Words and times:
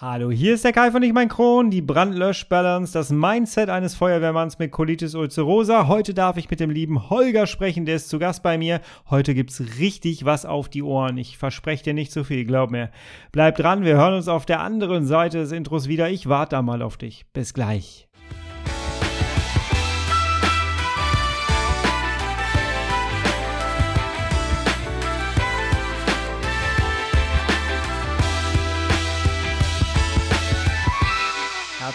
Hallo, 0.00 0.30
hier 0.30 0.54
ist 0.54 0.64
der 0.64 0.70
Kai 0.70 0.92
von 0.92 1.02
Ich 1.02 1.12
mein 1.12 1.28
Kron, 1.28 1.72
die 1.72 1.82
Brandlöschbalance, 1.82 2.92
das 2.92 3.10
Mindset 3.10 3.68
eines 3.68 3.96
Feuerwehrmanns 3.96 4.60
mit 4.60 4.70
Colitis 4.70 5.16
ulcerosa. 5.16 5.88
Heute 5.88 6.14
darf 6.14 6.36
ich 6.36 6.48
mit 6.48 6.60
dem 6.60 6.70
lieben 6.70 7.10
Holger 7.10 7.48
sprechen, 7.48 7.84
der 7.84 7.96
ist 7.96 8.08
zu 8.08 8.20
Gast 8.20 8.44
bei 8.44 8.58
mir. 8.58 8.80
Heute 9.10 9.34
gibt's 9.34 9.60
richtig 9.80 10.24
was 10.24 10.46
auf 10.46 10.68
die 10.68 10.84
Ohren. 10.84 11.18
Ich 11.18 11.36
verspreche 11.36 11.82
dir 11.82 11.94
nicht 11.94 12.12
zu 12.12 12.22
viel, 12.22 12.44
glaub 12.44 12.70
mir. 12.70 12.92
Bleib 13.32 13.56
dran, 13.56 13.82
wir 13.82 13.96
hören 13.96 14.14
uns 14.14 14.28
auf 14.28 14.46
der 14.46 14.60
anderen 14.60 15.04
Seite 15.04 15.38
des 15.38 15.50
Intros 15.50 15.88
wieder. 15.88 16.08
Ich 16.08 16.28
warte 16.28 16.50
da 16.50 16.62
mal 16.62 16.80
auf 16.82 16.96
dich. 16.96 17.26
Bis 17.32 17.52
gleich. 17.52 18.07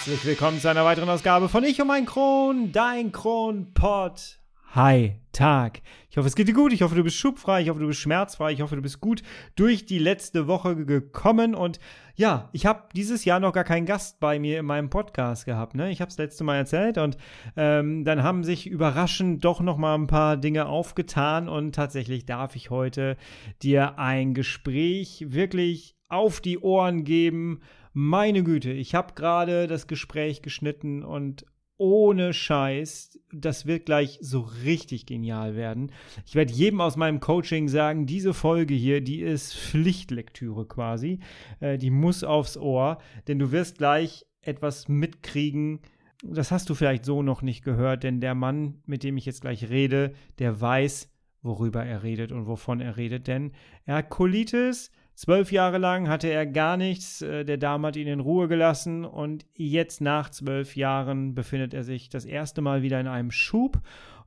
Herzlich 0.04 0.26
willkommen 0.26 0.60
zu 0.60 0.68
einer 0.70 0.84
weiteren 0.84 1.08
Ausgabe 1.08 1.48
von 1.48 1.64
Ich 1.64 1.80
und 1.80 1.88
mein 1.88 2.06
Kron, 2.06 2.74
dein 2.74 3.14
Kronpott. 3.14 4.38
Hi, 4.76 5.16
Tag. 5.32 5.82
Ich 6.10 6.18
hoffe, 6.18 6.28
es 6.28 6.36
geht 6.36 6.50
dir 6.50 6.54
gut. 6.54 6.74
Ich 6.74 6.82
hoffe, 6.82 6.96
du 6.96 7.06
bist 7.06 7.16
schubfrei. 7.16 7.62
Ich 7.62 7.70
hoffe, 7.70 7.80
du 7.80 7.88
bist 7.88 8.02
schmerzfrei. 8.02 8.52
Ich 8.52 8.62
hoffe, 8.62 8.76
du 8.76 8.82
bist 8.82 9.00
gut 9.00 9.24
durch 9.56 9.86
die 9.86 10.00
letzte 10.00 10.46
Woche 10.46 10.76
gekommen. 10.76 11.56
Und 11.56 11.80
ja, 12.16 12.50
ich 12.52 12.66
habe 12.66 12.84
dieses 12.94 13.24
Jahr 13.24 13.40
noch 13.40 13.54
gar 13.54 13.64
keinen 13.64 13.86
Gast 13.86 14.20
bei 14.20 14.40
mir 14.40 14.60
in 14.60 14.66
meinem 14.66 14.90
Podcast 14.90 15.46
gehabt. 15.46 15.74
Ne? 15.74 15.90
Ich 15.90 16.02
habe 16.02 16.12
es 16.12 16.18
letzte 16.18 16.44
Mal 16.44 16.58
erzählt 16.58 16.98
und 16.98 17.16
ähm, 17.56 18.04
dann 18.04 18.24
haben 18.24 18.44
sich 18.44 18.68
überraschend 18.68 19.46
doch 19.46 19.62
noch 19.62 19.78
mal 19.78 19.96
ein 19.96 20.08
paar 20.08 20.36
Dinge 20.36 20.66
aufgetan 20.66 21.48
und 21.48 21.76
tatsächlich 21.76 22.26
darf 22.26 22.58
ich 22.58 22.72
heute 22.72 23.16
dir 23.62 23.98
ein 24.00 24.34
Gespräch 24.34 25.28
wirklich 25.30 25.96
auf 26.10 26.42
die 26.42 26.60
Ohren 26.60 27.06
geben 27.06 27.62
meine 27.94 28.44
Güte, 28.44 28.72
ich 28.72 28.96
habe 28.96 29.14
gerade 29.14 29.68
das 29.68 29.88
Gespräch 29.88 30.42
geschnitten 30.42 31.04
und 31.04 31.46
ohne 31.78 32.34
Scheiß, 32.34 33.20
das 33.32 33.66
wird 33.66 33.86
gleich 33.86 34.20
so 34.22 34.42
richtig 34.64 35.06
genial 35.06 35.56
werden. 35.56 35.92
Ich 36.26 36.36
werde 36.36 36.54
jedem 36.54 36.82
aus 36.82 36.96
meinem 36.98 37.20
Coaching 37.20 37.68
sagen, 37.68 38.06
diese 38.06 38.34
Folge 38.34 38.74
hier, 38.74 39.02
die 39.02 39.22
ist 39.22 39.56
Pflichtlektüre 39.56 40.68
quasi. 40.68 41.20
Äh, 41.60 41.78
die 41.78 41.90
muss 41.90 42.24
aufs 42.24 42.58
Ohr, 42.58 43.00
denn 43.28 43.40
du 43.40 43.52
wirst 43.52 43.80
gleich 43.80 44.26
etwas 44.42 44.88
mitkriegen. 44.88 45.80
Das 46.24 46.52
hast 46.52 46.70
du 46.70 46.76
vielleicht 46.76 47.06
so 47.06 47.22
noch 47.22 47.42
nicht 47.42 47.64
gehört, 47.64 48.04
denn 48.04 48.22
der 48.22 48.36
Mann, 48.36 48.82
mit 48.86 49.04
dem 49.04 49.18
ich 49.18 49.26
jetzt 49.26 49.42
gleich 49.42 49.70
rede, 49.70 50.14
der 50.40 50.62
weiß, 50.62 51.12
worüber 51.42 51.84
er 51.84 52.04
redet 52.04 52.32
und 52.32 52.48
wovon 52.48 52.80
er 52.80 52.96
redet, 52.98 53.28
denn 53.28 53.52
er 53.86 53.98
hat 53.98 54.10
Colitis, 54.10 54.92
Zwölf 55.16 55.52
Jahre 55.52 55.78
lang 55.78 56.10
hatte 56.10 56.28
er 56.28 56.46
gar 56.46 56.76
nichts, 56.76 57.22
äh, 57.22 57.46
der 57.46 57.58
Darm 57.58 57.86
hat 57.86 57.96
ihn 57.96 58.08
in 58.08 58.20
Ruhe 58.20 58.48
gelassen 58.48 59.06
und 59.06 59.46
jetzt 59.54 60.02
nach 60.02 60.30
zwölf 60.30 60.76
Jahren 60.76 61.36
befindet 61.36 61.74
er 61.74 61.84
sich 61.84 62.10
das 62.10 62.26
erste 62.26 62.62
Mal 62.62 62.82
wieder 62.82 63.00
in 63.00 63.08
einem 63.08 63.32
Schub 63.32 63.80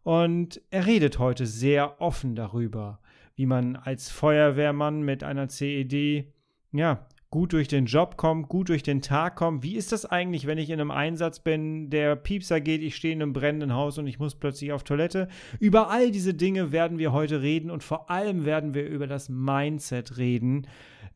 und 0.05 0.61
er 0.71 0.87
redet 0.87 1.19
heute 1.19 1.47
sehr 1.47 2.01
offen 2.01 2.37
darüber, 2.37 3.01
wie 3.35 3.47
man 3.47 3.75
als 3.75 4.11
Feuerwehrmann 4.11 5.03
mit 5.03 5.25
einer 5.25 5.49
CED 5.49 6.33
ja, 6.73 7.07
gut 7.37 7.53
durch 7.53 7.69
den 7.69 7.85
Job 7.85 8.17
kommt, 8.17 8.49
gut 8.49 8.71
durch 8.71 8.83
den 8.83 9.03
Tag 9.03 9.37
kommt. 9.37 9.63
Wie 9.63 9.77
ist 9.77 9.93
das 9.93 10.07
eigentlich, 10.07 10.47
wenn 10.47 10.57
ich 10.57 10.71
in 10.71 10.81
einem 10.81 10.91
Einsatz 10.91 11.39
bin, 11.39 11.91
der 11.91 12.17
Piepser 12.17 12.63
geht, 12.63 12.81
ich 12.81 12.97
stehe 12.97 13.13
in 13.13 13.21
einem 13.21 13.35
brennenden 13.35 13.75
Haus 13.75 13.99
und 13.99 14.07
ich 14.07 14.19
muss 14.19 14.35
plötzlich 14.35 14.73
auf 14.73 14.85
Toilette? 14.85 15.29
Über 15.61 15.91
all 15.91 16.11
diese 16.11 16.33
Dinge 16.33 16.73
werden 16.73 16.97
wir 16.97 17.13
heute 17.13 17.43
reden 17.43 17.71
und 17.71 17.85
vor 17.85 18.11
allem 18.11 18.47
werden 18.47 18.73
wir 18.73 18.89
über 18.89 19.07
das 19.07 19.29
Mindset 19.29 20.17
reden. 20.17 20.67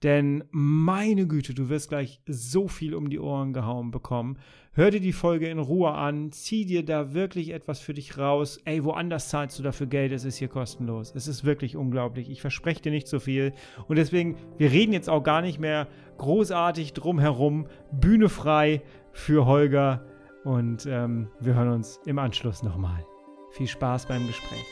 Denn 0.03 0.45
meine 0.51 1.27
Güte, 1.27 1.53
du 1.53 1.69
wirst 1.69 1.91
gleich 1.91 2.23
so 2.27 2.69
viel 2.69 2.95
um 2.95 3.11
die 3.11 3.19
Ohren 3.19 3.53
gehauen 3.53 3.91
bekommen. 3.91 4.39
Hör 4.73 4.91
dir 4.91 5.01
die 5.01 5.13
Folge 5.13 5.49
in 5.49 5.59
Ruhe 5.59 5.93
an, 5.93 6.33
zieh 6.33 6.65
dir 6.65 6.85
da 6.85 7.13
wirklich 7.13 7.51
etwas 7.51 7.81
für 7.81 7.93
dich 7.93 8.17
raus. 8.17 8.59
Ey, 8.65 8.83
woanders 8.85 9.29
zahlst 9.29 9.59
du 9.59 9.63
dafür 9.63 9.89
Geld, 9.89 10.13
es 10.13 10.25
ist 10.25 10.37
hier 10.37 10.49
kostenlos. 10.49 11.13
Es 11.15 11.29
ist 11.29 11.45
wirklich 11.45 11.77
unglaublich. 11.77 12.31
Ich 12.31 12.41
verspreche 12.41 12.81
dir 12.81 12.93
nicht 12.93 13.09
so 13.09 13.19
viel. 13.19 13.53
Und 13.89 13.97
deswegen, 13.97 14.37
wir 14.57 14.71
reden 14.71 14.95
jetzt 14.95 15.11
auch 15.11 15.23
gar 15.23 15.43
nicht 15.43 15.59
mehr 15.59 15.87
großartig 16.17 16.95
drumherum. 16.95 17.67
Bühne 17.93 18.31
frei 18.31 18.83
für 19.13 19.45
Holger. 19.45 20.07
Und 20.45 20.87
ähm, 20.87 21.29
wir 21.41 21.55
hören 21.55 21.73
uns 21.73 22.01
im 22.07 22.19
Anschluss 22.19 22.63
nochmal. 22.63 23.05
Viel 23.51 23.67
Spaß 23.67 24.07
beim 24.07 24.27
Gespräch. 24.27 24.65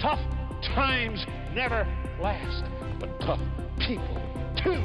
Tough 0.00 0.20
times 0.62 1.26
never 1.54 1.86
last, 2.22 2.64
but 2.98 3.20
tough 3.20 3.40
people 3.78 4.20
too. 4.56 4.76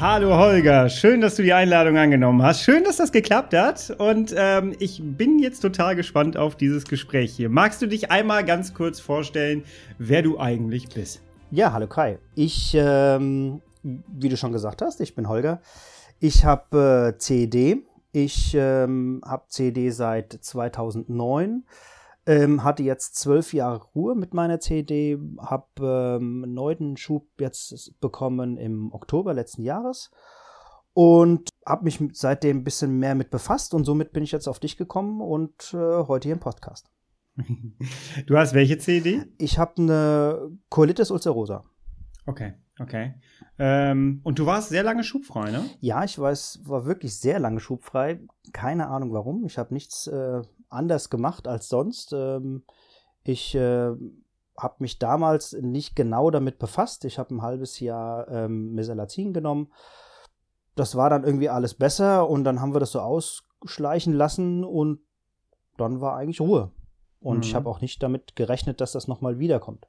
Hallo 0.00 0.38
Holger, 0.38 0.88
schön, 0.88 1.20
dass 1.20 1.36
du 1.36 1.42
die 1.42 1.52
Einladung 1.52 1.98
angenommen 1.98 2.42
hast. 2.42 2.62
Schön, 2.62 2.84
dass 2.84 2.96
das 2.96 3.12
geklappt 3.12 3.52
hat. 3.52 3.90
Und 3.98 4.34
ähm, 4.34 4.74
ich 4.78 5.02
bin 5.02 5.38
jetzt 5.38 5.60
total 5.60 5.94
gespannt 5.94 6.38
auf 6.38 6.56
dieses 6.56 6.86
Gespräch 6.86 7.34
hier. 7.34 7.50
Magst 7.50 7.82
du 7.82 7.86
dich 7.86 8.10
einmal 8.10 8.44
ganz 8.44 8.72
kurz 8.72 8.98
vorstellen, 8.98 9.62
wer 9.98 10.22
du 10.22 10.40
eigentlich 10.40 10.88
bist? 10.88 11.20
Ja, 11.50 11.74
hallo 11.74 11.86
Kai. 11.86 12.18
Ich, 12.34 12.74
ähm, 12.74 13.60
wie 13.82 14.30
du 14.30 14.38
schon 14.38 14.52
gesagt 14.52 14.80
hast, 14.80 15.02
ich 15.02 15.14
bin 15.14 15.28
Holger. 15.28 15.60
Ich 16.18 16.46
habe 16.46 17.14
äh, 17.14 17.18
CED. 17.18 17.82
Ich 18.12 18.54
ähm, 18.54 19.20
habe 19.22 19.44
CED 19.48 19.92
seit 19.92 20.32
2009. 20.32 21.64
Ähm, 22.26 22.62
hatte 22.64 22.82
jetzt 22.82 23.16
zwölf 23.16 23.54
Jahre 23.54 23.82
Ruhe 23.94 24.14
mit 24.14 24.34
meiner 24.34 24.60
CD, 24.60 25.18
habe 25.38 25.66
ähm, 25.80 26.44
einen 26.44 26.54
neuen 26.54 26.96
Schub 26.96 27.28
jetzt 27.38 27.98
bekommen 28.00 28.56
im 28.58 28.92
Oktober 28.92 29.32
letzten 29.32 29.62
Jahres 29.62 30.10
und 30.92 31.48
habe 31.66 31.84
mich 31.84 31.98
seitdem 32.12 32.58
ein 32.58 32.64
bisschen 32.64 32.98
mehr 32.98 33.14
mit 33.14 33.30
befasst 33.30 33.74
und 33.74 33.84
somit 33.84 34.12
bin 34.12 34.22
ich 34.22 34.32
jetzt 34.32 34.48
auf 34.48 34.58
dich 34.58 34.76
gekommen 34.76 35.20
und 35.20 35.72
äh, 35.72 35.76
heute 35.76 36.28
hier 36.28 36.34
im 36.34 36.40
Podcast. 36.40 36.90
Du 38.26 38.36
hast 38.36 38.54
welche 38.54 38.78
CD? 38.78 39.24
Ich 39.38 39.58
habe 39.58 39.80
eine 39.80 40.50
Colitis 40.68 41.10
ulcerosa. 41.10 41.64
Okay, 42.26 42.54
okay. 42.78 43.14
Ähm, 43.58 44.20
und 44.24 44.38
du 44.38 44.46
warst 44.46 44.68
sehr 44.68 44.82
lange 44.82 45.04
schubfrei, 45.04 45.50
ne? 45.50 45.64
Ja, 45.80 46.04
ich 46.04 46.18
weiß, 46.18 46.60
war 46.64 46.84
wirklich 46.84 47.18
sehr 47.18 47.38
lange 47.38 47.60
schubfrei. 47.60 48.20
Keine 48.52 48.88
Ahnung 48.88 49.12
warum. 49.12 49.44
Ich 49.46 49.58
habe 49.58 49.72
nichts 49.72 50.06
äh, 50.06 50.42
anders 50.70 51.10
gemacht 51.10 51.46
als 51.46 51.68
sonst. 51.68 52.12
Ähm, 52.12 52.64
ich 53.22 53.54
äh, 53.54 53.92
habe 54.56 54.74
mich 54.78 54.98
damals 54.98 55.52
nicht 55.52 55.96
genau 55.96 56.30
damit 56.30 56.58
befasst. 56.58 57.04
Ich 57.04 57.18
habe 57.18 57.34
ein 57.34 57.42
halbes 57.42 57.80
Jahr 57.80 58.28
ähm, 58.28 58.74
Mesalazin 58.74 59.32
genommen. 59.32 59.72
Das 60.76 60.96
war 60.96 61.10
dann 61.10 61.24
irgendwie 61.24 61.48
alles 61.48 61.74
besser 61.74 62.28
und 62.28 62.44
dann 62.44 62.60
haben 62.60 62.74
wir 62.74 62.80
das 62.80 62.92
so 62.92 63.00
ausschleichen 63.00 64.12
lassen 64.14 64.64
und 64.64 65.00
dann 65.76 66.00
war 66.00 66.16
eigentlich 66.16 66.40
Ruhe. 66.40 66.70
Und 67.20 67.38
mhm. 67.38 67.42
ich 67.42 67.54
habe 67.54 67.68
auch 67.68 67.80
nicht 67.80 68.02
damit 68.02 68.36
gerechnet, 68.36 68.80
dass 68.80 68.92
das 68.92 69.08
nochmal 69.08 69.38
wiederkommt. 69.38 69.86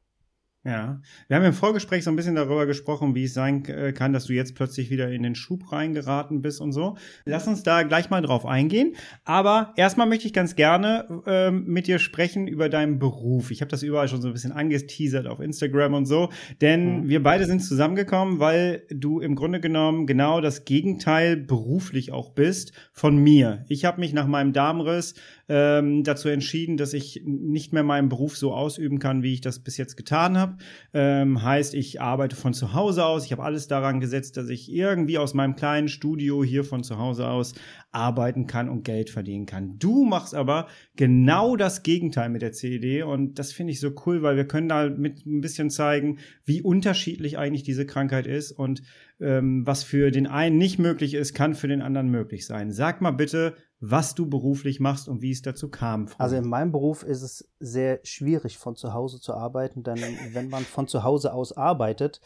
Ja, 0.64 1.02
wir 1.28 1.38
haben 1.38 1.44
im 1.44 1.54
Vorgespräch 1.54 2.04
so 2.04 2.12
ein 2.12 2.16
bisschen 2.16 2.36
darüber 2.36 2.68
gesprochen, 2.68 3.16
wie 3.16 3.24
es 3.24 3.34
sein 3.34 3.66
äh, 3.66 3.94
kann, 3.94 4.14
dass 4.14 4.26
du 4.26 4.34
jetzt 4.34 4.54
plötzlich 4.54 4.92
wieder 4.92 5.12
in 5.12 5.24
den 5.24 5.34
Schub 5.34 5.72
reingeraten 5.72 6.44
bist 6.44 6.62
und 6.62 6.72
so. 6.72 6.98
Lass 7.26 7.48
uns 7.48 7.64
da 7.64 7.82
gleich 7.82 8.12
mal 8.12 8.22
drauf 8.22 8.46
eingehen. 8.46 8.94
Aber 9.26 9.74
erstmal 9.76 10.06
möchte 10.06 10.28
ich 10.28 10.34
ganz 10.34 10.56
gerne 10.56 11.24
ähm, 11.26 11.66
mit 11.66 11.88
dir 11.88 11.98
sprechen 11.98 12.48
über 12.48 12.70
deinen 12.70 13.00
Beruf. 13.00 13.50
Ich 13.50 13.62
habe 13.62 13.72
das 13.72 13.82
überall 13.82 14.08
schon 14.08 14.22
so 14.22 14.28
ein 14.28 14.34
bisschen 14.34 14.52
angeteasert 14.52 15.26
auf 15.26 15.40
Instagram 15.40 15.96
und 15.96 16.06
so, 16.06 16.30
denn 16.62 17.06
mhm. 17.06 17.10
wir 17.10 17.24
beide 17.24 17.46
sind 17.46 17.62
zusammengekommen, 17.62 18.40
weil 18.40 18.84
du 18.92 19.20
im 19.20 19.34
Grunde 19.34 19.62
genommen 19.62 20.06
genau 20.06 20.42
das 20.42 20.66
Gegenteil 20.66 21.38
beruflich 21.38 22.12
auch 22.12 22.34
bist 22.34 22.74
von 22.94 23.18
mir. 23.18 23.66
Ich 23.68 23.84
habe 23.84 24.00
mich 24.00 24.14
nach 24.14 24.28
meinem 24.28 24.54
Darmriss 24.54 25.16
ähm, 25.54 26.06
dazu 26.06 26.30
entschieden, 26.30 26.78
dass 26.78 26.94
ich 26.94 27.24
nicht 27.26 27.74
mehr 27.74 27.84
meinen 27.84 28.08
Beruf 28.08 28.38
so 28.38 28.54
ausüben 28.54 29.00
kann, 29.00 29.22
wie 29.22 29.34
ich 29.34 29.42
das 29.42 29.60
bis 29.60 29.76
jetzt 29.76 29.98
getan 29.98 30.38
habe. 30.38 30.56
Ähm, 30.94 31.44
heißt, 31.44 31.74
ich 31.74 32.00
arbeite 32.00 32.38
von 32.38 32.54
zu 32.54 32.74
Hause 32.74 33.06
aus. 33.06 33.26
Ich 33.26 33.34
habe 33.34 33.44
alles 33.44 33.68
daran 33.68 34.00
gesetzt, 34.00 34.38
dass 34.38 34.48
ich 34.48 34.72
irgendwie 34.72 35.18
aus 35.18 35.34
meinem 35.34 35.58
kleinen 35.58 35.90
Studio 35.90 36.42
hier 36.42 36.64
von 36.64 36.84
zu 36.84 36.98
Hause 36.98 37.28
aus 37.28 37.54
arbeiten 37.92 38.48
kann 38.48 38.70
und 38.70 38.86
Geld 38.86 39.10
verdienen 39.10 39.46
kann. 39.46 39.78
Du 39.78 40.06
machst 40.06 40.34
aber 40.34 40.68
genau 40.96 41.58
das 41.58 41.84
Gegenteil 41.84 42.30
mit 42.30 42.42
der 42.42 42.54
CED 42.54 43.04
und 43.04 43.38
das 43.38 43.52
finde 43.52 43.74
ich 43.74 43.82
so 43.82 43.92
cool, 44.06 44.22
weil 44.22 44.38
wir 44.38 44.48
können 44.48 44.70
da 44.70 44.90
mit 44.90 45.26
ein 45.26 45.42
bisschen 45.42 45.70
zeigen, 45.70 46.20
wie 46.46 46.62
unterschiedlich 46.62 47.38
eigentlich 47.38 47.64
diese 47.64 47.86
Krankheit 47.86 48.26
ist 48.26 48.54
und 48.54 48.84
ähm, 49.20 49.68
was 49.68 49.84
für 49.84 50.12
den 50.12 50.28
einen 50.28 50.58
nicht 50.58 50.80
möglich 50.80 51.14
ist, 51.14 51.34
kann 51.34 51.56
für 51.56 51.68
den 51.68 51.82
anderen 51.82 52.08
möglich 52.08 52.46
sein. 52.46 52.72
Sag 52.72 53.02
mal 53.02 53.12
bitte, 53.12 53.56
was 53.82 54.14
du 54.14 54.30
beruflich 54.30 54.80
machst 54.80 55.10
und 55.10 55.24
wie 55.24 55.32
es 55.32 55.42
dazu 55.42 55.68
kam. 55.70 56.08
Früher. 56.08 56.22
Also 56.22 56.36
in 56.36 56.48
meinem 56.48 56.72
Beruf 56.72 57.02
ist 57.02 57.24
es 57.24 57.50
sehr 57.60 58.00
schwierig, 58.04 58.60
von 58.60 58.76
zu 58.76 58.94
Hause 58.94 59.20
zu 59.20 59.34
arbeiten, 59.34 59.84
denn 59.84 59.98
wenn 60.34 60.50
man 60.50 60.64
von 60.64 60.88
zu 60.88 61.04
Hause 61.04 61.34
aus 61.34 61.58
arbeitet, 61.58 62.22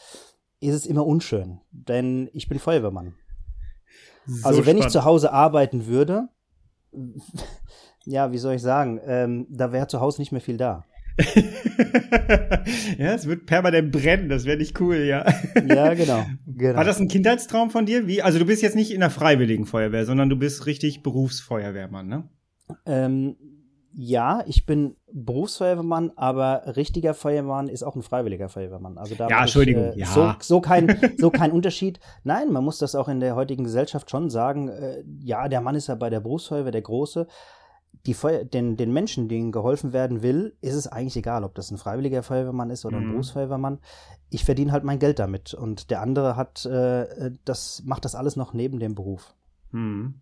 ist 0.59 0.75
es 0.75 0.85
immer 0.85 1.05
unschön, 1.07 1.61
denn 1.71 2.29
ich 2.33 2.49
bin 2.49 2.59
Feuerwehrmann. 2.59 3.15
So 4.25 4.47
also 4.47 4.65
wenn 4.65 4.77
spannend. 4.77 4.85
ich 4.85 4.91
zu 4.91 5.05
Hause 5.05 5.31
arbeiten 5.31 5.87
würde, 5.87 6.27
ja, 8.05 8.31
wie 8.31 8.37
soll 8.37 8.55
ich 8.55 8.61
sagen, 8.61 8.99
ähm, 9.05 9.47
da 9.49 9.71
wäre 9.71 9.87
zu 9.87 10.01
Hause 10.01 10.21
nicht 10.21 10.31
mehr 10.31 10.41
viel 10.41 10.57
da. 10.57 10.85
ja, 12.97 13.13
es 13.13 13.25
wird 13.25 13.45
permanent 13.45 13.91
brennen, 13.91 14.27
das 14.27 14.45
wäre 14.45 14.57
nicht 14.57 14.79
cool, 14.81 14.97
ja. 14.97 15.25
Ja, 15.65 15.93
genau, 15.93 16.25
genau. 16.45 16.75
War 16.75 16.83
das 16.83 16.99
ein 16.99 17.07
Kindheitstraum 17.07 17.69
von 17.69 17.85
dir? 17.85 18.07
Wie? 18.07 18.21
Also 18.21 18.37
du 18.37 18.45
bist 18.45 18.61
jetzt 18.61 18.75
nicht 18.75 18.91
in 18.91 18.99
der 18.99 19.09
Freiwilligen 19.09 19.65
Feuerwehr, 19.65 20.05
sondern 20.05 20.29
du 20.29 20.35
bist 20.35 20.65
richtig 20.65 21.03
Berufsfeuerwehrmann, 21.03 22.07
ne? 22.07 22.29
Ähm, 22.85 23.37
ja, 23.97 24.43
ich 24.45 24.65
bin 24.65 24.97
Berufsfeuerwehrmann, 25.13 26.11
aber 26.17 26.75
richtiger 26.75 27.13
Feuerwehrmann 27.13 27.69
ist 27.69 27.83
auch 27.83 27.95
ein 27.95 28.01
freiwilliger 28.01 28.49
Feuerwehrmann. 28.49 28.97
Also 28.97 29.15
da 29.15 29.29
ja, 29.29 29.41
Entschuldigung, 29.41 29.91
ich, 29.91 29.95
äh, 29.95 29.99
ja. 30.01 30.07
So, 30.07 30.33
so, 30.41 30.59
kein, 30.59 30.99
so 31.17 31.29
kein 31.29 31.51
Unterschied. 31.51 32.01
Nein, 32.25 32.51
man 32.51 32.65
muss 32.65 32.77
das 32.77 32.93
auch 32.93 33.07
in 33.07 33.21
der 33.21 33.35
heutigen 33.35 33.63
Gesellschaft 33.63 34.11
schon 34.11 34.29
sagen. 34.29 34.67
Äh, 34.67 35.03
ja, 35.21 35.47
der 35.47 35.61
Mann 35.61 35.75
ist 35.75 35.87
ja 35.87 35.95
bei 35.95 36.09
der 36.09 36.19
Berufsfeuerwehr 36.19 36.73
der 36.73 36.81
Große. 36.81 37.25
Die 38.05 38.13
Feuer, 38.13 38.43
den, 38.43 38.77
den 38.77 38.91
Menschen, 38.93 39.27
denen 39.27 39.51
geholfen 39.51 39.93
werden 39.93 40.21
will, 40.21 40.55
ist 40.61 40.75
es 40.75 40.87
eigentlich 40.87 41.17
egal, 41.17 41.43
ob 41.43 41.55
das 41.55 41.71
ein 41.71 41.77
freiwilliger 41.77 42.23
Feuerwehrmann 42.23 42.69
ist 42.69 42.85
oder 42.85 42.97
ein 42.97 43.05
Mhm. 43.05 43.11
Berufsfeuerwehrmann. 43.11 43.79
Ich 44.29 44.43
verdiene 44.45 44.71
halt 44.71 44.83
mein 44.83 44.99
Geld 44.99 45.19
damit 45.19 45.53
und 45.53 45.89
der 45.91 46.01
andere 46.01 46.35
hat, 46.35 46.65
äh, 46.65 47.31
das 47.45 47.83
macht 47.85 48.05
das 48.05 48.15
alles 48.15 48.35
noch 48.35 48.53
neben 48.53 48.79
dem 48.79 48.95
Beruf. 48.95 49.35
Hm. 49.71 50.15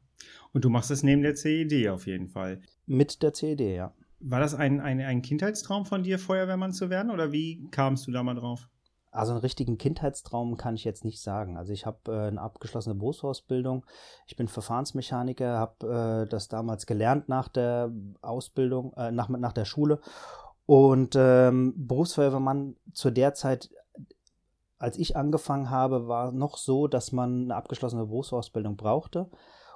Und 0.51 0.65
du 0.65 0.69
machst 0.69 0.91
es 0.91 1.03
neben 1.03 1.21
der 1.21 1.35
CED 1.35 1.89
auf 1.89 2.05
jeden 2.07 2.27
Fall. 2.29 2.61
Mit 2.85 3.23
der 3.23 3.33
CED, 3.33 3.61
ja. 3.61 3.93
War 4.19 4.39
das 4.39 4.55
ein, 4.55 4.79
ein, 4.79 5.01
ein 5.01 5.21
Kindheitstraum 5.21 5.85
von 5.85 6.03
dir, 6.03 6.17
Feuerwehrmann 6.19 6.71
zu 6.71 6.89
werden? 6.89 7.11
Oder 7.11 7.31
wie 7.31 7.67
kamst 7.71 8.07
du 8.07 8.11
da 8.11 8.23
mal 8.23 8.35
drauf? 8.35 8.69
Also 9.13 9.33
einen 9.33 9.41
richtigen 9.41 9.77
Kindheitstraum 9.77 10.57
kann 10.57 10.73
ich 10.73 10.83
jetzt 10.83 11.05
nicht 11.05 11.21
sagen. 11.21 11.55
Also 11.55 11.71
ich 11.71 11.85
habe 11.85 12.11
äh, 12.11 12.27
eine 12.27 12.41
abgeschlossene 12.41 12.95
Berufsausbildung. 12.95 13.85
Ich 14.25 14.35
bin 14.35 14.47
Verfahrensmechaniker, 14.47 15.59
habe 15.59 16.23
äh, 16.25 16.29
das 16.29 16.47
damals 16.47 16.87
gelernt 16.87 17.29
nach 17.29 17.47
der 17.47 17.91
Ausbildung, 18.21 18.91
äh, 18.93 19.11
nach, 19.11 19.29
nach 19.29 19.53
der 19.53 19.65
Schule. 19.65 19.99
Und 20.65 21.15
ähm, 21.15 21.73
Berufsfeuerwehrmann 21.77 22.75
zu 22.91 23.11
der 23.11 23.35
Zeit, 23.35 23.69
als 24.79 24.97
ich 24.97 25.15
angefangen 25.15 25.69
habe, 25.69 26.07
war 26.07 26.31
noch 26.31 26.57
so, 26.57 26.87
dass 26.87 27.11
man 27.11 27.43
eine 27.43 27.55
abgeschlossene 27.55 28.07
Berufsausbildung 28.07 28.77
brauchte, 28.77 29.29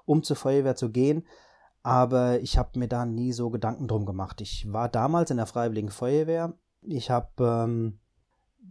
um 0.06 0.24
zur 0.24 0.36
Feuerwehr 0.36 0.75
zu 0.75 0.89
gehen. 0.89 1.28
Aber 1.84 2.39
ich 2.39 2.57
habe 2.57 2.80
mir 2.80 2.88
da 2.88 3.06
nie 3.06 3.34
so 3.34 3.51
Gedanken 3.51 3.88
drum 3.88 4.07
gemacht. 4.07 4.42
Ich 4.42 4.74
war 4.74 4.89
damals 4.89 5.30
in 5.30 5.38
der 5.38 5.45
Freiwilligen 5.45 5.92
Feuerwehr. 5.92 6.54
Ich 6.81 7.12
habe 7.12 7.30
ähm, 7.39 8.00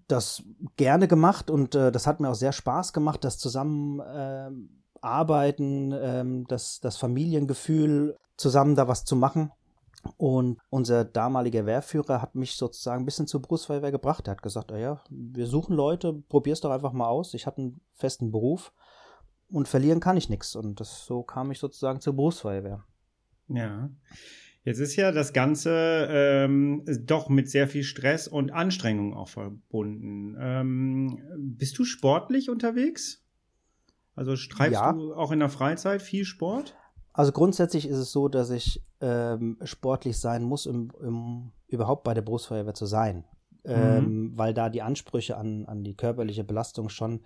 das 0.08 0.42
gerne 0.76 1.08
gemacht 1.08 1.50
und 1.50 1.74
äh, 1.74 1.90
das 1.92 2.06
hat 2.06 2.20
mir 2.20 2.30
auch 2.30 2.34
sehr 2.34 2.52
Spaß 2.52 2.92
gemacht, 2.92 3.24
das 3.24 3.38
Zusammenarbeiten, 3.38 4.68
äh, 4.70 4.76
arbeiten, 5.00 5.92
ähm, 5.92 6.46
das, 6.48 6.80
das 6.80 6.96
Familiengefühl, 6.96 8.16
zusammen 8.36 8.74
da 8.74 8.88
was 8.88 9.04
zu 9.04 9.16
machen. 9.16 9.52
Und 10.16 10.60
unser 10.70 11.04
damaliger 11.04 11.66
Wehrführer 11.66 12.22
hat 12.22 12.34
mich 12.34 12.56
sozusagen 12.56 13.02
ein 13.02 13.04
bisschen 13.04 13.26
zur 13.26 13.42
Berufsfeuerwehr 13.42 13.90
gebracht. 13.90 14.28
Er 14.28 14.32
hat 14.32 14.42
gesagt, 14.42 14.70
"Ah 14.72 14.78
ja, 14.78 15.00
wir 15.10 15.46
suchen 15.46 15.74
Leute, 15.74 16.12
probier's 16.28 16.60
doch 16.60 16.70
einfach 16.70 16.92
mal 16.92 17.08
aus. 17.08 17.34
Ich 17.34 17.46
hatte 17.46 17.62
einen 17.62 17.80
festen 17.92 18.30
Beruf 18.30 18.72
und 19.50 19.68
verlieren 19.68 20.00
kann 20.00 20.16
ich 20.16 20.28
nichts. 20.28 20.54
Und 20.54 20.80
das, 20.80 21.04
so 21.06 21.22
kam 21.22 21.50
ich 21.50 21.58
sozusagen 21.58 22.00
zur 22.00 22.14
Berufsfeuerwehr. 22.14 22.84
Ja. 23.48 23.90
Jetzt 24.66 24.80
ist 24.80 24.96
ja 24.96 25.12
das 25.12 25.32
Ganze 25.32 26.08
ähm, 26.10 26.82
doch 27.04 27.28
mit 27.28 27.48
sehr 27.48 27.68
viel 27.68 27.84
Stress 27.84 28.26
und 28.26 28.50
Anstrengung 28.50 29.14
auch 29.14 29.28
verbunden. 29.28 30.36
Ähm, 30.40 31.22
bist 31.36 31.78
du 31.78 31.84
sportlich 31.84 32.50
unterwegs? 32.50 33.24
Also 34.16 34.34
treibst 34.34 34.80
Ja. 34.80 34.92
du 34.92 35.14
auch 35.14 35.30
in 35.30 35.38
der 35.38 35.50
Freizeit 35.50 36.02
viel 36.02 36.24
Sport? 36.24 36.74
Also 37.12 37.30
grundsätzlich 37.30 37.86
ist 37.86 37.96
es 37.96 38.10
so, 38.10 38.26
dass 38.26 38.50
ich 38.50 38.82
ähm, 39.00 39.56
sportlich 39.62 40.18
sein 40.18 40.42
muss, 40.42 40.66
um, 40.66 40.90
um 40.90 41.52
überhaupt 41.68 42.02
bei 42.02 42.12
der 42.12 42.22
Berufsfeuerwehr 42.22 42.74
zu 42.74 42.86
sein. 42.86 43.22
Ähm, 43.68 44.32
weil 44.34 44.54
da 44.54 44.68
die 44.68 44.82
Ansprüche 44.82 45.36
an, 45.36 45.66
an 45.66 45.82
die 45.82 45.94
körperliche 45.94 46.44
Belastung 46.44 46.88
schon 46.88 47.20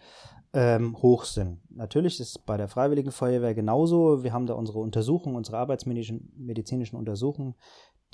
ähm, 0.53 0.97
hoch 1.01 1.25
sind. 1.25 1.61
Natürlich 1.71 2.19
ist 2.19 2.37
es 2.37 2.39
bei 2.39 2.57
der 2.57 2.69
Freiwilligen 2.69 3.13
Feuerwehr 3.13 3.55
genauso. 3.55 4.25
Wir 4.25 4.33
haben 4.33 4.47
da 4.47 4.55
unsere 4.55 4.79
Untersuchungen, 4.79 5.37
unsere 5.37 5.59
arbeitsmedizinischen 5.59 6.33
medizinischen 6.37 6.97
Untersuchungen, 6.97 7.55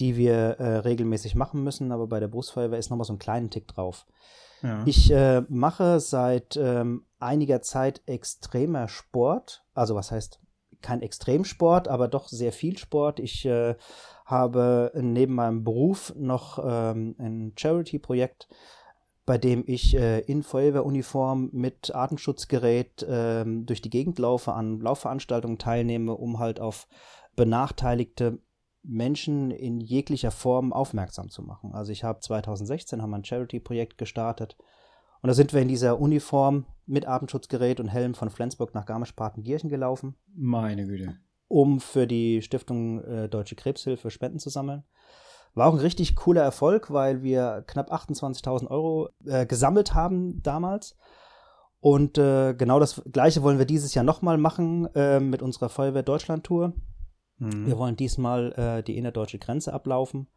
die 0.01 0.17
wir 0.17 0.35
äh, 0.35 0.79
regelmäßig 0.79 1.35
machen 1.35 1.63
müssen, 1.65 1.93
aber 1.93 2.07
bei 2.07 2.21
der 2.21 2.29
Berufsfeuerwehr 2.29 2.79
ist 2.79 2.91
nochmal 2.91 3.07
so 3.07 3.15
ein 3.15 3.19
kleinen 3.19 3.51
Tick 3.51 3.69
drauf. 3.69 4.07
Ja. 4.63 4.83
Ich 4.87 5.11
äh, 5.11 5.43
mache 5.49 6.01
seit 6.01 6.57
ähm, 6.57 7.07
einiger 7.19 7.63
Zeit 7.63 8.03
extremer 8.07 8.89
Sport. 8.89 9.65
Also 9.75 9.95
was 9.95 10.11
heißt 10.11 10.41
kein 10.83 11.03
Extremsport, 11.03 11.89
aber 11.89 12.09
doch 12.09 12.29
sehr 12.29 12.53
viel 12.53 12.79
Sport. 12.79 13.21
Ich 13.21 13.45
äh, 13.45 13.75
habe 14.25 14.93
neben 14.95 15.35
meinem 15.35 15.65
Beruf 15.65 16.13
noch 16.17 16.59
ähm, 16.63 17.15
ein 17.19 17.53
Charity-Projekt, 17.57 18.49
bei 19.25 19.39
dem 19.39 19.65
ich 19.67 19.97
äh, 19.97 20.21
in 20.21 20.43
Feuerwehruniform 20.43 21.51
mit 21.53 21.95
Atemschutzgerät 21.95 23.05
ähm, 23.09 23.67
durch 23.67 23.83
die 23.83 23.91
Gegend 23.91 24.19
laufe, 24.19 24.53
an 24.53 24.81
Laufveranstaltungen 24.81 25.59
teilnehme, 25.59 26.15
um 26.15 26.39
halt 26.39 26.61
auf 26.61 26.87
benachteiligte 27.35 28.39
Menschen 28.83 29.51
in 29.51 29.81
jeglicher 29.81 30.31
Form 30.31 30.73
aufmerksam 30.73 31.29
zu 31.29 31.43
machen. 31.43 31.75
Also 31.75 31.93
ich 31.93 32.05
habe 32.05 32.21
2016 32.21 33.03
haben 33.03 33.11
wir 33.11 33.17
ein 33.17 33.25
Charity-Projekt 33.25 33.99
gestartet 33.99 34.57
und 35.27 35.31
da 35.31 35.35
sind 35.35 35.53
wir 35.53 35.61
in 35.61 35.67
dieser 35.67 35.99
Uniform 35.99 36.67
mit 36.87 37.09
Atemschutzgerät 37.09 37.81
und 37.81 37.89
Helm 37.89 38.15
von 38.15 38.31
Flensburg 38.31 38.73
nach 38.75 38.87
Garmisch-Partenkirchen 38.87 39.69
gelaufen, 39.69 40.15
Meine 40.37 40.87
Güte. 40.87 41.17
um 41.49 41.81
für 41.81 42.07
die 42.07 42.43
Stiftung 42.43 43.03
äh, 43.03 43.29
Deutsche 43.29 43.57
Krebshilfe 43.57 44.13
Spenden 44.13 44.39
zu 44.39 44.51
sammeln. 44.51 44.85
War 45.53 45.67
auch 45.67 45.73
ein 45.73 45.81
richtig 45.81 46.15
cooler 46.15 46.43
Erfolg, 46.43 46.93
weil 46.93 47.25
wir 47.25 47.65
knapp 47.67 47.93
28.000 47.93 48.69
Euro 48.69 49.09
äh, 49.25 49.47
gesammelt 49.47 49.95
haben 49.95 50.45
damals. 50.45 50.97
Und 51.81 52.19
äh, 52.19 52.55
genau 52.55 52.79
das 52.79 53.03
Gleiche 53.11 53.43
wollen 53.43 53.59
wir 53.59 53.67
dieses 53.67 53.95
Jahr 53.95 54.05
nochmal 54.05 54.39
machen 54.39 54.87
äh, 54.95 55.19
mit 55.19 55.43
unserer 55.43 55.71
Feuerwehr 55.71 56.05
Deutschland-Tour. 56.05 56.73
Mhm. 57.39 57.67
Wir 57.67 57.77
wollen 57.79 57.97
diesmal 57.97 58.53
äh, 58.53 58.85
die 58.85 58.97
innerdeutsche 58.97 59.41
Grenze 59.41 59.73
ablaufen. 59.73 60.29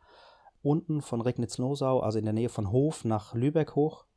Unten 0.63 1.03
von 1.03 1.21
Regnitz-Losau, 1.21 1.99
also 1.99 2.17
in 2.17 2.25
der 2.25 2.33
Nähe 2.33 2.49
von 2.49 2.71
Hof 2.71 3.05
nach 3.05 3.35
Lübeck 3.35 3.75
hoch. 3.75 4.07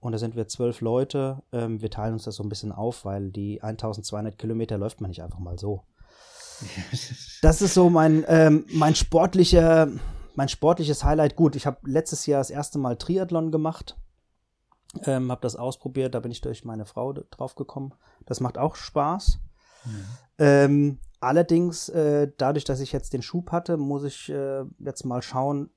Und 0.00 0.12
da 0.12 0.18
sind 0.18 0.36
wir 0.36 0.46
zwölf 0.46 0.80
Leute. 0.80 1.42
Ähm, 1.52 1.80
wir 1.80 1.90
teilen 1.90 2.14
uns 2.14 2.24
das 2.24 2.36
so 2.36 2.42
ein 2.42 2.48
bisschen 2.48 2.72
auf, 2.72 3.04
weil 3.04 3.30
die 3.30 3.62
1200 3.62 4.38
Kilometer 4.38 4.78
läuft 4.78 5.00
man 5.00 5.10
nicht 5.10 5.22
einfach 5.22 5.38
mal 5.38 5.58
so. 5.58 5.82
Das 7.42 7.60
ist 7.60 7.74
so 7.74 7.90
mein, 7.90 8.24
ähm, 8.28 8.64
mein 8.72 8.94
sportlicher, 8.94 9.88
mein 10.34 10.48
sportliches 10.48 11.04
Highlight. 11.04 11.36
Gut, 11.36 11.54
ich 11.54 11.66
habe 11.66 11.78
letztes 11.84 12.26
Jahr 12.26 12.40
das 12.40 12.50
erste 12.50 12.78
Mal 12.78 12.96
Triathlon 12.96 13.52
gemacht. 13.52 13.96
Ähm, 15.04 15.30
habe 15.30 15.42
das 15.42 15.56
ausprobiert, 15.56 16.14
da 16.14 16.20
bin 16.20 16.32
ich 16.32 16.40
durch 16.40 16.64
meine 16.64 16.86
Frau 16.86 17.12
drauf 17.12 17.54
gekommen. 17.54 17.92
Das 18.24 18.40
macht 18.40 18.56
auch 18.56 18.74
Spaß. 18.74 19.38
Ähm, 20.38 20.98
allerdings, 21.20 21.88
äh, 21.88 22.30
dadurch, 22.36 22.64
dass 22.64 22.80
ich 22.80 22.92
jetzt 22.92 23.12
den 23.12 23.22
Schub 23.22 23.52
hatte, 23.52 23.76
muss 23.76 24.04
ich 24.04 24.28
äh, 24.28 24.64
jetzt 24.78 25.04
mal 25.04 25.22
schauen, 25.22 25.70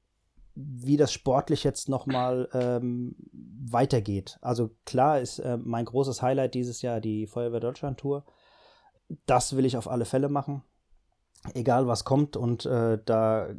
wie 0.61 0.97
das 0.97 1.13
sportlich 1.13 1.63
jetzt 1.63 1.87
nochmal 1.87 2.49
ähm, 2.53 3.15
weitergeht. 3.31 4.37
Also 4.41 4.71
klar 4.85 5.19
ist 5.19 5.39
äh, 5.39 5.57
mein 5.57 5.85
großes 5.85 6.21
Highlight 6.21 6.53
dieses 6.53 6.81
Jahr 6.81 6.99
die 6.99 7.27
Feuerwehr 7.27 7.59
Deutschland 7.59 7.99
Tour. 7.99 8.25
Das 9.25 9.55
will 9.55 9.65
ich 9.65 9.77
auf 9.77 9.89
alle 9.89 10.05
Fälle 10.05 10.29
machen, 10.29 10.63
egal 11.53 11.87
was 11.87 12.03
kommt. 12.03 12.35
Und 12.35 12.65
äh, 12.65 12.99
da 13.03 13.49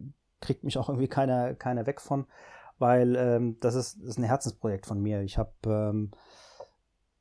kriegt 0.40 0.64
mich 0.64 0.78
auch 0.78 0.88
irgendwie 0.88 1.08
keiner, 1.08 1.54
keiner 1.54 1.86
weg 1.86 2.00
von, 2.00 2.26
weil 2.78 3.16
ähm, 3.16 3.56
das, 3.60 3.74
ist, 3.74 4.00
das 4.00 4.10
ist 4.10 4.18
ein 4.18 4.24
Herzensprojekt 4.24 4.86
von 4.86 5.00
mir. 5.00 5.22
Ich 5.22 5.38
habe 5.38 5.52
ähm, 5.66 6.10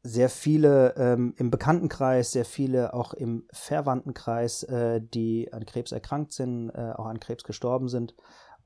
sehr 0.03 0.29
viele 0.29 0.95
ähm, 0.97 1.33
im 1.37 1.51
Bekanntenkreis, 1.51 2.31
sehr 2.31 2.45
viele 2.45 2.93
auch 2.93 3.13
im 3.13 3.45
Verwandtenkreis, 3.51 4.63
äh, 4.63 5.01
die 5.01 5.51
an 5.53 5.65
Krebs 5.65 5.91
erkrankt 5.91 6.33
sind, 6.33 6.69
äh, 6.69 6.93
auch 6.95 7.05
an 7.05 7.19
Krebs 7.19 7.43
gestorben 7.43 7.87
sind. 7.87 8.15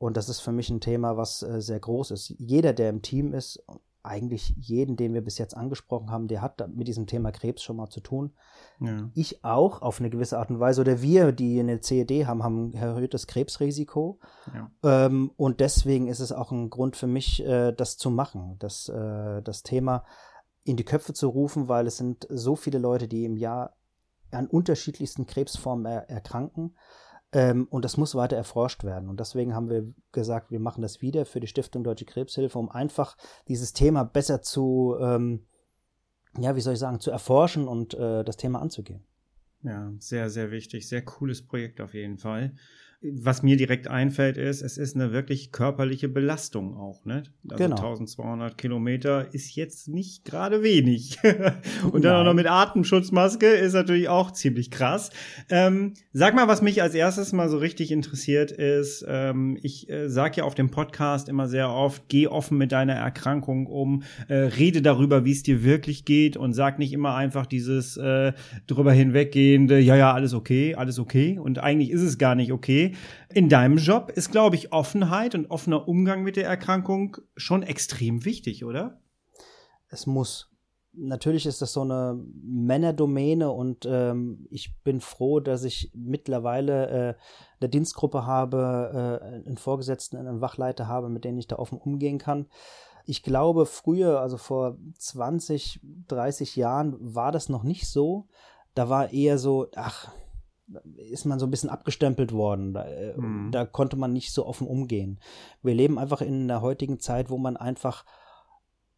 Und 0.03 0.17
das 0.17 0.27
ist 0.27 0.41
für 0.41 0.51
mich 0.51 0.69
ein 0.69 0.81
Thema, 0.81 1.15
was 1.15 1.43
äh, 1.43 1.61
sehr 1.61 1.79
groß 1.79 2.11
ist. 2.11 2.35
Jeder, 2.37 2.73
der 2.73 2.89
im 2.89 3.01
Team 3.01 3.33
ist, 3.33 3.63
eigentlich 4.03 4.53
jeden, 4.57 4.97
den 4.97 5.13
wir 5.13 5.23
bis 5.23 5.37
jetzt 5.37 5.55
angesprochen 5.55 6.11
haben, 6.11 6.27
der 6.27 6.41
hat 6.41 6.61
mit 6.75 6.89
diesem 6.89 7.07
Thema 7.07 7.31
Krebs 7.31 7.63
schon 7.63 7.77
mal 7.77 7.87
zu 7.87 8.01
tun. 8.01 8.33
Ja. 8.81 9.09
Ich 9.13 9.45
auch 9.45 9.81
auf 9.81 10.01
eine 10.01 10.09
gewisse 10.09 10.37
Art 10.37 10.49
und 10.49 10.59
Weise. 10.59 10.81
Oder 10.81 11.01
wir, 11.01 11.31
die 11.31 11.57
eine 11.57 11.79
CED 11.79 12.27
haben, 12.27 12.43
haben 12.43 12.71
ein 12.71 12.73
erhöhtes 12.73 13.27
Krebsrisiko. 13.27 14.19
Ja. 14.53 15.05
Ähm, 15.05 15.31
und 15.37 15.61
deswegen 15.61 16.09
ist 16.09 16.19
es 16.19 16.33
auch 16.33 16.51
ein 16.51 16.69
Grund 16.69 16.97
für 16.97 17.07
mich, 17.07 17.41
äh, 17.45 17.71
das 17.71 17.95
zu 17.97 18.09
machen, 18.09 18.57
das, 18.59 18.89
äh, 18.89 19.41
das 19.41 19.63
Thema 19.63 20.03
in 20.65 20.75
die 20.75 20.83
Köpfe 20.83 21.13
zu 21.13 21.29
rufen, 21.29 21.69
weil 21.69 21.87
es 21.87 21.95
sind 21.95 22.27
so 22.29 22.57
viele 22.57 22.77
Leute, 22.77 23.07
die 23.07 23.23
im 23.23 23.37
Jahr 23.37 23.77
an 24.31 24.47
unterschiedlichsten 24.47 25.27
Krebsformen 25.27 25.85
er 25.85 26.09
erkranken. 26.09 26.75
Ähm, 27.33 27.67
und 27.71 27.83
das 27.83 27.97
muss 27.97 28.13
weiter 28.13 28.37
erforscht 28.37 28.83
werden. 28.83 29.09
Und 29.09 29.19
deswegen 29.19 29.55
haben 29.55 29.69
wir 29.69 29.91
gesagt, 30.11 30.51
wir 30.51 30.59
machen 30.59 30.83
das 30.83 31.01
wieder 31.01 31.25
für 31.25 31.39
die 31.39 31.47
Stiftung 31.47 31.83
Deutsche 31.83 32.05
Krebshilfe, 32.05 32.59
um 32.59 32.69
einfach 32.69 33.17
dieses 33.47 33.73
Thema 33.73 34.03
besser 34.03 34.43
zu, 34.43 34.95
ähm, 35.01 35.47
ja, 36.37 36.55
wie 36.55 36.61
soll 36.61 36.73
ich 36.73 36.79
sagen, 36.79 36.99
zu 36.99 37.09
erforschen 37.09 37.67
und 37.67 37.95
äh, 37.95 38.23
das 38.23 38.37
Thema 38.37 38.61
anzugehen. 38.61 39.03
Ja, 39.63 39.91
sehr, 39.97 40.29
sehr 40.29 40.51
wichtig. 40.51 40.87
Sehr 40.87 41.03
cooles 41.03 41.45
Projekt 41.45 41.81
auf 41.81 41.95
jeden 41.95 42.19
Fall. 42.19 42.53
Was 43.11 43.43
mir 43.43 43.57
direkt 43.57 43.87
einfällt, 43.89 44.37
ist, 44.37 44.61
es 44.61 44.77
ist 44.77 44.95
eine 44.95 45.11
wirklich 45.11 45.51
körperliche 45.51 46.07
Belastung 46.07 46.77
auch, 46.77 47.03
ne? 47.05 47.23
Also 47.49 47.63
Genau. 47.63 47.75
1200 47.75 48.57
Kilometer 48.57 49.33
ist 49.33 49.55
jetzt 49.55 49.89
nicht 49.89 50.23
gerade 50.23 50.63
wenig. 50.63 51.17
Und 51.91 52.05
dann 52.05 52.13
auch 52.13 52.17
Nein. 52.19 52.25
noch 52.25 52.33
mit 52.33 52.47
Atemschutzmaske 52.47 53.47
ist 53.47 53.73
natürlich 53.73 54.07
auch 54.07 54.31
ziemlich 54.31 54.71
krass. 54.71 55.09
Ähm, 55.49 55.93
sag 56.13 56.33
mal, 56.33 56.47
was 56.47 56.61
mich 56.61 56.81
als 56.81 56.95
erstes 56.95 57.33
mal 57.33 57.49
so 57.49 57.57
richtig 57.57 57.91
interessiert 57.91 58.51
ist, 58.51 59.05
ähm, 59.07 59.57
ich 59.61 59.89
äh, 59.89 60.09
sag 60.09 60.37
ja 60.37 60.45
auf 60.45 60.55
dem 60.55 60.71
Podcast 60.71 61.27
immer 61.27 61.47
sehr 61.47 61.69
oft, 61.69 62.07
geh 62.07 62.27
offen 62.27 62.57
mit 62.57 62.71
deiner 62.71 62.93
Erkrankung 62.93 63.67
um, 63.67 64.03
äh, 64.29 64.35
rede 64.35 64.81
darüber, 64.81 65.25
wie 65.25 65.31
es 65.31 65.43
dir 65.43 65.63
wirklich 65.63 66.05
geht 66.05 66.37
und 66.37 66.53
sag 66.53 66.79
nicht 66.79 66.93
immer 66.93 67.15
einfach 67.15 67.45
dieses 67.45 67.97
äh, 67.97 68.31
drüber 68.67 68.93
hinweggehende, 68.93 69.79
ja, 69.79 69.97
ja, 69.97 70.13
alles 70.13 70.33
okay, 70.33 70.75
alles 70.75 70.99
okay. 70.99 71.37
Und 71.37 71.59
eigentlich 71.59 71.91
ist 71.91 72.01
es 72.01 72.17
gar 72.17 72.35
nicht 72.35 72.53
okay. 72.53 72.92
In 73.29 73.49
deinem 73.49 73.77
Job 73.77 74.11
ist, 74.13 74.31
glaube 74.31 74.55
ich, 74.55 74.71
Offenheit 74.71 75.35
und 75.35 75.51
offener 75.51 75.87
Umgang 75.87 76.23
mit 76.23 76.35
der 76.35 76.45
Erkrankung 76.45 77.17
schon 77.35 77.63
extrem 77.63 78.25
wichtig, 78.25 78.63
oder? 78.65 78.99
es 79.93 80.07
muss. 80.07 80.49
Natürlich 80.95 81.47
ist 81.47 81.61
das 81.61 81.73
so 81.73 81.81
eine 81.81 82.23
Männerdomäne 82.43 83.49
und 83.49 83.87
ähm, 83.89 84.45
ich 84.51 84.75
bin 84.83 85.01
froh, 85.01 85.39
dass 85.39 85.63
ich 85.63 85.91
mittlerweile 85.95 86.87
äh, 86.87 87.15
eine 87.59 87.69
Dienstgruppe 87.69 88.27
habe, 88.27 89.19
äh, 89.21 89.47
einen 89.47 89.57
Vorgesetzten, 89.57 90.17
einen 90.17 90.41
Wachleiter 90.41 90.87
habe, 90.87 91.09
mit 91.09 91.23
denen 91.23 91.39
ich 91.39 91.47
da 91.47 91.55
offen 91.55 91.79
umgehen 91.79 92.19
kann. 92.19 92.47
Ich 93.05 93.23
glaube, 93.23 93.65
früher, 93.65 94.19
also 94.19 94.37
vor 94.37 94.77
20, 94.99 95.79
30 96.09 96.55
Jahren, 96.55 96.95
war 96.99 97.31
das 97.31 97.49
noch 97.49 97.63
nicht 97.63 97.87
so. 97.87 98.27
Da 98.75 98.87
war 98.87 99.11
eher 99.11 99.39
so, 99.39 99.69
ach, 99.75 100.11
ist 100.95 101.25
man 101.25 101.39
so 101.39 101.45
ein 101.45 101.51
bisschen 101.51 101.69
abgestempelt 101.69 102.31
worden. 102.31 102.73
Da, 102.73 102.85
äh, 102.85 103.17
Mhm. 103.17 103.51
da 103.51 103.65
konnte 103.65 103.95
man 103.97 104.13
nicht 104.13 104.31
so 104.33 104.45
offen 104.45 104.67
umgehen. 104.67 105.19
Wir 105.61 105.73
leben 105.75 105.99
einfach 105.99 106.21
in 106.21 106.47
der 106.47 106.61
heutigen 106.61 106.99
Zeit, 106.99 107.29
wo 107.29 107.37
man 107.37 107.57
einfach 107.57 108.05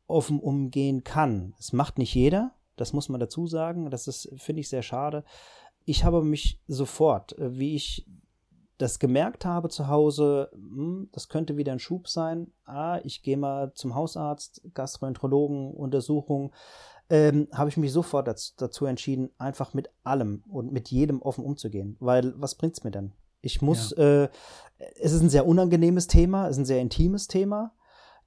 offen 0.08 0.40
umgehen 0.40 1.04
kann. 1.04 1.56
Es 1.60 1.74
macht 1.74 1.98
nicht 1.98 2.14
jeder, 2.14 2.52
das 2.76 2.94
muss 2.94 3.10
man 3.10 3.20
dazu 3.20 3.48
sagen. 3.48 3.90
Das 3.90 4.08
ist, 4.08 4.30
finde 4.38 4.60
ich, 4.62 4.70
sehr 4.70 4.84
schade. 4.84 5.24
Ich 5.86 6.04
habe 6.04 6.24
mich 6.24 6.60
sofort, 6.68 7.38
äh, 7.40 7.58
wie 7.58 7.76
ich 7.76 8.06
das 8.78 9.00
gemerkt 9.00 9.46
habe 9.46 9.70
zu 9.70 9.88
Hause, 9.88 10.50
hm, 10.54 11.10
das 11.14 11.30
könnte 11.30 11.56
wieder 11.56 11.72
ein 11.72 11.80
Schub 11.80 12.10
sein. 12.10 12.52
Ah, 12.66 13.00
ich 13.04 13.24
gehe 13.24 13.38
mal 13.38 13.72
zum 13.74 13.96
Hausarzt, 13.96 14.62
Gastroenterologen, 14.74 15.72
Untersuchung. 15.74 16.52
Ähm, 17.10 17.48
habe 17.54 17.70
ich 17.70 17.78
mich 17.78 17.92
sofort 17.92 18.28
dazu, 18.28 18.54
dazu 18.58 18.86
entschieden, 18.86 19.30
einfach 19.38 19.74
mit 19.74 19.90
allem 20.04 20.44
und 20.50 20.72
mit 20.72 20.90
jedem 20.90 21.22
offen 21.22 21.46
umzugehen. 21.46 21.98
Weil 22.00 22.34
was 22.38 22.56
bringt's 22.56 22.84
mir 22.84 22.92
denn? 22.92 23.12
Ich 23.42 23.62
muss, 23.62 23.92
äh, 23.92 24.28
es 25.00 25.12
ist 25.12 25.22
ein 25.22 25.30
sehr 25.30 25.46
unangenehmes 25.46 26.08
Thema, 26.08 26.46
es 26.48 26.52
ist 26.56 26.64
ein 26.64 26.66
sehr 26.66 26.82
intimes 26.82 27.28
Thema 27.28 27.74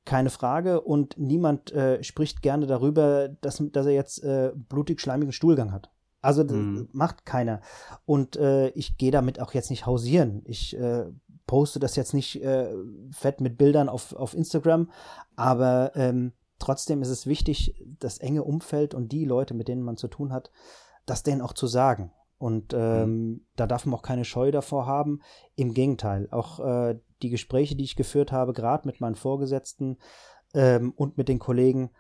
keine 0.09 0.31
Frage. 0.31 0.81
Und 0.81 1.19
niemand 1.19 1.71
äh, 1.73 2.03
spricht 2.03 2.43
gerne 2.43 2.67
darüber, 2.67 3.29
dass, 3.29 3.63
dass 3.73 3.87
er 3.87 3.93
jetzt 3.93 4.25
äh, 4.25 4.53
blutig-schleimigen 4.55 5.33
Stuhlgang 5.33 5.71
hat. 5.73 5.91
Also 6.23 6.43
das 6.43 6.57
Mhm. 6.57 6.89
macht 6.93 7.27
keiner. 7.27 7.61
Und 8.07 8.37
äh, 8.37 8.71
ich 8.71 8.97
gehe 8.97 9.13
damit 9.13 9.39
auch 9.41 9.53
jetzt 9.55 9.71
nicht 9.71 9.87
hausieren. 9.87 10.43
Ich 10.47 10.77
äh, 10.77 11.05
poste 11.47 11.79
das 11.79 11.95
jetzt 11.95 12.15
nicht 12.15 12.43
äh, 12.43 12.75
fett 13.13 13.41
mit 13.41 13.57
Bildern 13.59 13.89
auf, 13.89 14.15
auf 14.15 14.35
Instagram, 14.35 14.91
aber 15.37 15.93
ähm, 15.95 16.33
trotzdem 16.59 17.03
ist 17.03 17.09
es 17.09 17.27
wichtig, 17.27 17.75
das 17.99 18.19
enge 18.19 18.45
Umfeld 18.45 18.95
und 18.95 19.13
die 19.13 19.25
Leute, 19.25 19.55
mit 19.55 19.69
denen 19.69 19.83
man 19.83 19.97
zu 19.97 20.09
tun 20.09 20.33
hat, 20.33 20.51
das 21.07 21.23
denen 21.23 21.41
auch 21.41 21.53
zu 21.53 21.67
sagen. 21.67 22.13
Und 22.39 22.73
ähm, 22.73 23.47
da 23.57 23.67
darf 23.67 23.85
man 23.85 23.95
auch 23.99 24.03
keine 24.03 24.25
Scheu 24.25 24.51
davor 24.53 24.87
haben. 24.87 25.21
Im 25.57 25.75
Gegenteil, 25.75 26.29
auch 26.31 26.61
äh, 26.61 26.99
die 27.23 27.31
Gespräche, 27.31 27.75
die 27.75 27.85
ich 27.85 27.97
geführt 27.97 28.31
habe, 28.31 28.53
gerade 28.53 28.87
mit 28.87 29.01
meinen 29.01 29.17
Vorgesetzten 29.17 29.99
ähm, 30.55 30.93
und 30.95 31.19
mit 31.19 31.29
den 31.29 31.41
Kollegen, 31.41 31.91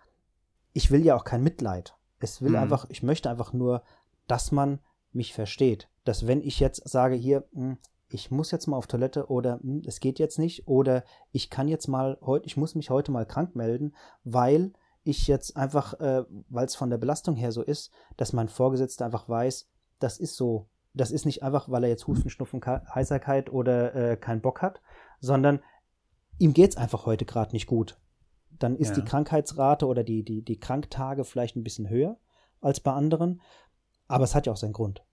ich 0.72 0.92
will 0.92 1.04
ja 1.04 1.16
auch 1.16 1.24
kein 1.24 1.42
Mitleid. 1.42 1.96
Es 2.20 2.40
will 2.40 2.50
Mhm. 2.52 2.58
einfach, 2.58 2.86
ich 2.88 3.02
möchte 3.02 3.28
einfach 3.30 3.52
nur, 3.52 3.82
dass 4.28 4.52
man 4.52 4.78
mich 5.12 5.34
versteht. 5.34 5.88
Dass 6.04 6.26
wenn 6.28 6.40
ich 6.40 6.60
jetzt 6.60 6.88
sage, 6.88 7.16
hier, 7.16 7.44
hm, 7.52 7.78
ich 8.10 8.30
muss 8.30 8.50
jetzt 8.50 8.66
mal 8.66 8.76
auf 8.76 8.86
Toilette 8.86 9.28
oder 9.30 9.60
hm, 9.60 9.82
es 9.86 10.00
geht 10.00 10.18
jetzt 10.18 10.38
nicht 10.38 10.66
oder 10.66 11.04
ich 11.32 11.50
kann 11.50 11.68
jetzt 11.68 11.88
mal 11.88 12.18
heute, 12.22 12.46
ich 12.46 12.56
muss 12.56 12.74
mich 12.74 12.90
heute 12.90 13.12
mal 13.12 13.26
krank 13.26 13.54
melden, 13.54 13.94
weil 14.24 14.72
ich 15.04 15.26
jetzt 15.26 15.56
einfach, 15.56 15.94
äh, 16.00 16.24
weil 16.48 16.66
es 16.66 16.76
von 16.76 16.90
der 16.90 16.98
Belastung 16.98 17.36
her 17.36 17.52
so 17.52 17.62
ist, 17.62 17.90
dass 18.16 18.32
mein 18.32 18.48
Vorgesetzter 18.48 19.04
einfach 19.04 19.28
weiß, 19.28 19.68
das 19.98 20.18
ist 20.18 20.36
so. 20.36 20.68
Das 20.94 21.10
ist 21.10 21.26
nicht 21.26 21.42
einfach, 21.42 21.68
weil 21.68 21.84
er 21.84 21.90
jetzt 21.90 22.06
Husten, 22.06 22.30
Schnupfen, 22.30 22.60
Heiserkeit 22.64 23.52
oder 23.52 23.94
äh, 23.94 24.16
keinen 24.16 24.40
Bock 24.40 24.62
hat, 24.62 24.80
sondern 25.20 25.60
ihm 26.38 26.54
geht's 26.54 26.76
einfach 26.76 27.06
heute 27.06 27.24
gerade 27.24 27.52
nicht 27.52 27.66
gut. 27.66 28.00
Dann 28.58 28.74
ist 28.74 28.88
Ja. 28.90 28.94
die 28.96 29.04
Krankheitsrate 29.04 29.86
oder 29.86 30.02
die, 30.02 30.24
die, 30.24 30.42
die 30.42 30.58
Kranktage 30.58 31.24
vielleicht 31.24 31.56
ein 31.56 31.62
bisschen 31.62 31.88
höher 31.88 32.18
als 32.60 32.80
bei 32.80 32.92
anderen, 32.92 33.40
aber 34.08 34.24
es 34.24 34.34
hat 34.34 34.46
ja 34.46 34.52
auch 34.52 34.56
seinen 34.56 34.72
Grund. 34.72 35.04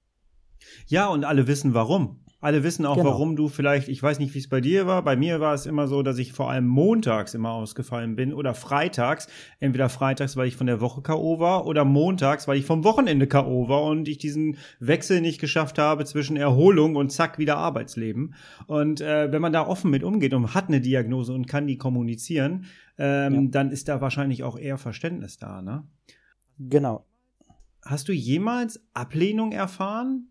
Ja, 0.88 1.08
und 1.10 1.26
alle 1.26 1.46
wissen 1.48 1.74
warum. 1.74 2.25
Alle 2.46 2.64
wissen 2.64 2.86
auch, 2.86 2.96
Genau. 2.96 3.10
warum 3.10 3.36
du 3.36 3.48
vielleicht, 3.48 3.88
ich 3.88 4.04
weiß 4.04 4.20
nicht, 4.20 4.36
wie 4.36 4.38
es 4.38 4.48
bei 4.48 4.62
dir 4.62 4.86
war. 4.86 5.04
Bei 5.04 5.16
mir 5.16 5.40
war 5.40 5.56
es 5.56 5.66
immer 5.66 5.88
so, 5.88 6.04
dass 6.04 6.20
ich 6.20 6.32
vor 6.32 6.52
allem 6.52 6.68
montags 6.68 7.34
immer 7.34 7.50
ausgefallen 7.50 8.16
bin 8.16 8.36
oder 8.36 8.54
freitags. 8.54 9.28
Entweder 9.60 9.90
freitags, 9.90 10.38
weil 10.38 10.48
ich 10.48 10.56
von 10.56 10.68
der 10.68 10.80
Woche 10.80 11.02
K.O. 11.02 11.40
war 11.40 11.66
oder 11.66 11.86
montags, 11.86 12.48
weil 12.48 12.60
ich 12.60 12.66
vom 12.68 12.84
Wochenende 12.84 13.26
K.O. 13.26 13.68
war 13.68 13.82
und 13.82 14.08
ich 14.08 14.20
diesen 14.20 14.58
Wechsel 14.80 15.22
nicht 15.22 15.42
geschafft 15.42 15.80
habe 15.80 16.06
zwischen 16.06 16.38
Erholung 16.38 16.96
und 16.96 17.12
zack, 17.12 17.40
wieder 17.40 17.58
Arbeitsleben. 17.58 18.36
Und 18.68 19.02
äh, 19.02 19.32
wenn 19.32 19.42
man 19.42 19.52
da 19.52 19.66
offen 19.66 19.90
mit 19.90 20.04
umgeht 20.04 20.36
und 20.36 20.54
hat 20.54 20.68
eine 20.68 20.82
Diagnose 20.82 21.34
und 21.34 21.48
kann 21.48 21.66
die 21.66 21.80
kommunizieren, 21.80 22.66
ähm, 23.00 23.34
Ja. 23.34 23.42
dann 23.50 23.72
ist 23.72 23.88
da 23.88 24.02
wahrscheinlich 24.02 24.44
auch 24.44 24.58
eher 24.60 24.78
Verständnis 24.78 25.38
da, 25.38 25.64
ne? 25.64 25.84
Genau. 26.60 27.08
Hast 27.84 28.08
du 28.08 28.14
jemals 28.14 28.80
Ablehnung 28.94 29.52
erfahren 29.52 30.30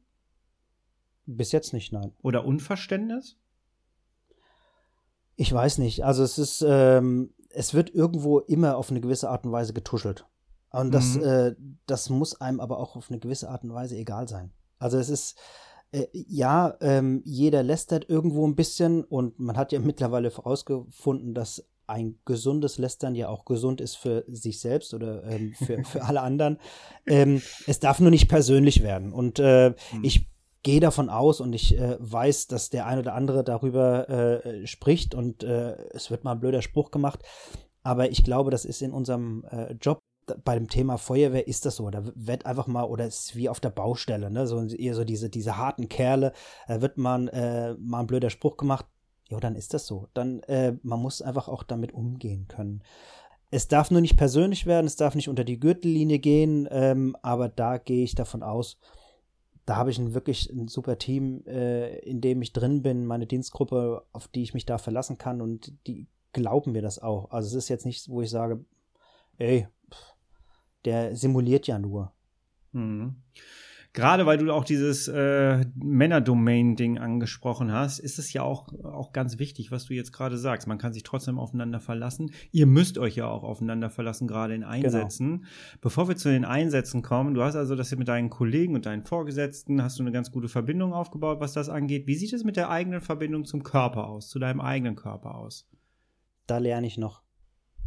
Bis 1.27 1.53
jetzt 1.53 1.73
nicht, 1.73 1.93
nein. 1.93 2.13
oder 2.23 2.45
Unverständnis? 2.45 3.37
Ich 5.37 5.53
weiß 5.53 5.79
nicht. 5.79 6.05
Also 6.05 6.23
es 6.23 6.39
ist, 6.39 6.65
ähm, 6.67 7.35
es 7.51 7.75
wird 7.75 7.95
irgendwo 7.95 8.41
immer 8.41 8.77
auf 8.77 8.91
eine 8.91 9.01
gewisse 9.01 9.31
Art 9.31 9.45
und 9.45 9.53
Weise 9.53 9.73
getuschelt. 9.73 10.27
Und 10.71 10.93
das, 10.93 11.17
Mhm. 11.17 11.23
äh, 11.23 11.55
das 11.87 12.11
muss 12.11 12.41
einem 12.41 12.61
aber 12.61 12.79
auch 12.79 12.97
auf 12.97 13.11
eine 13.11 13.21
gewisse 13.21 13.49
Art 13.49 13.65
und 13.65 13.73
Weise 13.75 13.97
egal 13.97 14.29
sein. 14.29 14.53
Also 14.79 14.99
es 14.99 15.09
ist, 15.09 15.39
äh, 15.93 16.07
ja, 16.13 16.77
ähm, 16.81 17.23
jeder 17.25 17.63
lästert 17.63 18.09
irgendwo 18.09 18.47
ein 18.47 18.57
bisschen 18.57 19.05
und 19.05 19.39
man 19.39 19.57
hat 19.57 19.73
ja 19.73 19.79
mittlerweile 19.81 20.31
vorausgefunden, 20.31 21.35
dass 21.35 21.65
ein 21.87 22.19
gesundes 22.25 22.79
Lästern 22.79 23.15
ja 23.15 23.29
auch 23.29 23.45
gesund 23.45 23.81
ist 23.81 23.97
für 23.97 24.25
sich 24.27 24.59
selbst 24.61 24.95
oder 24.95 25.23
ähm, 25.25 25.53
für, 25.55 25.85
für 25.85 26.03
alle 26.05 26.23
anderen. 26.23 26.59
Ähm, 27.07 27.43
es 27.67 27.79
darf 27.79 28.01
nur 28.01 28.11
nicht 28.11 28.29
persönlich 28.29 28.83
werden. 28.83 29.13
Und 29.13 29.39
äh, 29.39 29.75
ich 30.03 30.29
gehe 30.65 30.81
davon 30.81 31.09
aus 31.09 31.41
und 31.41 31.53
ich 31.53 31.79
äh, 31.79 31.97
weiß, 32.01 32.49
dass 32.49 32.71
der 32.71 32.87
ein 32.87 32.99
oder 32.99 33.15
andere 33.15 33.45
darüber 33.45 34.09
äh, 34.09 34.67
spricht 34.67 35.15
und 35.15 35.45
äh, 35.45 35.77
es 35.91 36.11
wird 36.11 36.25
mal 36.25 36.33
ein 36.33 36.41
blöder 36.41 36.63
Spruch 36.63 36.91
gemacht. 36.91 37.23
Aber 37.85 38.11
ich 38.11 38.25
glaube, 38.25 38.51
das 38.51 38.65
ist 38.65 38.83
in 38.83 38.93
unserem 38.93 39.45
äh, 39.51 39.75
Job 39.75 40.01
bei 40.43 40.55
dem 40.55 40.69
Thema 40.69 40.97
Feuerwehr 40.97 41.47
ist 41.47 41.67
das 41.67 41.77
so. 41.77 41.91
Da 41.91 42.03
wird 42.15 42.47
einfach 42.47 42.67
mal, 42.67 42.85
oder 42.85 43.05
es 43.05 43.27
ist 43.27 43.37
wie 43.37 43.51
auf 43.51 43.61
der 43.61 43.69
Baustelle, 43.69 44.31
ne? 44.31 44.47
So 44.47 44.65
eher 44.65 44.95
so 44.95 45.05
diese, 45.05 45.29
diese 45.29 45.59
harten 45.59 45.91
Kerle, 45.91 46.33
da 46.67 46.81
wird 46.81 46.97
man 46.97 47.29
äh, 47.29 47.75
mal 47.75 48.01
ein 48.01 48.07
blöder 48.07 48.31
Spruch 48.31 48.57
gemacht. 48.57 48.87
Ja, 49.29 49.39
dann 49.39 49.55
ist 49.55 49.75
das 49.75 49.87
so. 49.87 50.09
Dann, 50.15 50.41
äh, 50.45 50.79
man 50.83 51.01
muss 51.01 51.21
einfach 51.21 51.49
auch 51.49 51.63
damit 51.63 51.93
umgehen 51.93 52.49
können. 52.49 52.83
Es 53.51 53.69
darf 53.69 53.91
nur 53.91 54.01
nicht 54.01 54.17
persönlich 54.17 54.65
werden, 54.65 54.87
es 54.87 54.97
darf 54.97 55.15
nicht 55.15 55.29
unter 55.29 55.45
die 55.45 55.61
Gürtellinie 55.61 56.19
gehen, 56.19 56.67
ähm, 56.71 57.17
aber 57.23 57.51
da 57.51 57.77
gehe 57.77 58.03
ich 58.03 58.15
davon 58.15 58.43
aus, 58.43 58.79
da 59.67 59.77
habe 59.77 59.91
ich 59.91 59.99
ein 59.99 60.15
wirklich 60.15 60.51
ein 60.51 60.69
super 60.69 60.99
Team, 60.99 61.45
äh, 61.47 61.99
in 62.01 62.21
dem 62.21 62.43
ich 62.43 62.53
drin 62.53 62.83
bin, 62.83 63.07
meine 63.07 63.27
Dienstgruppe, 63.27 64.05
auf 64.13 64.29
die 64.29 64.43
ich 64.43 64.55
mich 64.55 64.67
da 64.67 64.79
verlassen 64.79 65.19
kann 65.19 65.41
und 65.41 65.73
die 65.87 66.07
glauben 66.33 66.73
mir 66.73 66.83
das 66.83 66.99
auch. 66.99 67.31
Also 67.31 67.49
es 67.49 67.65
ist 67.65 67.69
jetzt 67.69 67.87
nicht, 67.87 68.09
wo 68.09 68.21
ich 68.21 68.31
sage, 68.31 68.65
ey, 69.39 69.67
pff, 69.91 70.15
der 70.85 71.17
simuliert 71.17 71.67
ja 71.67 71.79
nur. 71.79 72.13
Mhm. 72.73 73.17
Gerade 73.95 74.27
weil 74.27 74.39
du 74.39 74.53
auch 74.53 74.65
dieses 74.65 75.07
äh, 75.07 75.65
Männerdomain-Ding 75.77 76.99
angesprochen 76.99 77.71
hast, 77.71 78.01
ist 78.01 78.19
es 78.19 78.33
ja 78.33 78.43
auch, 78.43 78.67
auch 78.83 79.13
ganz 79.13 79.39
wichtig, 79.39 79.71
was 79.71 79.85
du 79.85 79.95
jetzt 79.95 80.13
gerade 80.13 80.37
sagst. 80.37 80.67
Man 80.67 80.79
kann 80.79 80.93
sich 80.93 81.05
trotzdem 81.05 81.39
aufeinander 81.39 81.79
verlassen. 81.79 82.33
Ihr 82.51 82.67
müsst 82.67 82.99
euch 82.99 83.15
ja 83.15 83.29
auch 83.29 83.45
aufeinander 83.45 83.91
verlassen, 83.91 84.27
gerade 84.27 84.53
in 84.53 84.65
Einsätzen. 84.65 85.47
Bevor 85.81 86.09
wir 86.09 86.17
zu 86.17 86.29
den 86.29 86.45
Einsätzen 86.45 87.03
kommen, 87.03 87.35
du 87.35 87.43
hast 87.45 87.55
also 87.55 87.77
das 87.77 87.95
mit 87.95 88.09
deinen 88.09 88.31
Kollegen 88.31 88.75
und 88.75 88.85
deinen 88.85 89.05
Vorgesetzten, 89.05 89.81
hast 89.81 90.01
du 90.01 90.03
eine 90.03 90.11
ganz 90.11 90.33
gute 90.33 90.49
Verbindung 90.49 90.93
aufgebaut, 90.93 91.39
was 91.39 91.53
das 91.53 91.69
angeht. 91.69 92.09
Wie 92.09 92.17
sieht 92.17 92.33
es 92.33 92.43
mit 92.43 92.57
der 92.57 92.71
eigenen 92.71 93.01
Verbindung 93.01 93.45
zum 93.45 93.63
Körper 93.63 94.09
aus, 94.09 94.29
zu 94.29 94.41
deinem 94.41 94.61
eigenen 94.61 94.97
Körper 94.97 95.37
aus? 95.37 95.69
Da 96.49 96.59
lerne 96.59 96.89
ich 96.89 96.99
noch. 96.99 97.24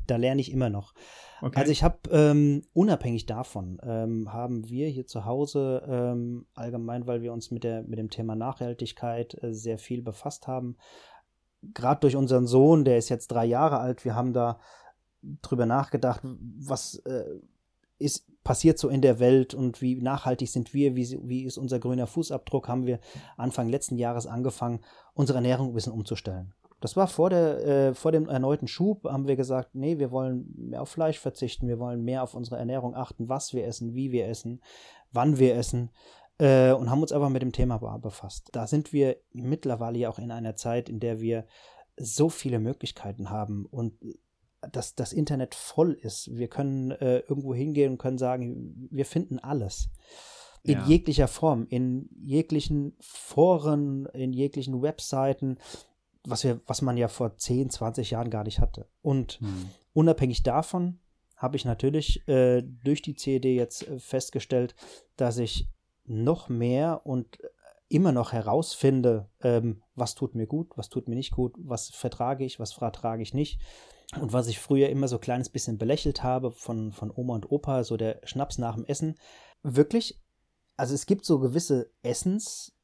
Da 0.07 0.15
lerne 0.15 0.41
ich 0.41 0.51
immer 0.51 0.69
noch. 0.69 0.93
Okay. 1.41 1.59
Also 1.59 1.71
ich 1.71 1.83
habe 1.83 1.97
ähm, 2.11 2.63
unabhängig 2.73 3.25
davon 3.25 3.79
ähm, 3.83 4.33
haben 4.33 4.67
wir 4.69 4.87
hier 4.87 5.05
zu 5.05 5.25
Hause 5.25 5.83
ähm, 5.87 6.47
allgemein, 6.55 7.05
weil 7.05 7.21
wir 7.21 7.33
uns 7.33 7.51
mit 7.51 7.63
der 7.63 7.83
mit 7.83 7.99
dem 7.99 8.09
Thema 8.09 8.35
Nachhaltigkeit 8.35 9.41
äh, 9.43 9.53
sehr 9.53 9.77
viel 9.77 10.01
befasst 10.01 10.47
haben. 10.47 10.77
Gerade 11.73 12.01
durch 12.01 12.15
unseren 12.15 12.47
Sohn, 12.47 12.85
der 12.85 12.97
ist 12.97 13.09
jetzt 13.09 13.27
drei 13.27 13.45
Jahre 13.45 13.79
alt, 13.79 14.05
wir 14.05 14.15
haben 14.15 14.33
da 14.33 14.59
drüber 15.41 15.65
nachgedacht, 15.65 16.21
was 16.23 16.95
äh, 17.05 17.25
ist 17.99 18.25
passiert 18.43 18.79
so 18.79 18.87
in 18.87 19.01
der 19.01 19.19
Welt 19.19 19.53
und 19.53 19.81
wie 19.81 20.01
nachhaltig 20.01 20.49
sind 20.49 20.73
wir, 20.73 20.95
wie, 20.95 21.19
wie 21.23 21.43
ist 21.43 21.57
unser 21.57 21.79
grüner 21.79 22.07
Fußabdruck, 22.07 22.69
haben 22.69 22.85
wir 22.85 22.99
Anfang 23.35 23.67
letzten 23.67 23.97
Jahres 23.97 24.25
angefangen, 24.25 24.79
unsere 25.13 25.39
Ernährung 25.39 25.69
ein 25.69 25.73
bisschen 25.73 25.91
umzustellen. 25.91 26.53
Das 26.79 26.95
war 26.95 27.07
vor, 27.07 27.29
der, 27.29 27.65
äh, 27.65 27.93
vor 27.93 28.11
dem 28.11 28.29
erneuten 28.29 28.67
Schub, 28.67 29.05
haben 29.05 29.27
wir 29.27 29.35
gesagt, 29.35 29.73
nee, 29.73 29.97
wir 29.97 30.11
wollen 30.11 30.53
mehr 30.55 30.81
auf 30.81 30.89
Fleisch 30.89 31.19
verzichten, 31.19 31.67
wir 31.67 31.79
wollen 31.79 32.03
mehr 32.03 32.23
auf 32.23 32.35
unsere 32.35 32.57
Ernährung 32.57 32.95
achten, 32.95 33.29
was 33.29 33.53
wir 33.53 33.65
essen, 33.65 33.95
wie 33.95 34.11
wir 34.11 34.27
essen, 34.27 34.61
wann 35.11 35.39
wir 35.39 35.55
essen 35.55 35.89
äh, 36.39 36.71
und 36.71 36.89
haben 36.89 37.01
uns 37.01 37.11
einfach 37.11 37.29
mit 37.29 37.41
dem 37.41 37.51
Thema 37.51 37.77
befasst. 37.97 38.49
Da 38.51 38.67
sind 38.67 38.93
wir 38.93 39.17
mittlerweile 39.33 39.97
ja 39.97 40.09
auch 40.09 40.19
in 40.19 40.31
einer 40.31 40.55
Zeit, 40.55 40.89
in 40.89 40.99
der 40.99 41.19
wir 41.19 41.45
so 41.97 42.29
viele 42.29 42.59
Möglichkeiten 42.59 43.29
haben 43.29 43.65
und 43.65 43.93
dass 44.71 44.95
das 44.95 45.13
Internet 45.13 45.55
voll 45.55 45.93
ist. 45.93 46.35
Wir 46.35 46.47
können 46.47 46.91
äh, 46.91 47.19
irgendwo 47.19 47.53
hingehen 47.53 47.93
und 47.93 47.97
können 47.97 48.17
sagen, 48.17 48.87
wir 48.91 49.05
finden 49.05 49.39
alles. 49.39 49.89
In 50.63 50.79
ja. 50.79 50.85
jeglicher 50.85 51.27
Form, 51.27 51.65
in 51.69 52.09
jeglichen 52.23 52.95
Foren, 52.99 54.05
in 54.07 54.33
jeglichen 54.33 54.81
Webseiten, 54.81 55.57
was 56.27 56.43
wir, 56.43 56.61
was 56.65 56.81
man 56.81 56.97
ja 56.97 57.07
vor 57.07 57.37
10, 57.37 57.69
20 57.69 58.11
Jahren 58.11 58.29
gar 58.29 58.43
nicht 58.43 58.59
hatte. 58.59 58.87
Und 59.01 59.39
hm. 59.39 59.69
unabhängig 59.93 60.43
davon 60.43 60.99
habe 61.35 61.55
ich 61.55 61.65
natürlich 61.65 62.27
äh, 62.27 62.63
durch 62.63 63.01
die 63.01 63.15
CED 63.15 63.45
jetzt 63.45 63.87
äh, 63.87 63.99
festgestellt, 63.99 64.75
dass 65.15 65.37
ich 65.37 65.67
noch 66.05 66.49
mehr 66.49 67.05
und 67.05 67.37
immer 67.89 68.11
noch 68.11 68.33
herausfinde, 68.33 69.29
ähm, 69.41 69.81
was 69.95 70.15
tut 70.15 70.35
mir 70.35 70.47
gut, 70.47 70.71
was 70.75 70.89
tut 70.89 71.07
mir 71.07 71.15
nicht 71.15 71.31
gut, 71.31 71.55
was 71.57 71.89
vertrage 71.89 72.43
ich, 72.43 72.59
was 72.59 72.73
vertrage 72.73 73.21
ich 73.21 73.33
nicht. 73.33 73.59
Und 74.19 74.31
was 74.31 74.47
ich 74.47 74.59
früher 74.59 74.89
immer 74.89 75.07
so 75.09 75.17
ein 75.17 75.21
kleines 75.21 75.49
bisschen 75.49 75.77
belächelt 75.77 76.23
habe 76.23 76.51
von, 76.51 76.93
von 76.93 77.11
Oma 77.13 77.35
und 77.35 77.51
Opa, 77.51 77.83
so 77.83 77.97
der 77.97 78.21
Schnaps 78.23 78.57
nach 78.57 78.75
dem 78.75 78.85
Essen, 78.85 79.15
wirklich, 79.63 80.21
also 80.77 80.93
es 80.93 81.05
gibt 81.05 81.25
so 81.25 81.39
gewisse 81.39 81.91
Essens, 82.03 82.76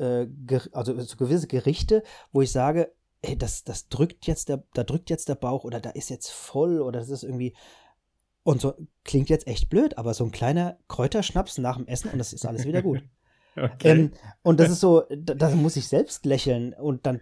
äh, 0.00 0.26
also 0.72 0.98
so 0.98 1.16
gewisse 1.16 1.46
Gerichte, 1.46 2.02
wo 2.32 2.40
ich 2.42 2.50
sage, 2.50 2.92
ey, 3.22 3.36
das, 3.36 3.64
das 3.64 3.88
drückt 3.88 4.26
jetzt 4.26 4.48
der, 4.48 4.62
da 4.74 4.84
drückt 4.84 5.10
jetzt 5.10 5.28
der 5.28 5.34
Bauch 5.34 5.64
oder 5.64 5.80
da 5.80 5.90
ist 5.90 6.10
jetzt 6.10 6.30
voll 6.30 6.80
oder 6.80 7.00
das 7.00 7.10
ist 7.10 7.22
irgendwie, 7.22 7.54
und 8.42 8.60
so 8.60 8.74
klingt 9.04 9.28
jetzt 9.28 9.46
echt 9.46 9.68
blöd, 9.68 9.98
aber 9.98 10.14
so 10.14 10.24
ein 10.24 10.32
kleiner 10.32 10.78
Kräuterschnaps 10.88 11.58
nach 11.58 11.76
dem 11.76 11.86
Essen 11.86 12.10
und 12.10 12.18
das 12.18 12.32
ist 12.32 12.46
alles 12.46 12.64
wieder 12.66 12.82
gut. 12.82 13.02
Okay. 13.56 13.90
Ähm, 13.90 14.12
und 14.42 14.60
das 14.60 14.70
ist 14.70 14.78
so, 14.78 15.02
da, 15.10 15.34
da, 15.34 15.50
muss 15.50 15.76
ich 15.76 15.88
selbst 15.88 16.24
lächeln 16.24 16.72
und 16.72 17.04
dann 17.04 17.20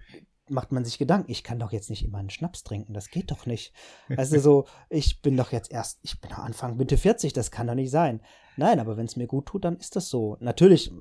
macht 0.50 0.72
man 0.72 0.84
sich 0.84 0.98
Gedanken, 0.98 1.30
ich 1.30 1.42
kann 1.42 1.58
doch 1.58 1.72
jetzt 1.72 1.88
nicht 1.88 2.04
immer 2.04 2.18
einen 2.18 2.28
Schnaps 2.28 2.64
trinken, 2.64 2.92
das 2.92 3.08
geht 3.08 3.30
doch 3.30 3.46
nicht. 3.46 3.72
Also 4.14 4.38
so, 4.38 4.66
ich 4.90 5.22
bin 5.22 5.38
doch 5.38 5.52
jetzt 5.52 5.72
erst, 5.72 5.98
ich 6.02 6.20
bin 6.20 6.32
Anfang 6.32 6.76
Mitte 6.76 6.98
40, 6.98 7.32
das 7.32 7.50
kann 7.50 7.66
doch 7.66 7.74
nicht 7.74 7.90
sein. 7.90 8.20
Nein, 8.58 8.78
aber 8.78 8.98
wenn 8.98 9.06
es 9.06 9.16
mir 9.16 9.26
gut 9.26 9.46
tut, 9.46 9.64
dann 9.64 9.78
ist 9.78 9.96
das 9.96 10.10
so. 10.10 10.36
Natürlich, 10.40 10.92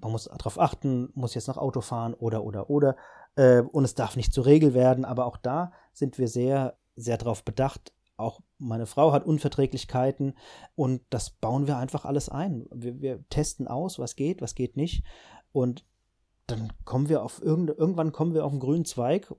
man 0.00 0.12
muss 0.12 0.24
darauf 0.24 0.58
achten, 0.58 1.10
muss 1.14 1.34
jetzt 1.34 1.48
noch 1.48 1.58
Auto 1.58 1.80
fahren 1.80 2.14
oder, 2.14 2.44
oder, 2.44 2.70
oder. 2.70 2.96
Äh, 3.36 3.62
und 3.62 3.84
es 3.84 3.94
darf 3.94 4.16
nicht 4.16 4.32
zur 4.32 4.46
Regel 4.46 4.74
werden, 4.74 5.04
aber 5.04 5.26
auch 5.26 5.36
da 5.36 5.72
sind 5.92 6.18
wir 6.18 6.28
sehr, 6.28 6.76
sehr 6.96 7.18
darauf 7.18 7.44
bedacht. 7.44 7.92
Auch 8.16 8.40
meine 8.58 8.86
Frau 8.86 9.12
hat 9.12 9.24
Unverträglichkeiten 9.24 10.34
und 10.74 11.02
das 11.10 11.30
bauen 11.30 11.66
wir 11.66 11.78
einfach 11.78 12.04
alles 12.04 12.28
ein. 12.28 12.66
Wir, 12.72 13.00
wir 13.00 13.28
testen 13.28 13.66
aus, 13.66 13.98
was 13.98 14.16
geht, 14.16 14.42
was 14.42 14.54
geht 14.54 14.76
nicht. 14.76 15.04
Und 15.52 15.86
dann 16.46 16.72
kommen 16.84 17.08
wir 17.08 17.22
auf 17.22 17.42
irgend, 17.42 17.70
irgendwann 17.70 18.12
kommen 18.12 18.34
wir 18.34 18.44
auf 18.44 18.52
einen 18.52 18.60
grünen 18.60 18.84
Zweig. 18.84 19.32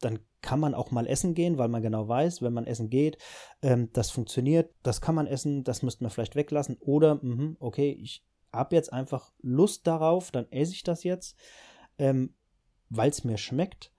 Dann 0.00 0.20
kann 0.42 0.60
man 0.60 0.74
auch 0.74 0.90
mal 0.90 1.06
essen 1.06 1.34
gehen, 1.34 1.56
weil 1.56 1.68
man 1.68 1.82
genau 1.82 2.06
weiß, 2.06 2.42
wenn 2.42 2.52
man 2.52 2.66
essen 2.66 2.90
geht, 2.90 3.16
ähm, 3.62 3.88
das 3.94 4.10
funktioniert, 4.10 4.74
das 4.82 5.00
kann 5.00 5.14
man 5.14 5.26
essen, 5.26 5.64
das 5.64 5.82
müsste 5.82 6.04
man 6.04 6.10
vielleicht 6.10 6.36
weglassen. 6.36 6.76
Oder, 6.80 7.18
mh, 7.22 7.56
okay, 7.60 7.90
ich 7.98 8.22
habe 8.54 8.74
jetzt 8.74 8.92
einfach 8.92 9.32
Lust 9.40 9.86
darauf, 9.86 10.30
dann 10.30 10.50
esse 10.50 10.72
ich 10.72 10.82
das 10.82 11.04
jetzt, 11.04 11.36
ähm, 11.98 12.34
weil 12.90 13.10
es 13.10 13.24
mir 13.24 13.38
schmeckt, 13.38 13.92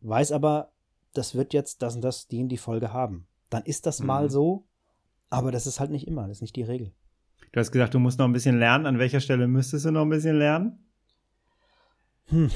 weiß 0.00 0.32
aber, 0.32 0.72
das 1.14 1.34
wird 1.34 1.52
jetzt 1.52 1.82
das 1.82 1.94
und 1.94 2.02
das 2.02 2.28
die 2.28 2.40
in 2.40 2.48
die 2.48 2.56
Folge 2.56 2.92
haben. 2.92 3.26
Dann 3.50 3.64
ist 3.64 3.86
das 3.86 4.00
mhm. 4.00 4.06
mal 4.06 4.30
so, 4.30 4.66
aber 5.30 5.52
das 5.52 5.66
ist 5.66 5.80
halt 5.80 5.90
nicht 5.90 6.06
immer, 6.06 6.28
das 6.28 6.38
ist 6.38 6.42
nicht 6.42 6.56
die 6.56 6.62
Regel. 6.62 6.92
Du 7.52 7.60
hast 7.60 7.70
gesagt, 7.70 7.92
du 7.92 7.98
musst 7.98 8.18
noch 8.18 8.26
ein 8.26 8.32
bisschen 8.32 8.58
lernen. 8.58 8.86
An 8.86 8.98
welcher 8.98 9.20
Stelle 9.20 9.46
müsstest 9.46 9.84
du 9.84 9.90
noch 9.90 10.02
ein 10.02 10.08
bisschen 10.08 10.38
lernen? 10.38 10.78
Hm. 12.26 12.50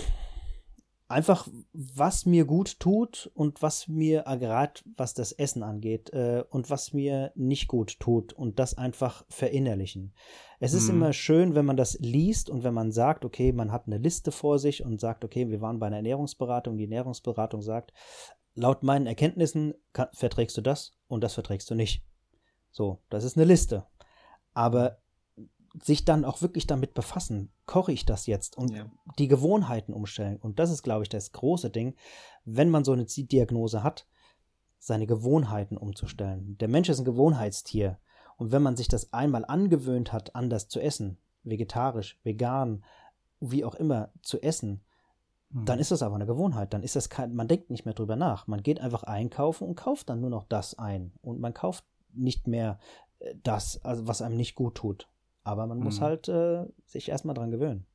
Einfach, 1.08 1.46
was 1.72 2.26
mir 2.26 2.44
gut 2.46 2.80
tut 2.80 3.30
und 3.34 3.62
was 3.62 3.86
mir, 3.86 4.24
äh, 4.26 4.38
gerade 4.38 4.80
was 4.96 5.14
das 5.14 5.30
Essen 5.30 5.62
angeht, 5.62 6.10
äh, 6.12 6.42
und 6.50 6.68
was 6.68 6.92
mir 6.92 7.30
nicht 7.36 7.68
gut 7.68 8.00
tut 8.00 8.32
und 8.32 8.58
das 8.58 8.76
einfach 8.76 9.24
verinnerlichen. 9.28 10.14
Es 10.58 10.72
ist 10.72 10.88
mhm. 10.88 10.96
immer 10.96 11.12
schön, 11.12 11.54
wenn 11.54 11.64
man 11.64 11.76
das 11.76 11.96
liest 12.00 12.50
und 12.50 12.64
wenn 12.64 12.74
man 12.74 12.90
sagt, 12.90 13.24
okay, 13.24 13.52
man 13.52 13.70
hat 13.70 13.86
eine 13.86 13.98
Liste 13.98 14.32
vor 14.32 14.58
sich 14.58 14.84
und 14.84 15.00
sagt, 15.00 15.24
okay, 15.24 15.48
wir 15.48 15.60
waren 15.60 15.78
bei 15.78 15.86
einer 15.86 15.96
Ernährungsberatung, 15.96 16.76
die 16.76 16.84
Ernährungsberatung 16.84 17.62
sagt, 17.62 17.92
laut 18.54 18.82
meinen 18.82 19.06
Erkenntnissen 19.06 19.74
kann, 19.92 20.08
verträgst 20.12 20.56
du 20.56 20.60
das 20.60 20.96
und 21.06 21.22
das 21.22 21.34
verträgst 21.34 21.70
du 21.70 21.76
nicht. 21.76 22.04
So, 22.72 23.00
das 23.10 23.22
ist 23.22 23.36
eine 23.36 23.46
Liste. 23.46 23.86
Aber 24.54 24.98
sich 25.82 26.04
dann 26.04 26.24
auch 26.24 26.42
wirklich 26.42 26.66
damit 26.66 26.94
befassen, 26.94 27.50
koche 27.66 27.92
ich 27.92 28.04
das 28.06 28.26
jetzt 28.26 28.56
und 28.56 28.72
ja. 28.72 28.86
die 29.18 29.28
Gewohnheiten 29.28 29.92
umstellen. 29.92 30.36
Und 30.36 30.58
das 30.58 30.70
ist, 30.70 30.82
glaube 30.82 31.02
ich, 31.02 31.08
das 31.08 31.32
große 31.32 31.70
Ding, 31.70 31.94
wenn 32.44 32.70
man 32.70 32.84
so 32.84 32.92
eine 32.92 33.04
Diagnose 33.04 33.82
hat, 33.82 34.06
seine 34.78 35.06
Gewohnheiten 35.06 35.76
umzustellen. 35.76 36.56
Der 36.58 36.68
Mensch 36.68 36.88
ist 36.88 36.98
ein 36.98 37.04
Gewohnheitstier. 37.04 37.98
Und 38.36 38.52
wenn 38.52 38.62
man 38.62 38.76
sich 38.76 38.88
das 38.88 39.12
einmal 39.12 39.44
angewöhnt 39.44 40.12
hat, 40.12 40.34
anders 40.34 40.68
zu 40.68 40.80
essen, 40.80 41.18
vegetarisch, 41.42 42.20
vegan, 42.22 42.84
wie 43.40 43.64
auch 43.64 43.74
immer 43.74 44.10
zu 44.22 44.40
essen, 44.40 44.82
mhm. 45.50 45.64
dann 45.64 45.78
ist 45.78 45.90
das 45.90 46.02
aber 46.02 46.14
eine 46.14 46.26
Gewohnheit. 46.26 46.72
Dann 46.72 46.82
ist 46.82 46.96
das 46.96 47.08
kein, 47.10 47.34
man 47.34 47.48
denkt 47.48 47.70
nicht 47.70 47.84
mehr 47.84 47.94
drüber 47.94 48.16
nach. 48.16 48.46
Man 48.46 48.62
geht 48.62 48.80
einfach 48.80 49.02
einkaufen 49.02 49.66
und 49.66 49.74
kauft 49.74 50.08
dann 50.08 50.20
nur 50.20 50.30
noch 50.30 50.44
das 50.44 50.78
ein. 50.78 51.12
Und 51.22 51.40
man 51.40 51.54
kauft 51.54 51.84
nicht 52.12 52.46
mehr 52.46 52.78
äh, 53.18 53.34
das, 53.42 53.82
also 53.84 54.06
was 54.06 54.22
einem 54.22 54.36
nicht 54.36 54.54
gut 54.54 54.76
tut. 54.76 55.08
Aber 55.46 55.68
man 55.68 55.78
mhm. 55.78 55.84
muss 55.84 56.00
halt 56.00 56.28
äh, 56.28 56.64
sich 56.86 57.08
erstmal 57.08 57.34
dran 57.34 57.52
gewöhnen. 57.52 57.86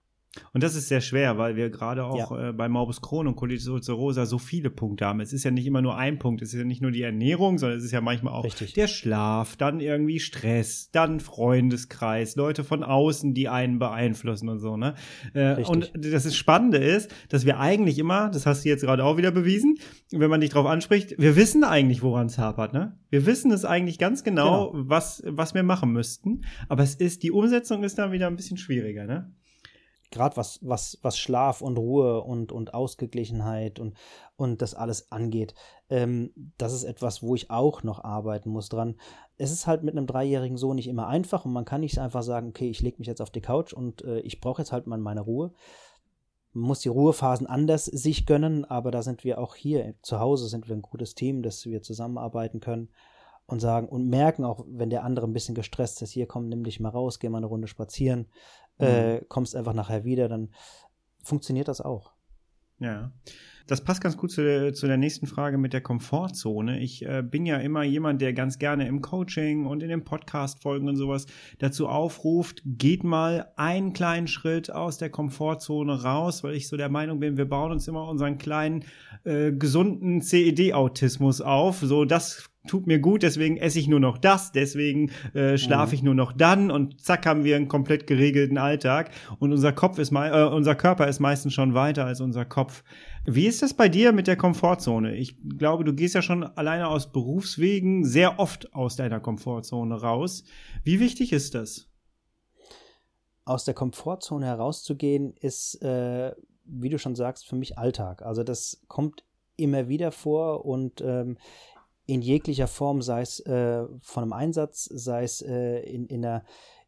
Und 0.53 0.63
das 0.63 0.75
ist 0.75 0.87
sehr 0.87 1.01
schwer, 1.01 1.37
weil 1.37 1.57
wir 1.57 1.69
gerade 1.69 2.05
auch 2.05 2.31
ja. 2.31 2.49
äh, 2.49 2.53
bei 2.53 2.69
Morbus 2.69 3.01
Crohn 3.01 3.27
und 3.27 3.35
Colitis 3.35 3.67
ulcerosa 3.67 4.25
so 4.25 4.37
viele 4.37 4.69
Punkte 4.69 5.05
haben. 5.05 5.19
Es 5.19 5.33
ist 5.33 5.43
ja 5.43 5.51
nicht 5.51 5.65
immer 5.65 5.81
nur 5.81 5.97
ein 5.97 6.19
Punkt. 6.19 6.41
Es 6.41 6.53
ist 6.53 6.59
ja 6.59 6.65
nicht 6.65 6.81
nur 6.81 6.91
die 6.91 7.01
Ernährung, 7.01 7.57
sondern 7.57 7.77
es 7.77 7.83
ist 7.83 7.91
ja 7.91 7.99
manchmal 7.99 8.33
auch 8.33 8.45
Richtig. 8.45 8.73
der 8.73 8.87
Schlaf, 8.87 9.57
dann 9.57 9.81
irgendwie 9.81 10.19
Stress, 10.19 10.89
dann 10.91 11.19
Freundeskreis, 11.19 12.37
Leute 12.37 12.63
von 12.63 12.83
außen, 12.83 13.33
die 13.33 13.49
einen 13.49 13.77
beeinflussen 13.77 14.47
und 14.47 14.59
so. 14.59 14.77
Ne? 14.77 14.95
Äh, 15.33 15.63
und 15.63 15.91
das 15.95 16.25
ist 16.25 16.37
Spannende 16.37 16.77
ist, 16.77 17.13
dass 17.27 17.45
wir 17.45 17.59
eigentlich 17.59 17.99
immer, 17.99 18.29
das 18.29 18.45
hast 18.45 18.63
du 18.63 18.69
jetzt 18.69 18.81
gerade 18.81 19.03
auch 19.03 19.17
wieder 19.17 19.31
bewiesen, 19.31 19.79
wenn 20.11 20.29
man 20.29 20.39
dich 20.39 20.51
drauf 20.51 20.65
anspricht, 20.65 21.15
wir 21.17 21.35
wissen 21.35 21.65
eigentlich, 21.65 22.01
woran 22.01 22.27
es 22.27 22.37
hapert. 22.37 22.71
Ne? 22.71 22.97
Wir 23.09 23.25
wissen 23.25 23.51
es 23.51 23.65
eigentlich 23.65 23.99
ganz 23.99 24.23
genau, 24.23 24.71
genau, 24.71 24.89
was 24.89 25.23
was 25.25 25.53
wir 25.53 25.63
machen 25.63 25.91
müssten. 25.91 26.41
Aber 26.69 26.83
es 26.83 26.95
ist 26.95 27.23
die 27.23 27.31
Umsetzung 27.31 27.83
ist 27.83 27.97
dann 27.97 28.11
wieder 28.11 28.27
ein 28.27 28.35
bisschen 28.35 28.57
schwieriger. 28.57 29.05
Ne? 29.05 29.31
Gerade 30.11 30.37
was, 30.37 30.59
was, 30.61 30.99
was 31.01 31.17
Schlaf 31.17 31.61
und 31.61 31.77
Ruhe 31.77 32.21
und, 32.21 32.51
und 32.51 32.73
Ausgeglichenheit 32.73 33.79
und, 33.79 33.95
und 34.35 34.61
das 34.61 34.75
alles 34.75 35.11
angeht, 35.11 35.55
ähm, 35.89 36.31
das 36.57 36.73
ist 36.73 36.83
etwas, 36.83 37.23
wo 37.23 37.33
ich 37.35 37.49
auch 37.49 37.83
noch 37.83 38.03
arbeiten 38.03 38.49
muss 38.49 38.69
dran. 38.69 38.95
Es 39.37 39.51
ist 39.51 39.67
halt 39.67 39.83
mit 39.83 39.97
einem 39.97 40.07
dreijährigen 40.07 40.57
Sohn 40.57 40.75
nicht 40.75 40.87
immer 40.87 41.07
einfach 41.07 41.45
und 41.45 41.53
man 41.53 41.65
kann 41.65 41.81
nicht 41.81 41.97
einfach 41.97 42.23
sagen, 42.23 42.49
okay, 42.49 42.69
ich 42.69 42.81
lege 42.81 42.97
mich 42.99 43.07
jetzt 43.07 43.21
auf 43.21 43.31
die 43.31 43.41
Couch 43.41 43.73
und 43.73 44.03
äh, 44.03 44.19
ich 44.19 44.41
brauche 44.41 44.61
jetzt 44.61 44.71
halt 44.71 44.85
mal 44.85 44.99
meine 44.99 45.21
Ruhe. 45.21 45.53
Man 46.53 46.65
muss 46.67 46.81
die 46.81 46.89
Ruhephasen 46.89 47.47
anders 47.47 47.85
sich 47.85 48.25
gönnen, 48.25 48.65
aber 48.65 48.91
da 48.91 49.01
sind 49.01 49.23
wir 49.23 49.39
auch 49.39 49.55
hier 49.55 49.95
zu 50.01 50.19
Hause, 50.19 50.47
sind 50.47 50.67
wir 50.67 50.75
ein 50.75 50.81
gutes 50.81 51.15
Team, 51.15 51.43
dass 51.43 51.65
wir 51.65 51.81
zusammenarbeiten 51.81 52.59
können 52.59 52.89
und 53.51 53.59
sagen 53.59 53.87
und 53.87 54.07
merken 54.07 54.45
auch, 54.45 54.65
wenn 54.67 54.89
der 54.89 55.03
andere 55.03 55.27
ein 55.27 55.33
bisschen 55.33 55.55
gestresst 55.55 56.01
ist, 56.01 56.11
hier 56.11 56.25
komm, 56.25 56.47
nimm 56.47 56.63
dich 56.63 56.79
mal 56.79 56.89
raus, 56.89 57.19
geh 57.19 57.29
mal 57.29 57.37
eine 57.37 57.47
Runde 57.47 57.67
spazieren. 57.67 58.27
Äh, 58.81 59.21
kommst 59.27 59.55
einfach 59.55 59.73
nachher 59.73 60.03
wieder, 60.03 60.27
dann 60.27 60.49
funktioniert 61.23 61.67
das 61.67 61.81
auch. 61.81 62.13
Ja. 62.79 63.11
Das 63.67 63.83
passt 63.83 64.01
ganz 64.01 64.17
gut 64.17 64.31
zu 64.31 64.43
der, 64.43 64.73
zu 64.73 64.87
der 64.87 64.97
nächsten 64.97 65.27
Frage 65.27 65.57
mit 65.57 65.71
der 65.71 65.81
Komfortzone. 65.81 66.79
Ich 66.79 67.05
äh, 67.05 67.21
bin 67.21 67.45
ja 67.45 67.57
immer 67.57 67.83
jemand, 67.83 68.19
der 68.21 68.33
ganz 68.33 68.57
gerne 68.59 68.87
im 68.87 69.01
Coaching 69.01 69.65
und 69.65 69.83
in 69.83 69.89
den 69.89 70.03
Podcast-Folgen 70.03 70.89
und 70.89 70.95
sowas 70.95 71.27
dazu 71.59 71.87
aufruft, 71.87 72.63
geht 72.65 73.03
mal 73.03 73.51
einen 73.55 73.93
kleinen 73.93 74.27
Schritt 74.27 74.71
aus 74.71 74.97
der 74.97 75.09
Komfortzone 75.09 76.03
raus, 76.03 76.43
weil 76.43 76.55
ich 76.55 76.67
so 76.67 76.75
der 76.75 76.89
Meinung 76.89 77.19
bin, 77.19 77.37
wir 77.37 77.47
bauen 77.47 77.71
uns 77.71 77.87
immer 77.87 78.09
unseren 78.09 78.39
kleinen, 78.39 78.83
äh, 79.23 79.51
gesunden 79.51 80.21
CED-Autismus 80.21 81.39
auf. 81.39 81.79
So, 81.79 82.03
das 82.03 82.50
tut 82.67 82.85
mir 82.85 82.99
gut, 82.99 83.23
deswegen 83.23 83.57
esse 83.57 83.79
ich 83.79 83.87
nur 83.87 83.99
noch 83.99 84.17
das, 84.17 84.51
deswegen 84.51 85.11
äh, 85.33 85.57
schlafe 85.57 85.91
mhm. 85.91 85.93
ich 85.95 86.03
nur 86.03 86.13
noch 86.13 86.31
dann 86.31 86.69
und 86.69 87.01
zack 87.01 87.25
haben 87.25 87.43
wir 87.43 87.55
einen 87.55 87.67
komplett 87.67 88.05
geregelten 88.07 88.57
Alltag 88.57 89.11
und 89.39 89.51
unser 89.51 89.73
Kopf 89.73 89.97
ist 89.97 90.11
äh, 90.11 90.43
unser 90.43 90.75
Körper 90.75 91.07
ist 91.07 91.19
meistens 91.19 91.53
schon 91.53 91.73
weiter 91.73 92.05
als 92.05 92.21
unser 92.21 92.45
Kopf. 92.45 92.83
Wie 93.25 93.47
ist 93.47 93.61
das 93.61 93.73
bei 93.73 93.89
dir 93.89 94.13
mit 94.13 94.27
der 94.27 94.35
Komfortzone? 94.35 95.15
Ich 95.15 95.37
glaube, 95.57 95.83
du 95.83 95.93
gehst 95.93 96.15
ja 96.15 96.21
schon 96.21 96.43
alleine 96.43 96.87
aus 96.87 97.11
Berufswegen 97.11 98.05
sehr 98.05 98.39
oft 98.39 98.73
aus 98.73 98.95
deiner 98.95 99.19
Komfortzone 99.19 99.95
raus. 99.95 100.43
Wie 100.83 100.99
wichtig 100.99 101.33
ist 101.33 101.55
das? 101.55 101.87
Aus 103.43 103.65
der 103.65 103.73
Komfortzone 103.73 104.45
herauszugehen 104.45 105.33
ist, 105.39 105.81
äh, 105.81 106.33
wie 106.65 106.89
du 106.89 106.99
schon 106.99 107.15
sagst, 107.15 107.47
für 107.47 107.55
mich 107.55 107.77
Alltag. 107.77 108.21
Also 108.21 108.43
das 108.43 108.81
kommt 108.87 109.23
immer 109.55 109.87
wieder 109.87 110.11
vor 110.11 110.65
und 110.65 111.01
ähm, 111.01 111.37
in 112.11 112.21
jeglicher 112.21 112.67
Form, 112.67 113.01
sei 113.01 113.21
es 113.21 113.39
äh, 113.45 113.85
von 114.01 114.23
einem 114.23 114.33
Einsatz, 114.33 114.83
sei 114.83 115.23
es 115.23 115.41
äh, 115.41 115.79
in, 115.79 116.07
in, 116.07 116.21
der, 116.21 116.43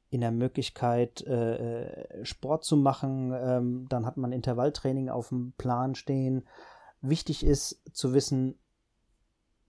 in 0.09 0.19
der 0.19 0.31
Möglichkeit, 0.31 1.25
äh, 1.25 1.85
äh, 1.85 2.25
Sport 2.25 2.65
zu 2.65 2.75
machen. 2.75 3.33
Ähm, 3.33 3.85
dann 3.87 4.05
hat 4.05 4.17
man 4.17 4.33
Intervalltraining 4.33 5.07
auf 5.07 5.29
dem 5.29 5.53
Plan 5.57 5.95
stehen. 5.95 6.45
Wichtig 6.99 7.45
ist 7.45 7.81
zu 7.93 8.13
wissen, 8.13 8.59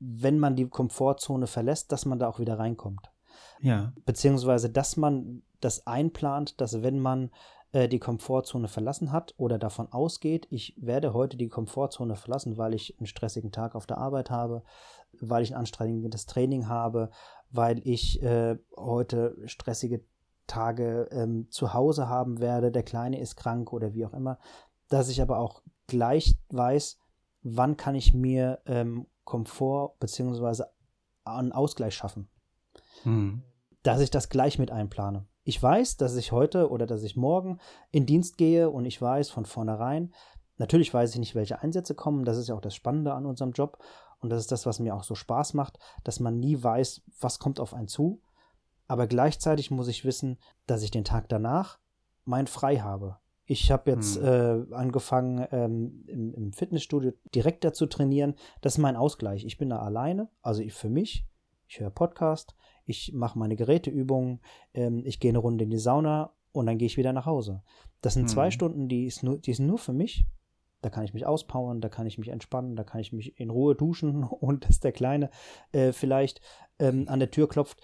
wenn 0.00 0.40
man 0.40 0.56
die 0.56 0.68
Komfortzone 0.68 1.46
verlässt, 1.46 1.92
dass 1.92 2.04
man 2.04 2.18
da 2.18 2.28
auch 2.28 2.40
wieder 2.40 2.58
reinkommt. 2.58 3.12
Ja. 3.60 3.92
Beziehungsweise, 4.04 4.70
dass 4.70 4.96
man 4.96 5.42
das 5.60 5.86
einplant, 5.86 6.60
dass 6.60 6.82
wenn 6.82 6.98
man 6.98 7.30
äh, 7.70 7.88
die 7.88 8.00
Komfortzone 8.00 8.66
verlassen 8.66 9.12
hat 9.12 9.34
oder 9.36 9.58
davon 9.58 9.92
ausgeht, 9.92 10.48
ich 10.50 10.74
werde 10.76 11.14
heute 11.14 11.36
die 11.36 11.48
Komfortzone 11.48 12.16
verlassen, 12.16 12.58
weil 12.58 12.74
ich 12.74 12.98
einen 12.98 13.06
stressigen 13.06 13.52
Tag 13.52 13.76
auf 13.76 13.86
der 13.86 13.98
Arbeit 13.98 14.30
habe, 14.30 14.64
weil 15.20 15.42
ich 15.42 15.52
ein 15.52 15.58
anstrengendes 15.58 16.26
Training 16.26 16.68
habe, 16.68 17.10
weil 17.50 17.80
ich 17.86 18.22
äh, 18.22 18.56
heute 18.76 19.36
stressige 19.46 20.04
Tage 20.46 21.08
ähm, 21.10 21.48
zu 21.50 21.72
Hause 21.72 22.08
haben 22.08 22.40
werde, 22.40 22.70
der 22.70 22.82
Kleine 22.82 23.20
ist 23.20 23.36
krank 23.36 23.72
oder 23.72 23.94
wie 23.94 24.04
auch 24.04 24.12
immer, 24.12 24.38
dass 24.88 25.08
ich 25.08 25.22
aber 25.22 25.38
auch 25.38 25.62
gleich 25.86 26.36
weiß, 26.50 26.98
wann 27.42 27.76
kann 27.76 27.94
ich 27.94 28.14
mir 28.14 28.60
ähm, 28.66 29.06
Komfort 29.24 29.96
bzw. 30.00 30.64
einen 31.24 31.52
Ausgleich 31.52 31.94
schaffen. 31.94 32.28
Hm. 33.02 33.42
Dass 33.82 34.00
ich 34.00 34.10
das 34.10 34.28
gleich 34.28 34.58
mit 34.58 34.70
einplane 34.70 35.26
ich 35.44 35.62
weiß, 35.62 35.98
dass 35.98 36.16
ich 36.16 36.32
heute 36.32 36.70
oder 36.70 36.86
dass 36.86 37.02
ich 37.02 37.16
morgen 37.16 37.58
in 37.90 38.06
Dienst 38.06 38.38
gehe 38.38 38.70
und 38.70 38.86
ich 38.86 39.00
weiß 39.00 39.30
von 39.30 39.44
vornherein, 39.44 40.12
natürlich 40.56 40.92
weiß 40.92 41.12
ich 41.12 41.20
nicht, 41.20 41.34
welche 41.34 41.60
Einsätze 41.60 41.94
kommen, 41.94 42.24
das 42.24 42.38
ist 42.38 42.48
ja 42.48 42.54
auch 42.54 42.62
das 42.62 42.74
Spannende 42.74 43.12
an 43.12 43.26
unserem 43.26 43.52
Job 43.52 43.78
und 44.24 44.30
das 44.30 44.40
ist 44.40 44.52
das, 44.52 44.64
was 44.64 44.80
mir 44.80 44.94
auch 44.94 45.04
so 45.04 45.14
Spaß 45.14 45.52
macht, 45.52 45.78
dass 46.02 46.18
man 46.18 46.40
nie 46.40 46.62
weiß, 46.62 47.02
was 47.20 47.38
kommt 47.38 47.60
auf 47.60 47.74
einen 47.74 47.88
zu, 47.88 48.22
aber 48.88 49.06
gleichzeitig 49.06 49.70
muss 49.70 49.86
ich 49.86 50.06
wissen, 50.06 50.38
dass 50.66 50.82
ich 50.82 50.90
den 50.90 51.04
Tag 51.04 51.28
danach 51.28 51.78
mein 52.24 52.46
frei 52.46 52.78
habe. 52.78 53.18
Ich 53.44 53.70
habe 53.70 53.90
jetzt 53.90 54.16
hm. 54.16 54.70
äh, 54.70 54.74
angefangen, 54.74 55.46
ähm, 55.52 56.04
im, 56.06 56.32
im, 56.32 56.52
Fitnessstudio 56.54 57.12
direkter 57.34 57.74
zu 57.74 57.84
trainieren. 57.84 58.34
Das 58.62 58.76
ist 58.76 58.78
mein 58.78 58.96
Ausgleich. 58.96 59.44
Ich 59.44 59.58
bin 59.58 59.68
da 59.68 59.80
alleine, 59.80 60.30
also 60.40 60.62
ich 60.62 60.72
für 60.72 60.88
mich. 60.88 61.26
Ich 61.68 61.80
höre 61.80 61.90
Podcast, 61.90 62.56
ich 62.86 63.12
mache 63.12 63.38
meine 63.38 63.56
Geräteübungen, 63.56 64.40
ähm, 64.72 65.02
ich 65.04 65.20
gehe 65.20 65.32
eine 65.32 65.38
Runde 65.38 65.64
in 65.64 65.70
die 65.70 65.76
Sauna 65.76 66.32
und 66.52 66.64
dann 66.64 66.78
gehe 66.78 66.86
ich 66.86 66.96
wieder 66.96 67.12
nach 67.12 67.26
Hause. 67.26 67.62
Das 68.00 68.14
sind 68.14 68.22
hm. 68.22 68.28
zwei 68.28 68.50
Stunden, 68.50 68.88
die, 68.88 69.04
ist 69.04 69.22
nur, 69.22 69.36
die 69.36 69.52
sind 69.52 69.66
nur 69.66 69.78
für 69.78 69.92
mich. 69.92 70.24
Da 70.84 70.90
kann 70.90 71.04
ich 71.04 71.14
mich 71.14 71.26
auspowern, 71.26 71.80
da 71.80 71.88
kann 71.88 72.06
ich 72.06 72.18
mich 72.18 72.28
entspannen, 72.28 72.76
da 72.76 72.84
kann 72.84 73.00
ich 73.00 73.12
mich 73.12 73.38
in 73.40 73.50
Ruhe 73.50 73.74
duschen 73.74 74.24
und 74.40 74.68
dass 74.68 74.80
der 74.80 74.92
Kleine 74.92 75.30
äh, 75.72 75.92
vielleicht 75.92 76.40
ähm, 76.78 77.06
an 77.08 77.20
der 77.20 77.30
Tür 77.30 77.48
klopft. 77.48 77.80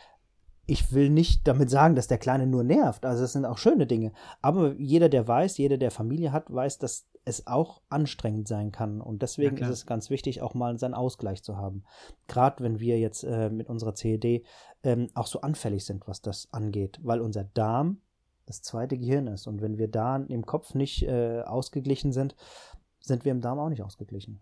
Ich 0.67 0.93
will 0.93 1.11
nicht 1.11 1.49
damit 1.49 1.69
sagen, 1.69 1.97
dass 1.97 2.07
der 2.07 2.19
Kleine 2.19 2.47
nur 2.47 2.63
nervt. 2.63 3.05
Also 3.05 3.25
es 3.25 3.33
sind 3.33 3.45
auch 3.45 3.59
schöne 3.59 3.87
Dinge. 3.87 4.13
Aber 4.41 4.75
jeder, 4.75 5.09
der 5.09 5.27
weiß, 5.27 5.59
jeder, 5.59 5.79
der 5.79 5.91
Familie 5.91 6.31
hat, 6.31 6.53
weiß, 6.53 6.79
dass 6.79 7.09
es 7.25 7.47
auch 7.47 7.81
anstrengend 7.89 8.47
sein 8.47 8.71
kann. 8.71 9.01
Und 9.01 9.23
deswegen 9.23 9.57
ja, 9.57 9.65
ist 9.65 9.73
es 9.73 9.87
ganz 9.87 10.11
wichtig, 10.11 10.43
auch 10.43 10.55
mal 10.55 10.79
seinen 10.79 10.95
Ausgleich 10.95 11.43
zu 11.43 11.57
haben. 11.57 11.85
Gerade 12.29 12.63
wenn 12.63 12.79
wir 12.79 12.99
jetzt 12.99 13.25
äh, 13.25 13.51
mit 13.51 13.69
unserer 13.69 13.95
CED 13.95 14.45
ähm, 14.85 15.09
auch 15.15 15.27
so 15.27 15.41
anfällig 15.41 15.85
sind, 15.85 16.07
was 16.07 16.23
das 16.23 16.49
angeht, 16.53 17.01
weil 17.03 17.21
unser 17.21 17.45
Darm 17.45 18.01
das 18.51 18.63
zweite 18.63 18.99
Gehirn 18.99 19.29
ist. 19.29 19.47
Und 19.47 19.63
wenn 19.63 19.79
wir 19.79 19.89
da 19.89 20.17
im 20.17 20.45
Kopf 20.45 20.75
nicht 20.75 21.05
äh, 21.05 21.43
ausgeglichen 21.43 22.13
sind, 22.13 22.35
sind 23.01 23.25
wir 23.25 23.33
im 23.33 23.41
Darm 23.41 23.59
auch 23.59 23.69
nicht 23.69 23.83
ausgeglichen. 23.83 24.41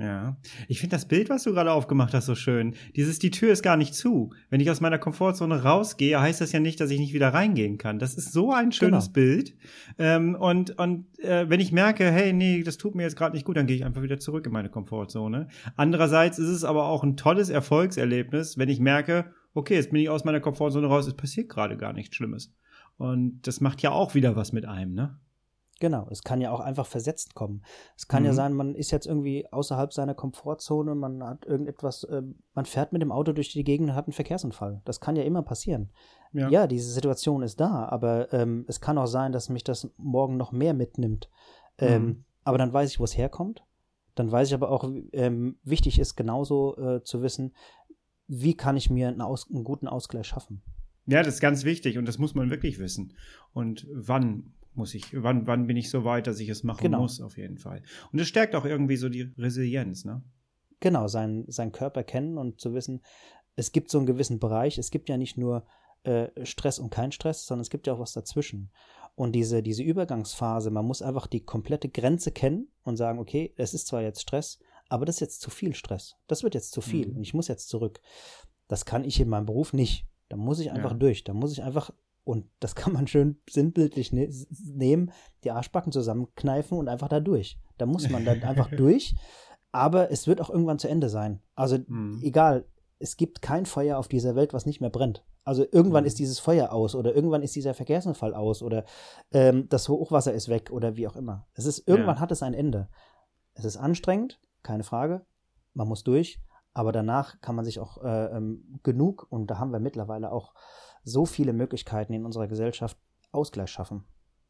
Ja, 0.00 0.38
ich 0.66 0.80
finde 0.80 0.96
das 0.96 1.06
Bild, 1.06 1.28
was 1.28 1.42
du 1.42 1.52
gerade 1.52 1.72
aufgemacht 1.72 2.14
hast, 2.14 2.24
so 2.24 2.34
schön. 2.34 2.74
Dieses, 2.96 3.18
die 3.18 3.30
Tür 3.30 3.52
ist 3.52 3.62
gar 3.62 3.76
nicht 3.76 3.94
zu. 3.94 4.32
Wenn 4.48 4.60
ich 4.60 4.70
aus 4.70 4.80
meiner 4.80 4.98
Komfortzone 4.98 5.62
rausgehe, 5.62 6.18
heißt 6.18 6.40
das 6.40 6.52
ja 6.52 6.60
nicht, 6.60 6.80
dass 6.80 6.90
ich 6.90 6.98
nicht 6.98 7.12
wieder 7.12 7.34
reingehen 7.34 7.76
kann. 7.76 7.98
Das 7.98 8.14
ist 8.14 8.32
so 8.32 8.50
ein 8.50 8.72
schönes 8.72 9.06
genau. 9.06 9.12
Bild. 9.12 9.56
Ähm, 9.98 10.36
und 10.36 10.78
und 10.78 11.18
äh, 11.18 11.50
wenn 11.50 11.60
ich 11.60 11.72
merke, 11.72 12.10
hey, 12.10 12.32
nee, 12.32 12.62
das 12.62 12.78
tut 12.78 12.94
mir 12.94 13.02
jetzt 13.02 13.16
gerade 13.16 13.34
nicht 13.34 13.44
gut, 13.44 13.58
dann 13.58 13.66
gehe 13.66 13.76
ich 13.76 13.84
einfach 13.84 14.00
wieder 14.00 14.18
zurück 14.18 14.46
in 14.46 14.52
meine 14.52 14.70
Komfortzone. 14.70 15.48
Andererseits 15.76 16.38
ist 16.38 16.48
es 16.48 16.64
aber 16.64 16.86
auch 16.86 17.04
ein 17.04 17.18
tolles 17.18 17.50
Erfolgserlebnis, 17.50 18.56
wenn 18.56 18.70
ich 18.70 18.80
merke, 18.80 19.34
okay, 19.52 19.74
jetzt 19.74 19.90
bin 19.90 20.00
ich 20.00 20.08
aus 20.08 20.24
meiner 20.24 20.40
Komfortzone 20.40 20.86
raus, 20.86 21.08
es 21.08 21.14
passiert 21.14 21.50
gerade 21.50 21.76
gar 21.76 21.92
nichts 21.92 22.16
Schlimmes. 22.16 22.54
Und 22.96 23.46
das 23.46 23.60
macht 23.60 23.82
ja 23.82 23.90
auch 23.90 24.14
wieder 24.14 24.34
was 24.34 24.52
mit 24.52 24.64
einem, 24.64 24.94
ne? 24.94 25.18
Genau, 25.80 26.06
es 26.10 26.22
kann 26.22 26.42
ja 26.42 26.52
auch 26.52 26.60
einfach 26.60 26.86
versetzt 26.86 27.34
kommen. 27.34 27.62
Es 27.96 28.06
kann 28.06 28.22
mhm. 28.22 28.26
ja 28.26 28.32
sein, 28.34 28.52
man 28.52 28.74
ist 28.74 28.90
jetzt 28.90 29.06
irgendwie 29.06 29.50
außerhalb 29.50 29.94
seiner 29.94 30.14
Komfortzone, 30.14 30.94
man 30.94 31.24
hat 31.24 31.46
irgendetwas, 31.46 32.04
äh, 32.04 32.22
man 32.52 32.66
fährt 32.66 32.92
mit 32.92 33.00
dem 33.00 33.10
Auto 33.10 33.32
durch 33.32 33.48
die 33.48 33.64
Gegend 33.64 33.88
und 33.88 33.96
hat 33.96 34.06
einen 34.06 34.12
Verkehrsunfall. 34.12 34.82
Das 34.84 35.00
kann 35.00 35.16
ja 35.16 35.22
immer 35.22 35.42
passieren. 35.42 35.90
Ja, 36.34 36.50
ja 36.50 36.66
diese 36.66 36.92
Situation 36.92 37.42
ist 37.42 37.60
da, 37.60 37.86
aber 37.88 38.30
ähm, 38.32 38.66
es 38.68 38.82
kann 38.82 38.98
auch 38.98 39.06
sein, 39.06 39.32
dass 39.32 39.48
mich 39.48 39.64
das 39.64 39.90
morgen 39.96 40.36
noch 40.36 40.52
mehr 40.52 40.74
mitnimmt. 40.74 41.30
Ähm, 41.78 42.04
mhm. 42.04 42.24
Aber 42.44 42.58
dann 42.58 42.72
weiß 42.72 42.90
ich, 42.90 43.00
wo 43.00 43.04
es 43.04 43.16
herkommt. 43.16 43.64
Dann 44.14 44.30
weiß 44.30 44.48
ich 44.48 44.54
aber 44.54 44.70
auch, 44.70 44.84
ähm, 45.12 45.58
wichtig 45.64 45.98
ist 45.98 46.14
genauso 46.14 46.76
äh, 46.76 47.02
zu 47.02 47.22
wissen, 47.22 47.54
wie 48.26 48.54
kann 48.54 48.76
ich 48.76 48.90
mir 48.90 49.08
einen, 49.08 49.22
einen 49.22 49.64
guten 49.64 49.88
Ausgleich 49.88 50.26
schaffen. 50.26 50.62
Ja, 51.06 51.22
das 51.22 51.34
ist 51.34 51.40
ganz 51.40 51.64
wichtig 51.64 51.96
und 51.96 52.06
das 52.06 52.18
muss 52.18 52.34
man 52.34 52.50
wirklich 52.50 52.78
wissen. 52.78 53.14
Und 53.52 53.86
wann 53.90 54.52
muss 54.74 54.94
ich, 54.94 55.22
wann, 55.22 55.46
wann 55.46 55.66
bin 55.66 55.76
ich 55.76 55.90
so 55.90 56.04
weit, 56.04 56.26
dass 56.26 56.40
ich 56.40 56.48
es 56.48 56.62
machen 56.62 56.82
genau. 56.82 57.00
muss, 57.00 57.20
auf 57.20 57.36
jeden 57.36 57.58
Fall. 57.58 57.82
Und 58.12 58.18
es 58.18 58.28
stärkt 58.28 58.54
auch 58.54 58.64
irgendwie 58.64 58.96
so 58.96 59.08
die 59.08 59.32
Resilienz, 59.36 60.04
ne? 60.04 60.22
Genau, 60.80 61.08
sein, 61.08 61.44
sein 61.48 61.72
Körper 61.72 62.04
kennen 62.04 62.38
und 62.38 62.60
zu 62.60 62.72
wissen, 62.72 63.02
es 63.56 63.72
gibt 63.72 63.90
so 63.90 63.98
einen 63.98 64.06
gewissen 64.06 64.38
Bereich, 64.38 64.78
es 64.78 64.90
gibt 64.90 65.08
ja 65.08 65.18
nicht 65.18 65.36
nur 65.36 65.66
äh, 66.04 66.28
Stress 66.46 66.78
und 66.78 66.90
kein 66.90 67.12
Stress, 67.12 67.44
sondern 67.44 67.62
es 67.62 67.70
gibt 67.70 67.86
ja 67.86 67.92
auch 67.92 67.98
was 67.98 68.14
dazwischen. 68.14 68.70
Und 69.14 69.32
diese, 69.32 69.62
diese 69.62 69.82
Übergangsphase, 69.82 70.70
man 70.70 70.86
muss 70.86 71.02
einfach 71.02 71.26
die 71.26 71.44
komplette 71.44 71.90
Grenze 71.90 72.32
kennen 72.32 72.68
und 72.84 72.96
sagen, 72.96 73.18
okay, 73.18 73.52
es 73.56 73.74
ist 73.74 73.88
zwar 73.88 74.00
jetzt 74.00 74.22
Stress, 74.22 74.60
aber 74.88 75.04
das 75.04 75.16
ist 75.16 75.20
jetzt 75.20 75.40
zu 75.42 75.50
viel 75.50 75.74
Stress. 75.74 76.16
Das 76.26 76.42
wird 76.42 76.54
jetzt 76.54 76.72
zu 76.72 76.80
viel 76.80 77.08
mhm. 77.08 77.16
und 77.16 77.22
ich 77.22 77.34
muss 77.34 77.48
jetzt 77.48 77.68
zurück. 77.68 78.00
Das 78.66 78.86
kann 78.86 79.04
ich 79.04 79.20
in 79.20 79.28
meinem 79.28 79.46
Beruf 79.46 79.72
nicht. 79.72 80.06
Da 80.30 80.36
muss 80.36 80.60
ich 80.60 80.70
einfach 80.70 80.92
ja. 80.92 80.96
durch. 80.96 81.24
Da 81.24 81.34
muss 81.34 81.52
ich 81.52 81.62
einfach 81.62 81.92
und 82.30 82.48
das 82.60 82.74
kann 82.76 82.92
man 82.92 83.08
schön 83.08 83.40
sinnbildlich 83.50 84.12
ne 84.12 84.30
nehmen, 84.64 85.10
die 85.42 85.50
Arschbacken 85.50 85.90
zusammenkneifen 85.90 86.78
und 86.78 86.88
einfach 86.88 87.08
da 87.08 87.18
durch. 87.18 87.58
Da 87.76 87.86
muss 87.86 88.08
man 88.08 88.24
dann 88.24 88.42
einfach 88.42 88.70
durch. 88.76 89.16
Aber 89.72 90.10
es 90.10 90.26
wird 90.26 90.40
auch 90.40 90.50
irgendwann 90.50 90.78
zu 90.78 90.88
Ende 90.88 91.08
sein. 91.08 91.42
Also 91.54 91.78
mhm. 91.86 92.20
egal, 92.22 92.66
es 93.00 93.16
gibt 93.16 93.42
kein 93.42 93.66
Feuer 93.66 93.98
auf 93.98 94.08
dieser 94.08 94.36
Welt, 94.36 94.52
was 94.52 94.66
nicht 94.66 94.80
mehr 94.80 94.90
brennt. 94.90 95.24
Also 95.42 95.64
irgendwann 95.72 96.04
mhm. 96.04 96.08
ist 96.08 96.18
dieses 96.18 96.38
Feuer 96.38 96.72
aus 96.72 96.94
oder 96.94 97.14
irgendwann 97.14 97.42
ist 97.42 97.56
dieser 97.56 97.74
Verkehrsunfall 97.74 98.34
aus 98.34 98.62
oder 98.62 98.84
ähm, 99.32 99.68
das 99.68 99.88
Hochwasser 99.88 100.32
ist 100.32 100.48
weg 100.48 100.70
oder 100.70 100.96
wie 100.96 101.08
auch 101.08 101.16
immer. 101.16 101.48
Es 101.54 101.66
ist 101.66 101.86
irgendwann 101.88 102.16
ja. 102.16 102.20
hat 102.20 102.30
es 102.30 102.42
ein 102.42 102.54
Ende. 102.54 102.88
Es 103.54 103.64
ist 103.64 103.76
anstrengend, 103.76 104.40
keine 104.62 104.84
Frage. 104.84 105.26
Man 105.72 105.88
muss 105.88 106.04
durch, 106.04 106.40
aber 106.74 106.92
danach 106.92 107.40
kann 107.40 107.56
man 107.56 107.64
sich 107.64 107.80
auch 107.80 108.02
äh, 108.04 108.36
ähm, 108.36 108.78
genug 108.82 109.26
und 109.30 109.48
da 109.48 109.58
haben 109.58 109.72
wir 109.72 109.80
mittlerweile 109.80 110.30
auch 110.30 110.54
so 111.02 111.26
viele 111.26 111.52
Möglichkeiten 111.52 112.12
in 112.12 112.24
unserer 112.24 112.48
Gesellschaft 112.48 112.96
Ausgleich 113.32 113.70
schaffen. 113.70 114.04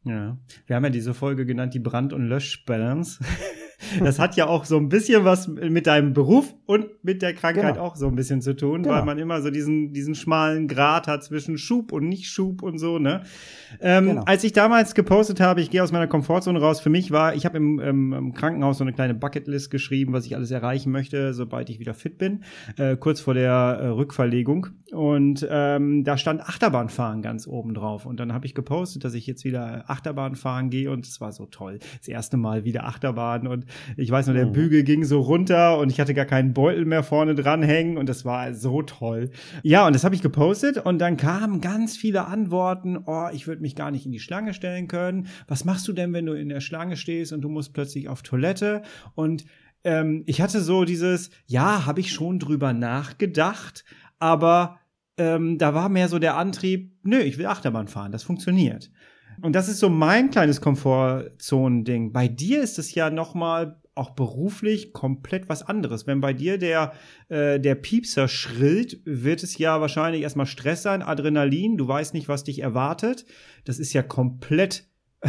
Ja, 0.05 0.39
wir 0.67 0.77
haben 0.77 0.85
ja 0.85 0.91
diese 0.91 1.13
Folge 1.13 1.45
genannt, 1.45 1.75
die 1.75 1.79
Brand- 1.79 2.13
und 2.13 2.27
Löschbalance. 2.27 3.23
Das 4.03 4.19
hat 4.19 4.37
ja 4.37 4.47
auch 4.47 4.65
so 4.65 4.77
ein 4.77 4.89
bisschen 4.89 5.25
was 5.25 5.49
mit 5.49 5.87
deinem 5.87 6.13
Beruf 6.13 6.55
und 6.67 6.87
mit 7.03 7.23
der 7.23 7.35
Krankheit 7.35 7.75
Genau. 7.75 7.87
auch 7.87 7.97
so 7.97 8.07
ein 8.07 8.15
bisschen 8.17 8.41
zu 8.41 8.55
tun, 8.55 8.83
Genau. 8.83 8.95
weil 8.95 9.05
man 9.05 9.19
immer 9.19 9.43
so 9.43 9.51
diesen, 9.51 9.93
diesen 9.93 10.15
schmalen 10.15 10.69
Grat 10.69 11.07
hat 11.07 11.25
zwischen 11.25 11.59
Schub 11.59 11.93
und 11.93 12.09
Nicht-Schub 12.09 12.63
und 12.63 12.79
so, 12.79 12.99
ne? 12.99 13.23
Ähm, 13.81 14.07
Genau. 14.07 14.23
Als 14.25 14.45
ich 14.45 14.53
damals 14.53 14.95
gepostet 14.95 15.41
habe, 15.41 15.61
ich 15.61 15.71
gehe 15.71 15.83
aus 15.83 15.93
meiner 15.93 16.07
Komfortzone 16.07 16.61
raus, 16.61 16.81
für 16.81 16.91
mich 16.91 17.11
war, 17.11 17.35
ich 17.35 17.45
habe 17.45 17.57
im, 17.57 17.79
im, 17.81 18.13
im 18.13 18.35
Krankenhaus 18.35 18.79
so 18.79 18.85
eine 18.85 18.93
kleine 18.93 19.15
Bucketlist 19.15 19.71
geschrieben, 19.71 20.13
was 20.13 20.27
ich 20.27 20.37
alles 20.37 20.51
erreichen 20.51 20.91
möchte, 20.93 21.35
sobald 21.35 21.71
ich 21.71 21.79
wieder 21.81 21.95
fit 21.95 22.19
bin, 22.19 22.43
äh, 22.77 22.97
kurz 22.97 23.21
vor 23.21 23.35
der 23.35 23.51
äh, 23.81 23.87
Rückverlegung. 23.89 24.69
Und 24.93 25.47
ähm, 25.51 26.03
da 26.05 26.17
stand 26.17 26.41
Achterbahnfahren 26.43 27.23
ganz 27.23 27.47
oben 27.47 27.75
drauf. 27.75 28.07
Und 28.07 28.19
dann 28.19 28.33
habe 28.33 28.47
ich 28.47 28.55
gepostet, 28.55 29.05
dass 29.05 29.15
ich 29.15 29.27
jetzt 29.27 29.45
wieder 29.45 29.85
Achterbahn 29.89 30.35
fahren 30.35 30.71
gehe 30.71 30.91
und 30.91 31.07
es 31.07 31.21
war 31.21 31.33
so 31.33 31.47
toll. 31.47 31.79
Das 31.99 32.09
erste 32.09 32.37
Mal 32.37 32.65
wieder 32.65 32.85
Achterbahn 32.87 33.47
und 33.47 33.65
ich 33.97 34.11
weiß 34.11 34.27
noch, 34.27 34.35
der 34.35 34.47
Mhm. 34.47 34.53
Bügel 34.53 34.83
ging 34.83 35.05
so 35.05 35.21
runter 35.21 35.79
und 35.79 35.91
ich 35.91 36.01
hatte 36.01 36.15
gar 36.15 36.25
keinen 36.25 36.53
Beutel 36.53 36.85
mehr 36.85 37.03
vorne 37.03 37.35
dran 37.35 37.63
hängen 37.63 37.97
und 37.97 38.09
das 38.09 38.25
war 38.25 38.55
so 38.55 38.83
toll. 38.83 39.31
Ja, 39.63 39.87
und 39.87 39.95
das 39.95 40.05
habe 40.05 40.15
ich 40.15 40.23
gepostet 40.23 40.79
und 40.79 40.99
dann 40.99 41.17
kamen 41.17 41.61
ganz 41.61 41.97
viele 41.97 42.27
Antworten. 42.27 42.99
Oh, 43.07 43.29
ich 43.33 43.47
würde 43.47 43.63
mich 43.63 43.77
gar 43.77 43.91
nicht 43.91 44.07
in 44.07 44.13
die 44.13 44.21
Schlange 44.21 44.55
stellen 44.55 44.89
können. 44.89 45.29
Was 45.49 45.65
machst 45.65 45.87
du 45.89 45.93
denn, 45.93 46.13
wenn 46.13 46.27
du 46.27 46.33
in 46.33 46.49
der 46.49 46.61
Schlange 46.61 46.97
stehst 46.97 47.33
und 47.33 47.41
du 47.43 47.49
musst 47.49 47.73
plötzlich 47.73 48.09
auf 48.09 48.23
Toilette? 48.23 48.83
Und 49.15 49.45
ähm, 49.85 50.25
ich 50.27 50.41
hatte 50.41 50.61
so 50.61 50.85
dieses, 50.85 51.31
ja, 51.47 51.87
habe 51.87 52.01
ich 52.01 52.13
schon 52.13 52.39
drüber 52.39 52.73
nachgedacht, 52.73 53.85
aber 54.19 54.79
ähm, 55.17 55.59
da 55.59 55.75
war 55.75 55.89
mehr 55.89 56.09
so 56.09 56.19
der 56.19 56.37
Antrieb, 56.37 56.93
nö, 57.03 57.19
ich 57.19 57.39
will 57.39 57.47
Achterbahn 57.47 57.89
fahren, 57.89 58.13
das 58.13 58.23
funktioniert. 58.23 58.91
Und 59.43 59.55
das 59.55 59.69
ist 59.69 59.79
so 59.79 59.89
mein 59.89 60.31
kleines 60.31 60.61
Komfortzonending. 60.61 62.13
Bei 62.13 62.29
dir 62.29 62.63
ist 62.63 62.79
es 62.79 62.95
ja 62.95 63.11
noch 63.11 63.35
mal 63.35 63.81
auch 63.95 64.11
beruflich 64.11 64.93
komplett 64.93 65.49
was 65.49 65.63
anderes. 65.63 66.07
Wenn 66.07 66.21
bei 66.21 66.33
dir 66.33 66.59
der, 66.59 66.93
äh, 67.29 67.59
der 67.59 67.75
Piepser 67.75 68.29
schrillt, 68.29 69.01
wird 69.05 69.43
es 69.43 69.59
ja 69.59 69.81
wahrscheinlich 69.81 70.23
erstmal 70.23 70.47
Stress 70.47 70.83
sein, 70.83 71.03
Adrenalin, 71.03 71.77
du 71.77 71.87
weißt 71.87 72.15
nicht, 72.15 72.29
was 72.29 72.45
dich 72.45 72.61
erwartet. 72.61 73.27
Das 73.65 73.79
ist 73.79 73.93
ja 73.93 74.03
komplett 74.03 74.89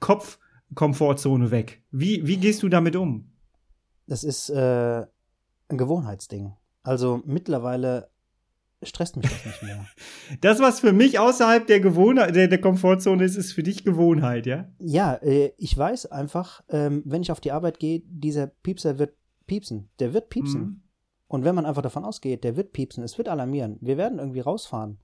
Kopfkomfortzone 0.00 1.50
weg. 1.50 1.82
Wie, 1.90 2.26
wie 2.26 2.36
gehst 2.36 2.62
du 2.62 2.68
damit 2.68 2.96
um? 2.96 3.32
Das 4.06 4.24
ist 4.24 4.50
äh, 4.50 5.06
ein 5.68 5.78
Gewohnheitsding. 5.78 6.52
Also 6.82 7.22
mittlerweile 7.24 8.10
stresst 8.82 9.16
mich 9.16 9.28
das 9.28 9.44
nicht 9.44 9.62
mehr. 9.62 9.86
Das, 10.40 10.60
was 10.60 10.80
für 10.80 10.92
mich 10.92 11.18
außerhalb 11.18 11.66
der 11.66 11.80
Gewohnheit, 11.80 12.34
der, 12.34 12.48
der 12.48 12.60
Komfortzone 12.60 13.24
ist, 13.24 13.36
ist 13.36 13.52
für 13.52 13.62
dich 13.62 13.84
Gewohnheit, 13.84 14.46
ja? 14.46 14.68
Ja, 14.78 15.14
äh, 15.14 15.52
ich 15.58 15.76
weiß 15.76 16.06
einfach, 16.06 16.62
ähm, 16.68 17.02
wenn 17.04 17.22
ich 17.22 17.32
auf 17.32 17.40
die 17.40 17.52
Arbeit 17.52 17.78
gehe, 17.78 18.02
dieser 18.06 18.46
Piepser 18.46 18.98
wird 18.98 19.14
piepsen. 19.46 19.90
Der 19.98 20.14
wird 20.14 20.28
piepsen. 20.30 20.60
Mhm. 20.60 20.82
Und 21.26 21.44
wenn 21.44 21.54
man 21.54 21.66
einfach 21.66 21.82
davon 21.82 22.04
ausgeht, 22.04 22.44
der 22.44 22.56
wird 22.56 22.72
piepsen, 22.72 23.04
es 23.04 23.18
wird 23.18 23.28
alarmieren, 23.28 23.78
wir 23.80 23.96
werden 23.96 24.18
irgendwie 24.18 24.40
rausfahren 24.40 24.98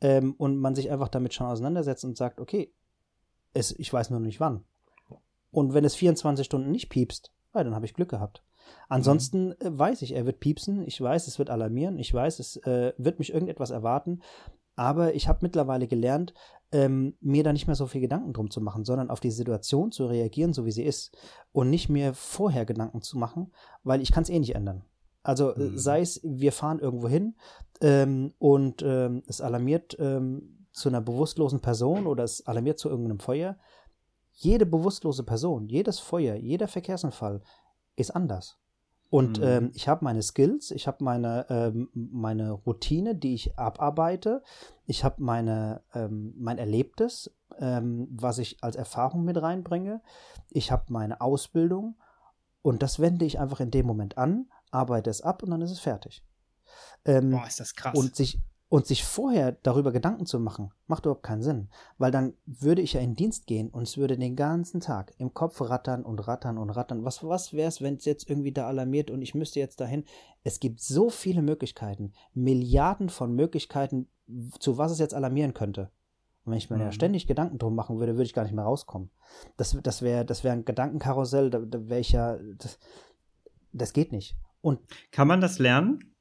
ähm, 0.00 0.34
und 0.38 0.58
man 0.58 0.74
sich 0.74 0.90
einfach 0.90 1.08
damit 1.08 1.34
schon 1.34 1.46
auseinandersetzt 1.46 2.04
und 2.04 2.16
sagt, 2.16 2.40
okay, 2.40 2.72
es, 3.54 3.72
ich 3.78 3.92
weiß 3.92 4.10
nur 4.10 4.20
nicht 4.20 4.40
wann. 4.40 4.64
Und 5.50 5.74
wenn 5.74 5.84
es 5.84 5.94
24 5.94 6.44
Stunden 6.44 6.70
nicht 6.70 6.88
piepst, 6.88 7.32
ja, 7.54 7.64
dann 7.64 7.74
habe 7.74 7.86
ich 7.86 7.94
Glück 7.94 8.08
gehabt. 8.08 8.42
Ansonsten 8.88 9.52
äh, 9.60 9.70
weiß 9.78 10.02
ich, 10.02 10.14
er 10.14 10.26
wird 10.26 10.40
piepsen, 10.40 10.82
ich 10.86 11.00
weiß, 11.00 11.26
es 11.26 11.38
wird 11.38 11.50
alarmieren, 11.50 11.98
ich 11.98 12.12
weiß, 12.12 12.38
es 12.38 12.56
äh, 12.58 12.92
wird 12.98 13.18
mich 13.18 13.32
irgendetwas 13.32 13.70
erwarten, 13.70 14.20
aber 14.76 15.14
ich 15.14 15.28
habe 15.28 15.40
mittlerweile 15.42 15.86
gelernt, 15.88 16.34
ähm, 16.70 17.16
mir 17.20 17.42
da 17.44 17.52
nicht 17.52 17.66
mehr 17.66 17.76
so 17.76 17.86
viel 17.86 18.00
Gedanken 18.00 18.32
drum 18.32 18.50
zu 18.50 18.60
machen, 18.60 18.84
sondern 18.84 19.10
auf 19.10 19.20
die 19.20 19.30
Situation 19.30 19.90
zu 19.90 20.06
reagieren, 20.06 20.52
so 20.52 20.64
wie 20.66 20.70
sie 20.70 20.84
ist 20.84 21.16
und 21.52 21.70
nicht 21.70 21.88
mir 21.88 22.14
vorher 22.14 22.64
Gedanken 22.64 23.02
zu 23.02 23.18
machen, 23.18 23.52
weil 23.82 24.00
ich 24.02 24.12
kann 24.12 24.22
es 24.22 24.30
eh 24.30 24.38
nicht 24.38 24.54
ändern. 24.54 24.84
Also 25.22 25.54
äh, 25.54 25.58
Mhm. 25.58 25.78
sei 25.78 26.00
es, 26.00 26.20
wir 26.22 26.52
fahren 26.52 26.78
irgendwo 26.78 27.08
hin 27.08 27.34
ähm, 27.80 28.34
und 28.38 28.82
ähm, 28.82 29.22
es 29.26 29.40
alarmiert 29.40 29.96
ähm, 29.98 30.66
zu 30.72 30.88
einer 30.88 31.00
bewusstlosen 31.00 31.60
Person 31.60 32.06
oder 32.06 32.24
es 32.24 32.46
alarmiert 32.46 32.78
zu 32.78 32.88
irgendeinem 32.88 33.18
Feuer. 33.18 33.56
Jede 34.32 34.66
bewusstlose 34.66 35.24
Person, 35.24 35.66
jedes 35.66 35.98
Feuer, 35.98 36.36
jeder 36.36 36.68
Verkehrsunfall 36.68 37.42
ist 37.98 38.10
anders. 38.10 38.58
Und 39.10 39.38
Mhm. 39.38 39.44
ähm, 39.44 39.70
ich 39.74 39.88
habe 39.88 40.04
meine 40.04 40.22
Skills, 40.22 40.70
ich 40.70 40.86
habe 40.86 41.02
meine, 41.02 41.46
ähm, 41.48 41.88
meine 41.94 42.52
Routine, 42.52 43.14
die 43.14 43.34
ich 43.34 43.58
abarbeite, 43.58 44.42
ich 44.84 45.02
habe 45.02 45.22
meine, 45.22 45.82
ähm, 45.94 46.34
mein 46.36 46.58
Erlebtes, 46.58 47.34
ähm, 47.58 48.06
was 48.10 48.38
ich 48.38 48.62
als 48.62 48.76
Erfahrung 48.76 49.24
mit 49.24 49.40
reinbringe, 49.40 50.02
ich 50.50 50.70
habe 50.70 50.92
meine 50.92 51.22
Ausbildung 51.22 51.96
und 52.60 52.82
das 52.82 52.98
wende 52.98 53.24
ich 53.24 53.40
einfach 53.40 53.60
in 53.60 53.70
dem 53.70 53.86
Moment 53.86 54.18
an, 54.18 54.50
arbeite 54.70 55.08
es 55.08 55.22
ab 55.22 55.42
und 55.42 55.50
dann 55.50 55.62
ist 55.62 55.70
es 55.70 55.80
fertig. 55.80 56.22
Ähm, 57.06 57.30
Boah, 57.30 57.46
ist 57.46 57.60
das 57.60 57.74
krass. 57.74 57.96
und 57.96 58.14
sich, 58.14 58.40
und 58.70 58.86
sich 58.86 59.02
vorher 59.04 59.52
darüber 59.62 59.92
Gedanken 59.92 60.26
zu 60.26 60.38
machen, 60.38 60.72
macht 60.86 61.06
überhaupt 61.06 61.22
keinen 61.22 61.42
Sinn. 61.42 61.68
Weil 61.96 62.10
dann 62.10 62.34
würde 62.44 62.82
ich 62.82 62.92
ja 62.92 63.00
in 63.00 63.14
Dienst 63.16 63.46
gehen 63.46 63.70
und 63.70 63.82
es 63.84 63.96
würde 63.96 64.18
den 64.18 64.36
ganzen 64.36 64.80
Tag 64.80 65.14
im 65.18 65.32
Kopf 65.32 65.60
rattern 65.62 66.02
und 66.04 66.18
rattern 66.28 66.58
und 66.58 66.70
rattern. 66.70 67.04
Was, 67.04 67.24
was 67.24 67.54
wäre 67.54 67.68
es, 67.68 67.80
wenn 67.80 67.94
es 67.96 68.04
jetzt 68.04 68.28
irgendwie 68.28 68.52
da 68.52 68.66
alarmiert 68.66 69.10
und 69.10 69.22
ich 69.22 69.34
müsste 69.34 69.58
jetzt 69.58 69.80
dahin? 69.80 70.04
Es 70.44 70.60
gibt 70.60 70.80
so 70.80 71.08
viele 71.08 71.40
Möglichkeiten, 71.40 72.12
Milliarden 72.34 73.08
von 73.08 73.32
Möglichkeiten, 73.34 74.06
zu 74.58 74.76
was 74.76 74.92
es 74.92 74.98
jetzt 74.98 75.14
alarmieren 75.14 75.54
könnte. 75.54 75.90
Und 76.44 76.52
wenn 76.52 76.58
ich 76.58 76.68
mir 76.68 76.76
Mhm. 76.76 76.82
ja 76.82 76.92
ständig 76.92 77.26
Gedanken 77.26 77.58
drum 77.58 77.74
machen 77.74 77.98
würde, 77.98 78.12
würde 78.14 78.24
ich 78.24 78.34
gar 78.34 78.42
nicht 78.42 78.54
mehr 78.54 78.64
rauskommen. 78.64 79.10
Das, 79.56 79.78
das 79.82 80.02
wäre 80.02 80.26
das 80.26 80.44
wär 80.44 80.52
ein 80.52 80.66
Gedankenkarussell, 80.66 81.48
da, 81.48 81.58
da 81.60 81.88
wäre 81.88 82.00
ich 82.00 82.12
ja. 82.12 82.36
Das, 82.58 82.78
das 83.72 83.92
geht 83.94 84.12
nicht. 84.12 84.36
Und 84.60 84.80
Kann 85.10 85.28
man 85.28 85.40
das 85.40 85.58
lernen? 85.58 86.14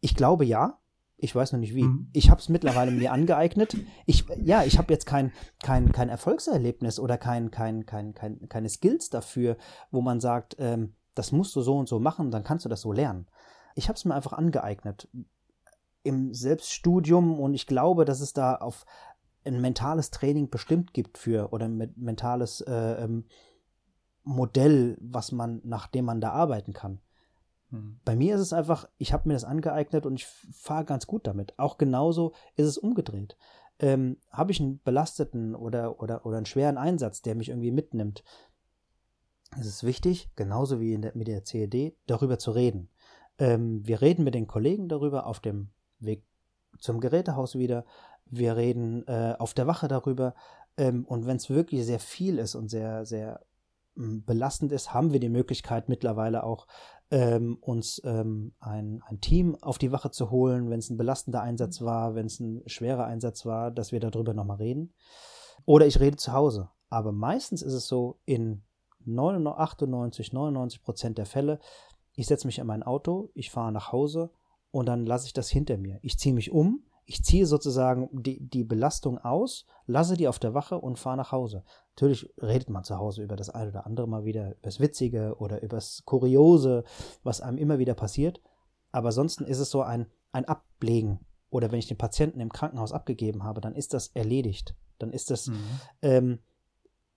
ich 0.00 0.16
glaube 0.16 0.44
ja. 0.44 0.78
Ich 1.22 1.36
weiß 1.36 1.52
noch 1.52 1.60
nicht 1.60 1.76
wie. 1.76 1.84
Mhm. 1.84 2.08
Ich 2.12 2.30
habe 2.30 2.40
es 2.40 2.48
mittlerweile 2.48 2.90
mir 2.90 3.12
angeeignet. 3.12 3.76
Ich, 4.06 4.24
ja, 4.42 4.64
ich 4.64 4.76
habe 4.76 4.92
jetzt 4.92 5.06
kein, 5.06 5.30
kein, 5.62 5.92
kein 5.92 6.08
Erfolgserlebnis 6.08 6.98
oder 6.98 7.16
kein, 7.16 7.52
kein, 7.52 7.86
kein, 7.86 8.12
kein, 8.12 8.48
keine 8.48 8.68
Skills 8.68 9.08
dafür, 9.08 9.56
wo 9.92 10.00
man 10.00 10.18
sagt, 10.18 10.56
ähm, 10.58 10.94
das 11.14 11.30
musst 11.30 11.54
du 11.54 11.62
so 11.62 11.78
und 11.78 11.88
so 11.88 12.00
machen, 12.00 12.32
dann 12.32 12.42
kannst 12.42 12.64
du 12.64 12.68
das 12.68 12.80
so 12.80 12.90
lernen. 12.90 13.28
Ich 13.76 13.88
habe 13.88 13.96
es 13.96 14.04
mir 14.04 14.16
einfach 14.16 14.32
angeeignet 14.32 15.08
im 16.02 16.34
Selbststudium 16.34 17.38
und 17.38 17.54
ich 17.54 17.68
glaube, 17.68 18.04
dass 18.04 18.20
es 18.20 18.32
da 18.32 18.56
auf 18.56 18.84
ein 19.44 19.60
mentales 19.60 20.10
Training 20.10 20.50
bestimmt 20.50 20.92
gibt 20.92 21.18
für 21.18 21.52
oder 21.52 21.66
ein 21.66 21.76
me- 21.76 21.94
mentales 21.94 22.62
äh, 22.62 23.04
ähm, 23.04 23.26
Modell, 24.24 24.98
was 25.00 25.30
man, 25.30 25.60
nach 25.62 25.86
dem 25.86 26.04
man 26.04 26.20
da 26.20 26.32
arbeiten 26.32 26.72
kann. 26.72 27.00
Hm. 27.72 27.98
Bei 28.04 28.14
mir 28.14 28.36
ist 28.36 28.40
es 28.42 28.52
einfach, 28.52 28.88
ich 28.98 29.12
habe 29.12 29.28
mir 29.28 29.34
das 29.34 29.44
angeeignet 29.44 30.06
und 30.06 30.14
ich 30.14 30.26
fahre 30.26 30.84
ganz 30.84 31.06
gut 31.06 31.26
damit. 31.26 31.58
Auch 31.58 31.78
genauso 31.78 32.32
ist 32.54 32.66
es 32.66 32.78
umgedreht. 32.78 33.36
Ähm, 33.78 34.18
habe 34.30 34.52
ich 34.52 34.60
einen 34.60 34.80
belasteten 34.82 35.56
oder, 35.56 36.00
oder, 36.00 36.24
oder 36.24 36.36
einen 36.36 36.46
schweren 36.46 36.78
Einsatz, 36.78 37.22
der 37.22 37.34
mich 37.34 37.48
irgendwie 37.48 37.72
mitnimmt, 37.72 38.22
ist 39.58 39.66
es 39.66 39.84
wichtig, 39.84 40.30
genauso 40.36 40.80
wie 40.80 40.96
der, 40.98 41.12
mit 41.14 41.28
der 41.28 41.44
CED, 41.44 41.96
darüber 42.06 42.38
zu 42.38 42.52
reden. 42.52 42.88
Ähm, 43.38 43.86
wir 43.86 44.00
reden 44.00 44.24
mit 44.24 44.34
den 44.34 44.46
Kollegen 44.46 44.88
darüber 44.88 45.26
auf 45.26 45.40
dem 45.40 45.70
Weg 45.98 46.24
zum 46.78 47.00
Gerätehaus 47.00 47.56
wieder. 47.56 47.84
Wir 48.26 48.56
reden 48.56 49.06
äh, 49.08 49.34
auf 49.38 49.52
der 49.54 49.66
Wache 49.66 49.88
darüber. 49.88 50.34
Ähm, 50.76 51.04
und 51.04 51.26
wenn 51.26 51.36
es 51.36 51.50
wirklich 51.50 51.84
sehr 51.84 52.00
viel 52.00 52.38
ist 52.38 52.54
und 52.54 52.68
sehr, 52.68 53.04
sehr 53.04 53.44
m, 53.96 54.24
belastend 54.24 54.72
ist, 54.72 54.94
haben 54.94 55.12
wir 55.12 55.20
die 55.20 55.28
Möglichkeit 55.28 55.88
mittlerweile 55.88 56.44
auch 56.44 56.66
ähm, 57.12 57.58
uns 57.60 58.00
ähm, 58.04 58.54
ein, 58.58 59.02
ein 59.06 59.20
Team 59.20 59.54
auf 59.60 59.76
die 59.76 59.92
Wache 59.92 60.10
zu 60.10 60.30
holen, 60.30 60.70
wenn 60.70 60.78
es 60.78 60.88
ein 60.88 60.96
belastender 60.96 61.42
Einsatz 61.42 61.82
war, 61.82 62.14
wenn 62.14 62.24
es 62.24 62.40
ein 62.40 62.62
schwerer 62.66 63.04
Einsatz 63.04 63.44
war, 63.44 63.70
dass 63.70 63.92
wir 63.92 64.00
darüber 64.00 64.32
nochmal 64.32 64.56
reden. 64.56 64.94
Oder 65.66 65.86
ich 65.86 66.00
rede 66.00 66.16
zu 66.16 66.32
Hause. 66.32 66.70
Aber 66.88 67.12
meistens 67.12 67.60
ist 67.60 67.74
es 67.74 67.86
so, 67.86 68.18
in 68.24 68.62
98, 69.06 70.32
99 70.32 70.82
Prozent 70.82 71.18
der 71.18 71.26
Fälle, 71.26 71.60
ich 72.14 72.26
setze 72.26 72.46
mich 72.46 72.58
in 72.58 72.66
mein 72.66 72.82
Auto, 72.82 73.30
ich 73.34 73.50
fahre 73.50 73.72
nach 73.72 73.92
Hause 73.92 74.30
und 74.70 74.86
dann 74.86 75.04
lasse 75.04 75.26
ich 75.26 75.34
das 75.34 75.50
hinter 75.50 75.76
mir. 75.76 75.98
Ich 76.00 76.18
ziehe 76.18 76.34
mich 76.34 76.50
um, 76.50 76.82
ich 77.12 77.22
ziehe 77.22 77.44
sozusagen 77.46 78.08
die, 78.12 78.40
die 78.40 78.64
Belastung 78.64 79.18
aus, 79.18 79.66
lasse 79.86 80.16
die 80.16 80.28
auf 80.28 80.38
der 80.38 80.54
Wache 80.54 80.78
und 80.78 80.98
fahre 80.98 81.18
nach 81.18 81.30
Hause. 81.30 81.62
Natürlich 81.90 82.32
redet 82.40 82.70
man 82.70 82.84
zu 82.84 82.96
Hause 82.96 83.22
über 83.22 83.36
das 83.36 83.50
eine 83.50 83.68
oder 83.68 83.84
andere 83.84 84.08
mal 84.08 84.24
wieder, 84.24 84.52
über 84.52 84.62
das 84.62 84.80
Witzige 84.80 85.36
oder 85.36 85.62
über 85.62 85.76
das 85.76 86.04
Kuriose, 86.06 86.84
was 87.22 87.42
einem 87.42 87.58
immer 87.58 87.78
wieder 87.78 87.92
passiert. 87.94 88.40
Aber 88.92 89.08
ansonsten 89.08 89.44
ist 89.44 89.58
es 89.58 89.70
so 89.70 89.82
ein, 89.82 90.06
ein 90.32 90.46
Ablegen. 90.46 91.20
Oder 91.50 91.70
wenn 91.70 91.78
ich 91.78 91.86
den 91.86 91.98
Patienten 91.98 92.40
im 92.40 92.50
Krankenhaus 92.50 92.92
abgegeben 92.92 93.44
habe, 93.44 93.60
dann 93.60 93.74
ist 93.74 93.92
das 93.92 94.08
erledigt. 94.08 94.74
Dann 94.98 95.12
ist 95.12 95.30
das, 95.30 95.48
Mhm. 95.48 95.56
ähm, 96.00 96.38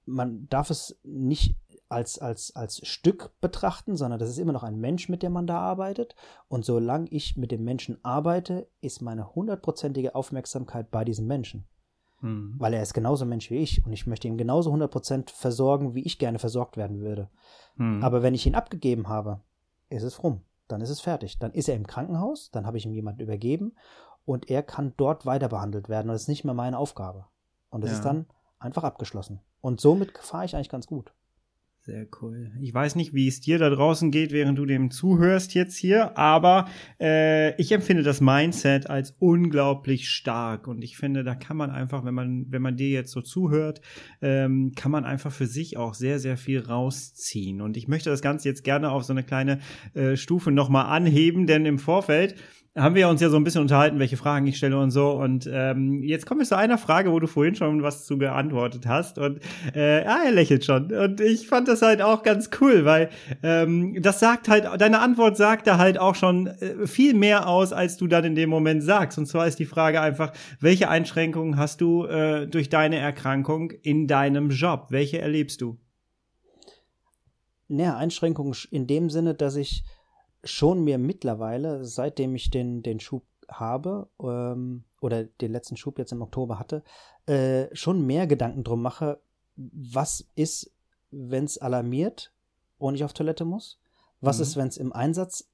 man 0.05 0.47
darf 0.49 0.69
es 0.71 0.99
nicht 1.03 1.55
als, 1.89 2.19
als, 2.19 2.55
als 2.55 2.85
Stück 2.87 3.31
betrachten, 3.41 3.95
sondern 3.95 4.19
das 4.19 4.29
ist 4.29 4.39
immer 4.39 4.53
noch 4.53 4.63
ein 4.63 4.79
Mensch, 4.79 5.09
mit 5.09 5.23
dem 5.23 5.33
man 5.33 5.47
da 5.47 5.59
arbeitet. 5.59 6.15
Und 6.47 6.65
solange 6.65 7.07
ich 7.09 7.37
mit 7.37 7.51
dem 7.51 7.63
Menschen 7.63 8.03
arbeite, 8.03 8.67
ist 8.81 9.01
meine 9.01 9.35
hundertprozentige 9.35 10.15
Aufmerksamkeit 10.15 10.89
bei 10.91 11.05
diesem 11.05 11.27
Menschen. 11.27 11.67
Mhm. 12.21 12.55
Weil 12.57 12.73
er 12.73 12.81
ist 12.81 12.93
genauso 12.93 13.25
Mensch 13.25 13.51
wie 13.51 13.57
ich 13.57 13.85
und 13.85 13.93
ich 13.93 14.07
möchte 14.07 14.27
ihn 14.27 14.37
genauso 14.37 14.73
100% 14.73 15.31
versorgen, 15.31 15.93
wie 15.93 16.03
ich 16.03 16.17
gerne 16.17 16.39
versorgt 16.39 16.77
werden 16.77 16.99
würde. 16.99 17.29
Mhm. 17.75 18.03
Aber 18.03 18.23
wenn 18.23 18.33
ich 18.33 18.45
ihn 18.45 18.55
abgegeben 18.55 19.07
habe, 19.07 19.41
ist 19.89 20.03
es 20.03 20.23
rum. 20.23 20.41
Dann 20.67 20.81
ist 20.81 20.89
es 20.89 21.01
fertig. 21.01 21.37
Dann 21.37 21.51
ist 21.51 21.69
er 21.69 21.75
im 21.75 21.85
Krankenhaus, 21.85 22.49
dann 22.51 22.65
habe 22.65 22.77
ich 22.77 22.85
ihm 22.85 22.93
jemanden 22.93 23.21
übergeben 23.21 23.75
und 24.25 24.49
er 24.49 24.63
kann 24.63 24.93
dort 24.97 25.25
weiter 25.25 25.49
behandelt 25.49 25.87
werden 25.87 26.09
und 26.09 26.13
das 26.13 26.23
ist 26.23 26.27
nicht 26.29 26.43
mehr 26.43 26.55
meine 26.55 26.79
Aufgabe. 26.79 27.27
Und 27.69 27.81
das 27.81 27.91
ja. 27.91 27.97
ist 27.97 28.05
dann 28.05 28.25
einfach 28.57 28.83
abgeschlossen. 28.83 29.41
Und 29.61 29.79
somit 29.79 30.17
fahre 30.17 30.45
ich 30.45 30.55
eigentlich 30.55 30.69
ganz 30.69 30.87
gut. 30.87 31.13
Sehr 31.85 32.07
cool. 32.19 32.51
Ich 32.61 32.73
weiß 32.73 32.95
nicht, 32.95 33.13
wie 33.13 33.27
es 33.27 33.41
dir 33.41 33.59
da 33.59 33.69
draußen 33.69 34.09
geht, 34.09 34.31
während 34.31 34.57
du 34.57 34.65
dem 34.65 34.89
zuhörst 34.89 35.53
jetzt 35.53 35.77
hier, 35.77 36.17
aber 36.17 36.67
äh, 36.99 37.55
ich 37.61 37.71
empfinde 37.71 38.01
das 38.01 38.21
Mindset 38.21 38.89
als 38.89 39.15
unglaublich 39.19 40.09
stark 40.09 40.67
und 40.67 40.83
ich 40.83 40.97
finde, 40.97 41.23
da 41.23 41.35
kann 41.35 41.57
man 41.57 41.69
einfach, 41.69 42.03
wenn 42.03 42.15
man 42.15 42.47
wenn 42.49 42.63
man 42.63 42.75
dir 42.75 42.89
jetzt 42.89 43.11
so 43.11 43.21
zuhört, 43.21 43.81
ähm, 44.23 44.71
kann 44.75 44.91
man 44.91 45.05
einfach 45.05 45.31
für 45.31 45.45
sich 45.45 45.77
auch 45.77 45.93
sehr 45.93 46.17
sehr 46.17 46.37
viel 46.37 46.61
rausziehen. 46.61 47.61
Und 47.61 47.77
ich 47.77 47.87
möchte 47.87 48.09
das 48.09 48.23
Ganze 48.23 48.49
jetzt 48.49 48.63
gerne 48.63 48.89
auf 48.89 49.03
so 49.03 49.13
eine 49.13 49.23
kleine 49.23 49.59
äh, 49.93 50.15
Stufe 50.15 50.49
nochmal 50.49 50.87
anheben, 50.87 51.45
denn 51.45 51.67
im 51.67 51.77
Vorfeld 51.77 52.33
haben 52.75 52.95
wir 52.95 53.07
uns 53.07 53.21
ja 53.21 53.29
so 53.29 53.37
ein 53.37 53.43
bisschen 53.45 53.61
unterhalten, 53.61 53.99
welche 53.99 54.17
Fragen 54.17 54.45
ich 54.47 54.57
stelle 54.57 54.77
und 54.77 54.91
so. 54.91 55.11
Und 55.11 55.49
ähm, 55.51 56.03
jetzt 56.03 56.25
kommen 56.25 56.41
wir 56.41 56.45
zu 56.45 56.57
einer 56.57 56.77
Frage, 56.77 57.11
wo 57.11 57.19
du 57.19 57.27
vorhin 57.27 57.55
schon 57.55 57.83
was 57.83 58.05
zu 58.05 58.17
geantwortet 58.17 58.85
hast. 58.85 59.17
Und 59.17 59.39
äh, 59.73 60.03
ah, 60.05 60.23
er 60.25 60.31
lächelt 60.31 60.65
schon. 60.65 60.91
Und 60.91 61.21
ich 61.21 61.47
fand 61.47 61.69
das 61.69 61.81
halt 61.81 62.01
auch 62.01 62.21
ganz 62.21 62.49
cool, 62.59 62.83
weil 62.83 63.09
ähm, 63.43 64.01
das 64.01 64.19
sagt 64.19 64.49
halt, 64.49 64.65
deine 64.79 64.99
Antwort 64.99 65.37
sagt 65.37 65.67
da 65.67 65.77
halt 65.77 65.97
auch 65.97 66.15
schon 66.15 66.47
äh, 66.47 66.85
viel 66.85 67.13
mehr 67.13 67.47
aus, 67.47 67.71
als 67.71 67.95
du 67.95 68.07
dann 68.07 68.25
in 68.25 68.35
dem 68.35 68.49
Moment 68.49 68.83
sagst. 68.83 69.17
Und 69.17 69.25
zwar 69.25 69.47
ist 69.47 69.57
die 69.57 69.65
Frage 69.65 70.01
einfach, 70.01 70.33
welche 70.59 70.89
Einschränkungen 70.89 71.57
hast 71.57 71.79
du 71.79 72.05
äh, 72.05 72.45
durch 72.45 72.67
deine 72.67 72.97
Erkrankung 72.97 73.71
in 73.71 74.07
deinem 74.07 74.49
Job? 74.49 74.87
Welche 74.89 75.19
erlebst 75.19 75.61
du? 75.61 75.77
Naja, 77.69 77.95
Einschränkungen 77.95 78.53
in 78.69 78.85
dem 78.85 79.09
Sinne, 79.09 79.33
dass 79.33 79.55
ich 79.55 79.83
schon 80.45 80.83
mir 80.83 80.97
mittlerweile, 80.97 81.85
seitdem 81.85 82.35
ich 82.35 82.49
den, 82.49 82.83
den 82.83 82.99
Schub 82.99 83.23
habe 83.49 84.07
ähm, 84.21 84.83
oder 85.01 85.25
den 85.25 85.51
letzten 85.51 85.77
Schub 85.77 85.99
jetzt 85.99 86.11
im 86.11 86.21
Oktober 86.21 86.59
hatte, 86.59 86.83
äh, 87.27 87.67
schon 87.75 88.05
mehr 88.05 88.27
Gedanken 88.27 88.63
drum 88.63 88.81
mache, 88.81 89.19
was 89.55 90.27
ist, 90.35 90.71
wenn 91.11 91.45
es 91.45 91.57
alarmiert 91.57 92.31
und 92.77 92.95
ich 92.95 93.03
auf 93.03 93.13
Toilette 93.13 93.45
muss? 93.45 93.79
Was 94.21 94.37
mhm. 94.37 94.43
ist, 94.43 94.55
wenn 94.57 94.67
es 94.67 94.77
im 94.77 94.93
Einsatz 94.93 95.49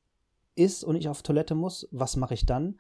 ist 0.56 0.84
und 0.84 0.96
ich 0.96 1.10
auf 1.10 1.22
Toilette 1.22 1.56
muss? 1.56 1.88
Was 1.92 2.16
mache 2.16 2.34
ich 2.34 2.46
dann? 2.46 2.80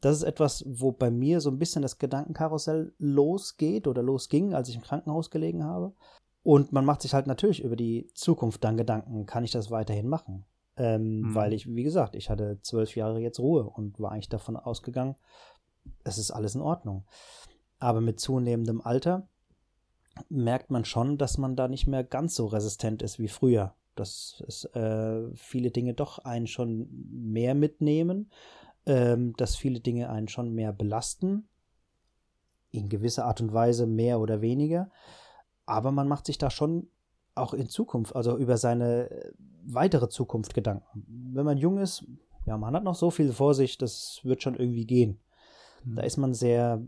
Das 0.00 0.16
ist 0.16 0.22
etwas, 0.22 0.64
wo 0.66 0.92
bei 0.92 1.10
mir 1.10 1.40
so 1.40 1.50
ein 1.50 1.58
bisschen 1.58 1.82
das 1.82 1.98
Gedankenkarussell 1.98 2.94
losgeht 2.98 3.86
oder 3.86 4.02
losging, 4.02 4.54
als 4.54 4.68
ich 4.68 4.76
im 4.76 4.82
Krankenhaus 4.82 5.30
gelegen 5.30 5.64
habe. 5.64 5.92
Und 6.42 6.72
man 6.72 6.86
macht 6.86 7.02
sich 7.02 7.12
halt 7.12 7.26
natürlich 7.26 7.62
über 7.62 7.76
die 7.76 8.08
Zukunft 8.14 8.64
dann 8.64 8.78
Gedanken, 8.78 9.26
kann 9.26 9.44
ich 9.44 9.50
das 9.50 9.70
weiterhin 9.70 10.08
machen? 10.08 10.46
Ähm, 10.80 11.20
mhm. 11.20 11.34
Weil 11.34 11.52
ich, 11.52 11.66
wie 11.66 11.82
gesagt, 11.82 12.14
ich 12.14 12.30
hatte 12.30 12.58
zwölf 12.62 12.96
Jahre 12.96 13.20
jetzt 13.20 13.38
Ruhe 13.38 13.64
und 13.64 14.00
war 14.00 14.12
eigentlich 14.12 14.30
davon 14.30 14.56
ausgegangen, 14.56 15.14
es 16.04 16.16
ist 16.16 16.30
alles 16.30 16.54
in 16.54 16.62
Ordnung. 16.62 17.04
Aber 17.78 18.00
mit 18.00 18.18
zunehmendem 18.18 18.80
Alter 18.80 19.28
merkt 20.30 20.70
man 20.70 20.86
schon, 20.86 21.18
dass 21.18 21.36
man 21.36 21.54
da 21.54 21.68
nicht 21.68 21.86
mehr 21.86 22.02
ganz 22.02 22.34
so 22.34 22.46
resistent 22.46 23.02
ist 23.02 23.18
wie 23.18 23.28
früher. 23.28 23.74
Dass 23.94 24.42
es 24.48 24.64
äh, 24.74 25.30
viele 25.34 25.70
Dinge 25.70 25.92
doch 25.92 26.18
einen 26.20 26.46
schon 26.46 26.88
mehr 27.10 27.54
mitnehmen, 27.54 28.30
ähm, 28.86 29.34
dass 29.36 29.56
viele 29.56 29.80
Dinge 29.80 30.08
einen 30.08 30.28
schon 30.28 30.54
mehr 30.54 30.72
belasten, 30.72 31.46
in 32.70 32.88
gewisser 32.88 33.26
Art 33.26 33.42
und 33.42 33.52
Weise 33.52 33.86
mehr 33.86 34.18
oder 34.18 34.40
weniger. 34.40 34.90
Aber 35.66 35.92
man 35.92 36.08
macht 36.08 36.24
sich 36.24 36.38
da 36.38 36.48
schon 36.50 36.88
auch 37.34 37.54
in 37.54 37.68
Zukunft, 37.68 38.14
also 38.16 38.36
über 38.36 38.56
seine 38.56 39.10
äh, 39.10 39.32
weitere 39.64 40.08
Zukunft 40.08 40.54
Gedanken. 40.54 41.04
Wenn 41.32 41.44
man 41.44 41.58
jung 41.58 41.78
ist, 41.78 42.04
ja, 42.46 42.56
man 42.56 42.74
hat 42.74 42.84
noch 42.84 42.94
so 42.94 43.10
viel 43.10 43.32
vor 43.32 43.54
sich, 43.54 43.78
das 43.78 44.20
wird 44.22 44.42
schon 44.42 44.54
irgendwie 44.54 44.86
gehen. 44.86 45.20
Mhm. 45.84 45.96
Da 45.96 46.02
ist 46.02 46.16
man 46.16 46.34
sehr, 46.34 46.82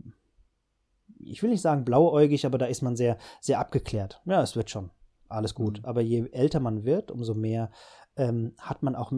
ich 1.19 1.41
will 1.43 1.49
nicht 1.49 1.61
sagen 1.61 1.85
blauäugig, 1.85 2.45
aber 2.45 2.57
da 2.57 2.65
ist 2.65 2.81
man 2.81 2.95
sehr, 2.95 3.17
sehr 3.39 3.59
abgeklärt. 3.59 4.21
Ja, 4.25 4.41
es 4.41 4.55
wird 4.55 4.69
schon. 4.69 4.91
Alles 5.29 5.55
gut. 5.55 5.79
Mhm. 5.79 5.85
Aber 5.85 6.01
je 6.01 6.29
älter 6.31 6.59
man 6.59 6.83
wird, 6.83 7.11
umso 7.11 7.33
mehr 7.33 7.71
ähm, 8.15 8.53
hat 8.57 8.83
man 8.83 8.95
auch 8.95 9.11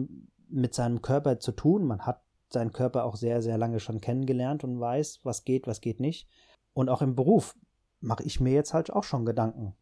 mit 0.48 0.74
seinem 0.74 1.02
Körper 1.02 1.38
zu 1.40 1.52
tun. 1.52 1.84
Man 1.84 2.02
hat 2.06 2.22
seinen 2.48 2.72
Körper 2.72 3.04
auch 3.04 3.16
sehr, 3.16 3.42
sehr 3.42 3.58
lange 3.58 3.80
schon 3.80 4.00
kennengelernt 4.00 4.62
und 4.62 4.78
weiß, 4.78 5.20
was 5.24 5.44
geht, 5.44 5.66
was 5.66 5.80
geht 5.80 6.00
nicht. 6.00 6.28
Und 6.72 6.88
auch 6.88 7.02
im 7.02 7.16
Beruf 7.16 7.56
mache 8.00 8.22
ich 8.22 8.40
mir 8.40 8.52
jetzt 8.52 8.72
halt 8.72 8.92
auch 8.92 9.02
schon 9.02 9.24
Gedanken 9.24 9.74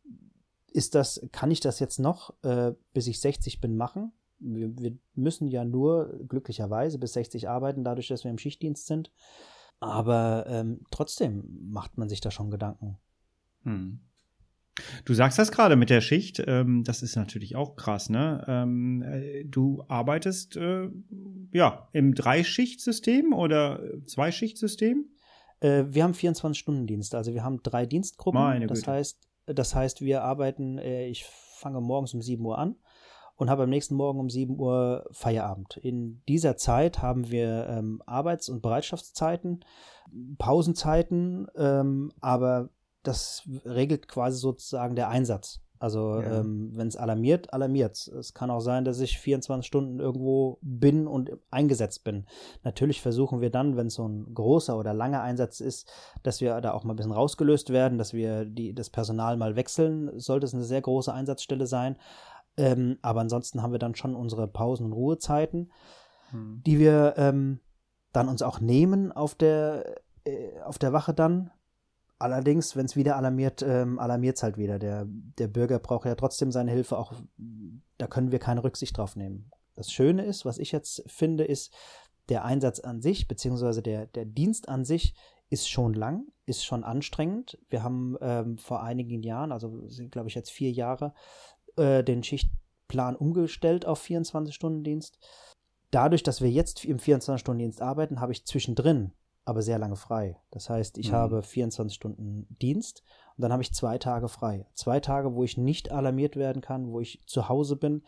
ist 0.74 0.96
das, 0.96 1.26
kann 1.30 1.50
ich 1.52 1.60
das 1.60 1.78
jetzt 1.78 2.00
noch, 2.00 2.34
äh, 2.42 2.72
bis 2.92 3.06
ich 3.06 3.20
60 3.20 3.60
bin, 3.60 3.76
machen? 3.76 4.12
Wir, 4.40 4.76
wir, 4.76 4.98
müssen 5.14 5.46
ja 5.46 5.64
nur 5.64 6.18
glücklicherweise 6.28 6.98
bis 6.98 7.12
60 7.12 7.48
arbeiten, 7.48 7.84
dadurch, 7.84 8.08
dass 8.08 8.24
wir 8.24 8.30
im 8.32 8.38
Schichtdienst 8.38 8.86
sind. 8.86 9.12
Aber 9.78 10.46
ähm, 10.48 10.80
trotzdem 10.90 11.44
macht 11.70 11.96
man 11.96 12.08
sich 12.08 12.20
da 12.20 12.32
schon 12.32 12.50
Gedanken. 12.50 12.98
Hm. 13.62 14.00
Du 15.04 15.14
sagst 15.14 15.38
das 15.38 15.52
gerade 15.52 15.76
mit 15.76 15.90
der 15.90 16.00
Schicht, 16.00 16.42
ähm, 16.44 16.82
das 16.82 17.02
ist 17.02 17.14
natürlich 17.14 17.54
auch 17.54 17.76
krass, 17.76 18.10
ne? 18.10 18.44
Ähm, 18.48 19.02
äh, 19.02 19.44
du 19.44 19.84
arbeitest 19.86 20.56
äh, 20.56 20.88
ja 21.52 21.88
im 21.92 22.16
Dreischichtsystem 22.16 23.32
oder 23.32 23.80
Zweischichtsystem? 24.06 25.08
Äh, 25.60 25.84
wir 25.88 26.02
haben 26.02 26.14
24-Stunden-Dienst, 26.14 27.14
also 27.14 27.32
wir 27.32 27.44
haben 27.44 27.62
drei 27.62 27.86
Dienstgruppen. 27.86 28.40
Meine 28.40 28.66
das 28.66 28.80
Güte. 28.80 28.90
heißt, 28.90 29.20
das 29.46 29.74
heißt, 29.74 30.00
wir 30.00 30.22
arbeiten, 30.22 30.78
äh, 30.78 31.06
ich 31.06 31.24
fange 31.24 31.80
morgens 31.80 32.14
um 32.14 32.22
7 32.22 32.44
Uhr 32.44 32.58
an 32.58 32.76
und 33.36 33.50
habe 33.50 33.64
am 33.64 33.70
nächsten 33.70 33.94
Morgen 33.94 34.20
um 34.20 34.30
7 34.30 34.58
Uhr 34.58 35.06
Feierabend. 35.10 35.76
In 35.78 36.22
dieser 36.28 36.56
Zeit 36.56 37.02
haben 37.02 37.30
wir 37.30 37.66
ähm, 37.68 38.02
Arbeits- 38.06 38.48
und 38.48 38.62
Bereitschaftszeiten, 38.62 39.64
Pausenzeiten, 40.38 41.48
ähm, 41.56 42.12
aber 42.20 42.70
das 43.02 43.48
regelt 43.64 44.08
quasi 44.08 44.38
sozusagen 44.38 44.96
der 44.96 45.08
Einsatz. 45.08 45.63
Also 45.80 46.20
ja. 46.20 46.40
ähm, 46.40 46.70
wenn 46.74 46.86
es 46.86 46.96
alarmiert, 46.96 47.52
alarmiert 47.52 47.96
es. 47.96 48.06
Es 48.08 48.34
kann 48.34 48.50
auch 48.50 48.60
sein, 48.60 48.84
dass 48.84 49.00
ich 49.00 49.18
24 49.18 49.66
Stunden 49.66 49.98
irgendwo 49.98 50.58
bin 50.62 51.06
und 51.06 51.32
eingesetzt 51.50 52.04
bin. 52.04 52.26
Natürlich 52.62 53.02
versuchen 53.02 53.40
wir 53.40 53.50
dann, 53.50 53.76
wenn 53.76 53.88
es 53.88 53.94
so 53.94 54.08
ein 54.08 54.32
großer 54.32 54.78
oder 54.78 54.94
langer 54.94 55.22
Einsatz 55.22 55.60
ist, 55.60 55.90
dass 56.22 56.40
wir 56.40 56.60
da 56.60 56.72
auch 56.72 56.84
mal 56.84 56.94
ein 56.94 56.96
bisschen 56.96 57.12
rausgelöst 57.12 57.70
werden, 57.70 57.98
dass 57.98 58.12
wir 58.12 58.44
die, 58.44 58.74
das 58.74 58.88
Personal 58.88 59.36
mal 59.36 59.56
wechseln, 59.56 60.18
sollte 60.18 60.46
es 60.46 60.54
eine 60.54 60.64
sehr 60.64 60.80
große 60.80 61.12
Einsatzstelle 61.12 61.66
sein. 61.66 61.96
Ähm, 62.56 62.98
aber 63.02 63.20
ansonsten 63.20 63.62
haben 63.62 63.72
wir 63.72 63.80
dann 63.80 63.96
schon 63.96 64.14
unsere 64.14 64.46
Pausen- 64.46 64.86
und 64.86 64.92
Ruhezeiten, 64.92 65.72
hm. 66.30 66.62
die 66.64 66.78
wir 66.78 67.14
ähm, 67.16 67.60
dann 68.12 68.28
uns 68.28 68.42
auch 68.42 68.60
nehmen 68.60 69.10
auf 69.10 69.34
der, 69.34 69.96
äh, 70.24 70.60
auf 70.64 70.78
der 70.78 70.92
Wache 70.92 71.12
dann 71.14 71.50
Allerdings, 72.18 72.76
wenn 72.76 72.86
es 72.86 72.96
wieder 72.96 73.16
alarmiert, 73.16 73.62
ähm, 73.62 73.98
alarmiert 73.98 74.36
es 74.36 74.42
halt 74.42 74.56
wieder. 74.56 74.78
Der, 74.78 75.06
der 75.06 75.48
Bürger 75.48 75.78
braucht 75.78 76.06
ja 76.06 76.14
trotzdem 76.14 76.52
seine 76.52 76.70
Hilfe, 76.70 76.96
auch 76.96 77.12
da 77.98 78.06
können 78.06 78.32
wir 78.32 78.38
keine 78.38 78.62
Rücksicht 78.62 78.96
drauf 78.96 79.16
nehmen. 79.16 79.50
Das 79.74 79.90
Schöne 79.90 80.24
ist, 80.24 80.44
was 80.44 80.58
ich 80.58 80.72
jetzt 80.72 81.02
finde, 81.06 81.44
ist, 81.44 81.74
der 82.28 82.44
Einsatz 82.44 82.80
an 82.80 83.02
sich, 83.02 83.28
beziehungsweise 83.28 83.82
der, 83.82 84.06
der 84.06 84.24
Dienst 84.24 84.68
an 84.68 84.84
sich, 84.84 85.14
ist 85.50 85.68
schon 85.68 85.92
lang, 85.94 86.26
ist 86.46 86.64
schon 86.64 86.84
anstrengend. 86.84 87.58
Wir 87.68 87.82
haben 87.82 88.16
ähm, 88.20 88.58
vor 88.58 88.82
einigen 88.82 89.22
Jahren, 89.22 89.52
also 89.52 89.86
sind 89.88 90.10
glaube 90.10 90.28
ich 90.28 90.34
jetzt 90.34 90.50
vier 90.50 90.70
Jahre, 90.70 91.14
äh, 91.76 92.02
den 92.02 92.22
Schichtplan 92.22 93.16
umgestellt 93.16 93.86
auf 93.86 94.02
24-Stunden-Dienst. 94.04 95.18
Dadurch, 95.90 96.22
dass 96.22 96.40
wir 96.40 96.50
jetzt 96.50 96.84
im 96.84 96.98
24-Stunden-Dienst 96.98 97.82
arbeiten, 97.82 98.20
habe 98.20 98.32
ich 98.32 98.46
zwischendrin 98.46 99.12
aber 99.44 99.62
sehr 99.62 99.78
lange 99.78 99.96
frei. 99.96 100.40
Das 100.50 100.70
heißt, 100.70 100.98
ich 100.98 101.10
mhm. 101.10 101.16
habe 101.16 101.42
24 101.42 101.94
Stunden 101.94 102.46
Dienst 102.60 103.02
und 103.36 103.42
dann 103.42 103.52
habe 103.52 103.62
ich 103.62 103.72
zwei 103.72 103.98
Tage 103.98 104.28
frei. 104.28 104.66
Zwei 104.74 105.00
Tage, 105.00 105.34
wo 105.34 105.44
ich 105.44 105.56
nicht 105.56 105.90
alarmiert 105.92 106.36
werden 106.36 106.62
kann, 106.62 106.90
wo 106.90 107.00
ich 107.00 107.22
zu 107.26 107.48
Hause 107.48 107.76
bin. 107.76 108.02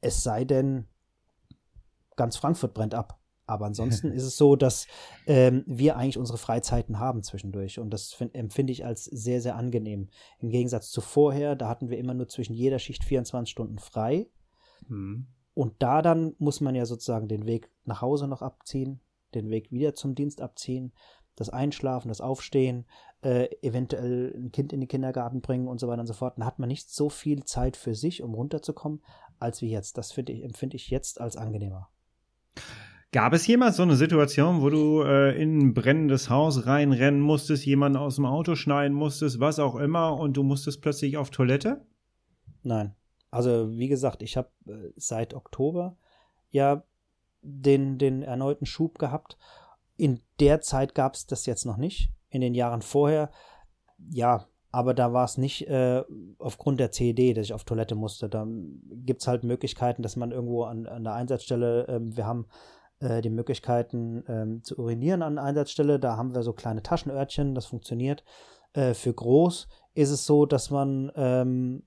Es 0.00 0.22
sei 0.22 0.44
denn, 0.44 0.86
ganz 2.16 2.36
Frankfurt 2.36 2.74
brennt 2.74 2.94
ab. 2.94 3.20
Aber 3.46 3.66
ansonsten 3.66 4.10
ist 4.12 4.24
es 4.24 4.36
so, 4.36 4.56
dass 4.56 4.86
ähm, 5.26 5.64
wir 5.66 5.96
eigentlich 5.96 6.18
unsere 6.18 6.38
Freizeiten 6.38 6.98
haben 6.98 7.22
zwischendurch. 7.22 7.78
Und 7.78 7.90
das 7.90 8.16
empfinde 8.32 8.72
ich 8.72 8.84
als 8.84 9.04
sehr, 9.04 9.40
sehr 9.40 9.56
angenehm. 9.56 10.08
Im 10.38 10.50
Gegensatz 10.50 10.90
zu 10.90 11.00
vorher, 11.00 11.56
da 11.56 11.68
hatten 11.68 11.88
wir 11.88 11.98
immer 11.98 12.14
nur 12.14 12.28
zwischen 12.28 12.54
jeder 12.54 12.78
Schicht 12.78 13.04
24 13.04 13.50
Stunden 13.50 13.78
frei. 13.78 14.28
Mhm. 14.88 15.28
Und 15.54 15.74
da 15.78 16.02
dann 16.02 16.34
muss 16.38 16.60
man 16.60 16.74
ja 16.74 16.84
sozusagen 16.84 17.28
den 17.28 17.46
Weg 17.46 17.70
nach 17.84 18.02
Hause 18.02 18.28
noch 18.28 18.42
abziehen, 18.42 19.00
den 19.34 19.50
Weg 19.50 19.70
wieder 19.72 19.94
zum 19.94 20.14
Dienst 20.14 20.40
abziehen, 20.40 20.92
das 21.36 21.50
Einschlafen, 21.50 22.08
das 22.08 22.20
Aufstehen, 22.20 22.86
äh, 23.22 23.48
eventuell 23.62 24.34
ein 24.36 24.52
Kind 24.52 24.72
in 24.72 24.80
den 24.80 24.88
Kindergarten 24.88 25.40
bringen 25.40 25.68
und 25.68 25.78
so 25.78 25.88
weiter 25.88 26.00
und 26.00 26.06
so 26.06 26.14
fort. 26.14 26.38
Dann 26.38 26.46
hat 26.46 26.58
man 26.58 26.68
nicht 26.68 26.90
so 26.90 27.10
viel 27.10 27.44
Zeit 27.44 27.76
für 27.76 27.94
sich, 27.94 28.22
um 28.22 28.34
runterzukommen, 28.34 29.02
als 29.38 29.60
wie 29.60 29.70
jetzt. 29.70 29.98
Das 29.98 30.16
ich, 30.16 30.44
empfinde 30.44 30.76
ich 30.76 30.88
jetzt 30.88 31.20
als 31.20 31.36
angenehmer. 31.36 31.90
Gab 33.12 33.32
es 33.32 33.46
jemals 33.46 33.76
so 33.76 33.82
eine 33.82 33.96
Situation, 33.96 34.60
wo 34.62 34.70
du 34.70 35.02
äh, 35.02 35.40
in 35.40 35.58
ein 35.58 35.74
brennendes 35.74 36.28
Haus 36.28 36.66
reinrennen 36.66 37.20
musstest, 37.20 37.64
jemanden 37.64 37.98
aus 37.98 38.16
dem 38.16 38.26
Auto 38.26 38.56
schneiden 38.56 38.96
musstest, 38.96 39.40
was 39.40 39.58
auch 39.58 39.76
immer, 39.76 40.18
und 40.18 40.36
du 40.36 40.42
musstest 40.42 40.82
plötzlich 40.82 41.16
auf 41.16 41.30
Toilette? 41.30 41.86
Nein. 42.62 42.94
Also, 43.30 43.76
wie 43.76 43.88
gesagt, 43.88 44.22
ich 44.22 44.36
habe 44.36 44.50
äh, 44.66 44.92
seit 44.96 45.34
Oktober 45.34 45.96
ja 46.50 46.84
den, 47.46 47.98
den 47.98 48.22
erneuten 48.22 48.66
Schub 48.66 48.98
gehabt. 48.98 49.38
In 49.96 50.20
der 50.40 50.60
Zeit 50.60 50.94
gab 50.94 51.14
es 51.14 51.26
das 51.26 51.46
jetzt 51.46 51.64
noch 51.64 51.76
nicht. 51.76 52.10
In 52.28 52.40
den 52.40 52.54
Jahren 52.54 52.82
vorher, 52.82 53.30
ja, 54.10 54.46
aber 54.70 54.92
da 54.92 55.12
war 55.12 55.24
es 55.24 55.38
nicht 55.38 55.68
äh, 55.68 56.02
aufgrund 56.38 56.80
der 56.80 56.92
CED, 56.92 57.36
dass 57.36 57.46
ich 57.46 57.54
auf 57.54 57.64
Toilette 57.64 57.94
musste. 57.94 58.28
Da 58.28 58.46
gibt 58.46 59.22
es 59.22 59.28
halt 59.28 59.42
Möglichkeiten, 59.42 60.02
dass 60.02 60.16
man 60.16 60.32
irgendwo 60.32 60.64
an, 60.64 60.86
an 60.86 61.04
der 61.04 61.14
Einsatzstelle, 61.14 61.88
äh, 61.88 62.00
wir 62.02 62.26
haben 62.26 62.46
äh, 63.00 63.22
die 63.22 63.30
Möglichkeiten 63.30 64.24
ähm, 64.28 64.62
zu 64.62 64.76
urinieren 64.76 65.22
an 65.22 65.36
der 65.36 65.44
Einsatzstelle. 65.44 65.98
Da 65.98 66.16
haben 66.16 66.34
wir 66.34 66.42
so 66.42 66.52
kleine 66.52 66.82
Taschenörtchen, 66.82 67.54
das 67.54 67.66
funktioniert. 67.66 68.24
Äh, 68.74 68.92
für 68.92 69.14
groß 69.14 69.68
ist 69.94 70.10
es 70.10 70.26
so, 70.26 70.44
dass 70.44 70.70
man, 70.70 71.10
ähm, 71.14 71.84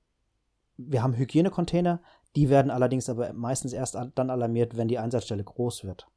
wir 0.78 1.03
haben 1.03 1.16
Hygienecontainer, 1.16 2.01
die 2.36 2.49
werden 2.49 2.71
allerdings 2.71 3.09
aber 3.09 3.34
meistens 3.34 3.73
erst 3.73 3.97
dann 4.15 4.30
alarmiert, 4.30 4.77
wenn 4.77 4.88
die 4.88 4.99
Einsatzstelle 4.99 5.43
groß 5.43 5.84
wird. 5.84 6.07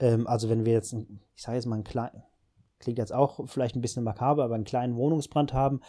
Ähm, 0.00 0.26
also 0.26 0.48
wenn 0.48 0.64
wir 0.64 0.72
jetzt, 0.72 0.92
ich 0.92 1.42
sage 1.42 1.56
jetzt 1.56 1.66
mal 1.66 1.76
einen 1.76 1.84
kleinen, 1.84 2.22
klingt 2.78 2.98
jetzt 2.98 3.14
auch 3.14 3.40
vielleicht 3.48 3.74
ein 3.74 3.80
bisschen 3.80 4.04
makaber, 4.04 4.44
aber 4.44 4.54
einen 4.54 4.64
kleinen 4.64 4.96
Wohnungsbrand 4.96 5.54
haben, 5.54 5.80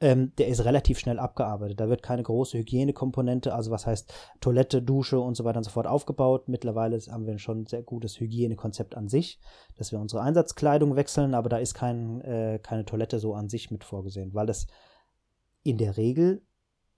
ähm, 0.00 0.32
der 0.36 0.48
ist 0.48 0.64
relativ 0.64 0.98
schnell 0.98 1.18
abgearbeitet. 1.18 1.80
Da 1.80 1.88
wird 1.88 2.02
keine 2.02 2.22
große 2.22 2.58
Hygienekomponente, 2.58 3.54
also 3.54 3.70
was 3.70 3.86
heißt 3.86 4.12
Toilette, 4.40 4.82
Dusche 4.82 5.20
und 5.20 5.36
so 5.36 5.44
weiter 5.44 5.58
und 5.58 5.64
so 5.64 5.70
fort 5.70 5.86
aufgebaut. 5.86 6.48
Mittlerweile 6.48 6.98
haben 7.10 7.26
wir 7.26 7.38
schon 7.38 7.62
ein 7.62 7.66
sehr 7.66 7.82
gutes 7.82 8.20
Hygienekonzept 8.20 8.96
an 8.96 9.08
sich, 9.08 9.40
dass 9.76 9.92
wir 9.92 10.00
unsere 10.00 10.22
Einsatzkleidung 10.22 10.96
wechseln, 10.96 11.34
aber 11.34 11.48
da 11.48 11.56
ist 11.56 11.74
kein, 11.74 12.20
äh, 12.20 12.58
keine 12.62 12.84
Toilette 12.84 13.18
so 13.18 13.34
an 13.34 13.48
sich 13.48 13.70
mit 13.70 13.84
vorgesehen, 13.84 14.34
weil 14.34 14.46
das 14.46 14.66
in 15.62 15.78
der 15.78 15.96
Regel 15.96 16.42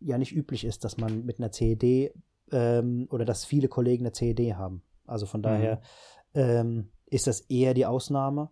ja 0.01 0.19
nicht 0.19 0.35
üblich 0.35 0.65
ist, 0.65 0.85
dass 0.85 0.99
man 0.99 1.25
mit 1.25 1.39
einer 1.39 1.51
CED 1.53 2.13
ähm, 2.53 3.07
oder 3.11 3.25
dass 3.25 3.45
viele 3.45 3.69
Kollegen 3.69 4.05
eine 4.05 4.13
CED 4.13 4.55
haben. 4.55 4.83
Also 5.07 5.27
von 5.27 5.43
daher 5.43 5.81
mhm. 6.35 6.41
ähm, 6.41 6.89
ist 7.07 7.27
das 7.27 7.41
eher 7.43 7.75
die 7.75 7.87
Ausnahme. 7.87 8.51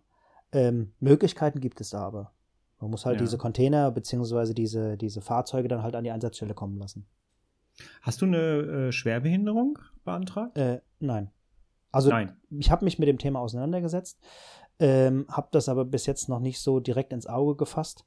Ähm, 0.51 0.93
Möglichkeiten 0.99 1.59
gibt 1.59 1.81
es 1.81 1.89
da 1.91 2.01
aber. 2.01 2.31
Man 2.79 2.91
muss 2.91 3.05
halt 3.05 3.19
ja. 3.19 3.25
diese 3.25 3.37
Container 3.37 3.91
beziehungsweise 3.91 4.53
diese, 4.53 4.97
diese 4.97 5.21
Fahrzeuge 5.21 5.67
dann 5.67 5.83
halt 5.83 5.95
an 5.95 6.03
die 6.03 6.11
Einsatzstelle 6.11 6.53
kommen 6.53 6.77
lassen. 6.77 7.05
Hast 8.01 8.21
du 8.21 8.25
eine 8.25 8.37
äh, 8.37 8.91
Schwerbehinderung 8.91 9.79
beantragt? 10.03 10.57
Äh, 10.57 10.81
nein. 10.99 11.31
Also 11.91 12.09
nein. 12.09 12.35
ich 12.49 12.71
habe 12.71 12.85
mich 12.85 12.99
mit 12.99 13.07
dem 13.07 13.17
Thema 13.17 13.39
auseinandergesetzt, 13.39 14.19
ähm, 14.79 15.25
habe 15.29 15.47
das 15.51 15.69
aber 15.69 15.85
bis 15.85 16.05
jetzt 16.05 16.27
noch 16.27 16.39
nicht 16.39 16.59
so 16.59 16.79
direkt 16.79 17.13
ins 17.13 17.27
Auge 17.27 17.55
gefasst. 17.55 18.05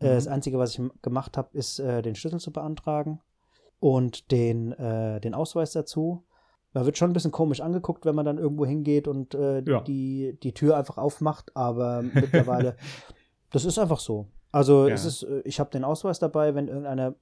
Äh, 0.00 0.10
mhm. 0.10 0.14
das 0.14 0.26
Einzige, 0.26 0.58
was 0.58 0.78
ich 0.78 0.82
gemacht 1.02 1.36
habe, 1.36 1.56
ist 1.56 1.78
äh, 1.78 2.02
den 2.02 2.14
Schlüssel 2.14 2.40
zu 2.40 2.52
beantragen 2.52 3.20
und 3.80 4.30
den, 4.30 4.72
äh, 4.72 5.20
den 5.20 5.34
Ausweis 5.34 5.72
dazu. 5.72 6.24
Man 6.72 6.84
wird 6.84 6.98
schon 6.98 7.10
ein 7.10 7.14
bisschen 7.14 7.32
komisch 7.32 7.60
angeguckt, 7.60 8.04
wenn 8.04 8.14
man 8.14 8.26
dann 8.26 8.38
irgendwo 8.38 8.66
hingeht 8.66 9.08
und 9.08 9.32
ja. 9.34 9.80
die, 9.80 10.38
die 10.42 10.52
Tür 10.52 10.76
einfach 10.76 10.98
aufmacht, 10.98 11.56
aber 11.56 12.02
mittlerweile, 12.14 12.76
das 13.50 13.64
ist 13.64 13.78
einfach 13.78 14.00
so. 14.00 14.28
Also 14.52 14.86
ja. 14.86 14.94
es 14.94 15.06
ist, 15.06 15.26
ich 15.44 15.60
habe 15.60 15.70
den 15.70 15.82
Ausweis 15.82 16.18
dabei, 16.18 16.54
wenn 16.54 16.68
irgendeiner 16.68 17.14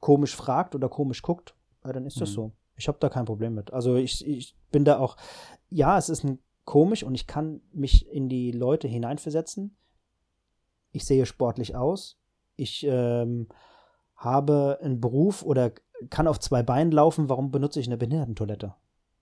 komisch 0.00 0.34
fragt 0.34 0.74
oder 0.74 0.88
komisch 0.88 1.20
guckt, 1.20 1.54
dann 1.82 2.06
ist 2.06 2.20
das 2.20 2.30
mhm. 2.30 2.34
so. 2.34 2.52
Ich 2.76 2.88
habe 2.88 2.98
da 3.00 3.10
kein 3.10 3.26
Problem 3.26 3.54
mit. 3.54 3.72
Also 3.72 3.96
ich, 3.96 4.26
ich 4.26 4.56
bin 4.72 4.84
da 4.84 4.98
auch, 4.98 5.16
ja, 5.68 5.98
es 5.98 6.08
ist 6.08 6.24
ein 6.24 6.38
komisch 6.64 7.02
und 7.02 7.14
ich 7.14 7.26
kann 7.26 7.60
mich 7.72 8.10
in 8.10 8.28
die 8.28 8.50
Leute 8.52 8.88
hineinversetzen. 8.88 9.76
Ich 10.94 11.04
sehe 11.04 11.26
sportlich 11.26 11.74
aus. 11.74 12.16
Ich 12.54 12.86
ähm, 12.88 13.48
habe 14.16 14.78
einen 14.80 15.00
Beruf 15.00 15.42
oder 15.42 15.72
kann 16.08 16.28
auf 16.28 16.38
zwei 16.38 16.62
Beinen 16.62 16.92
laufen, 16.92 17.28
warum 17.28 17.50
benutze 17.50 17.80
ich 17.80 17.86
eine 17.88 17.96
Behindertentoilette? 17.96 18.74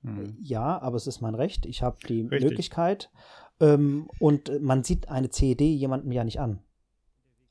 Mhm. 0.02 0.36
Ja, 0.42 0.80
aber 0.82 0.96
es 0.96 1.06
ist 1.06 1.22
mein 1.22 1.34
Recht. 1.34 1.64
Ich 1.64 1.82
habe 1.82 1.96
die 2.06 2.22
Richtig. 2.22 2.42
Möglichkeit. 2.42 3.10
Ähm, 3.58 4.10
und 4.18 4.60
man 4.60 4.84
sieht 4.84 5.08
eine 5.08 5.30
CED 5.30 5.62
jemandem 5.62 6.12
ja 6.12 6.24
nicht 6.24 6.40
an. 6.40 6.58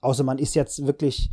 Außer 0.02 0.24
man 0.24 0.38
ist 0.38 0.54
jetzt 0.54 0.86
wirklich, 0.86 1.32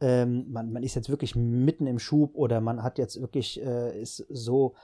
ähm, 0.00 0.46
man, 0.48 0.72
man 0.72 0.84
ist 0.84 0.94
jetzt 0.94 1.08
wirklich 1.08 1.34
mitten 1.34 1.88
im 1.88 1.98
Schub 1.98 2.36
oder 2.36 2.60
man 2.60 2.84
hat 2.84 2.98
jetzt 2.98 3.20
wirklich, 3.20 3.60
äh, 3.60 4.00
ist 4.00 4.24
so 4.28 4.74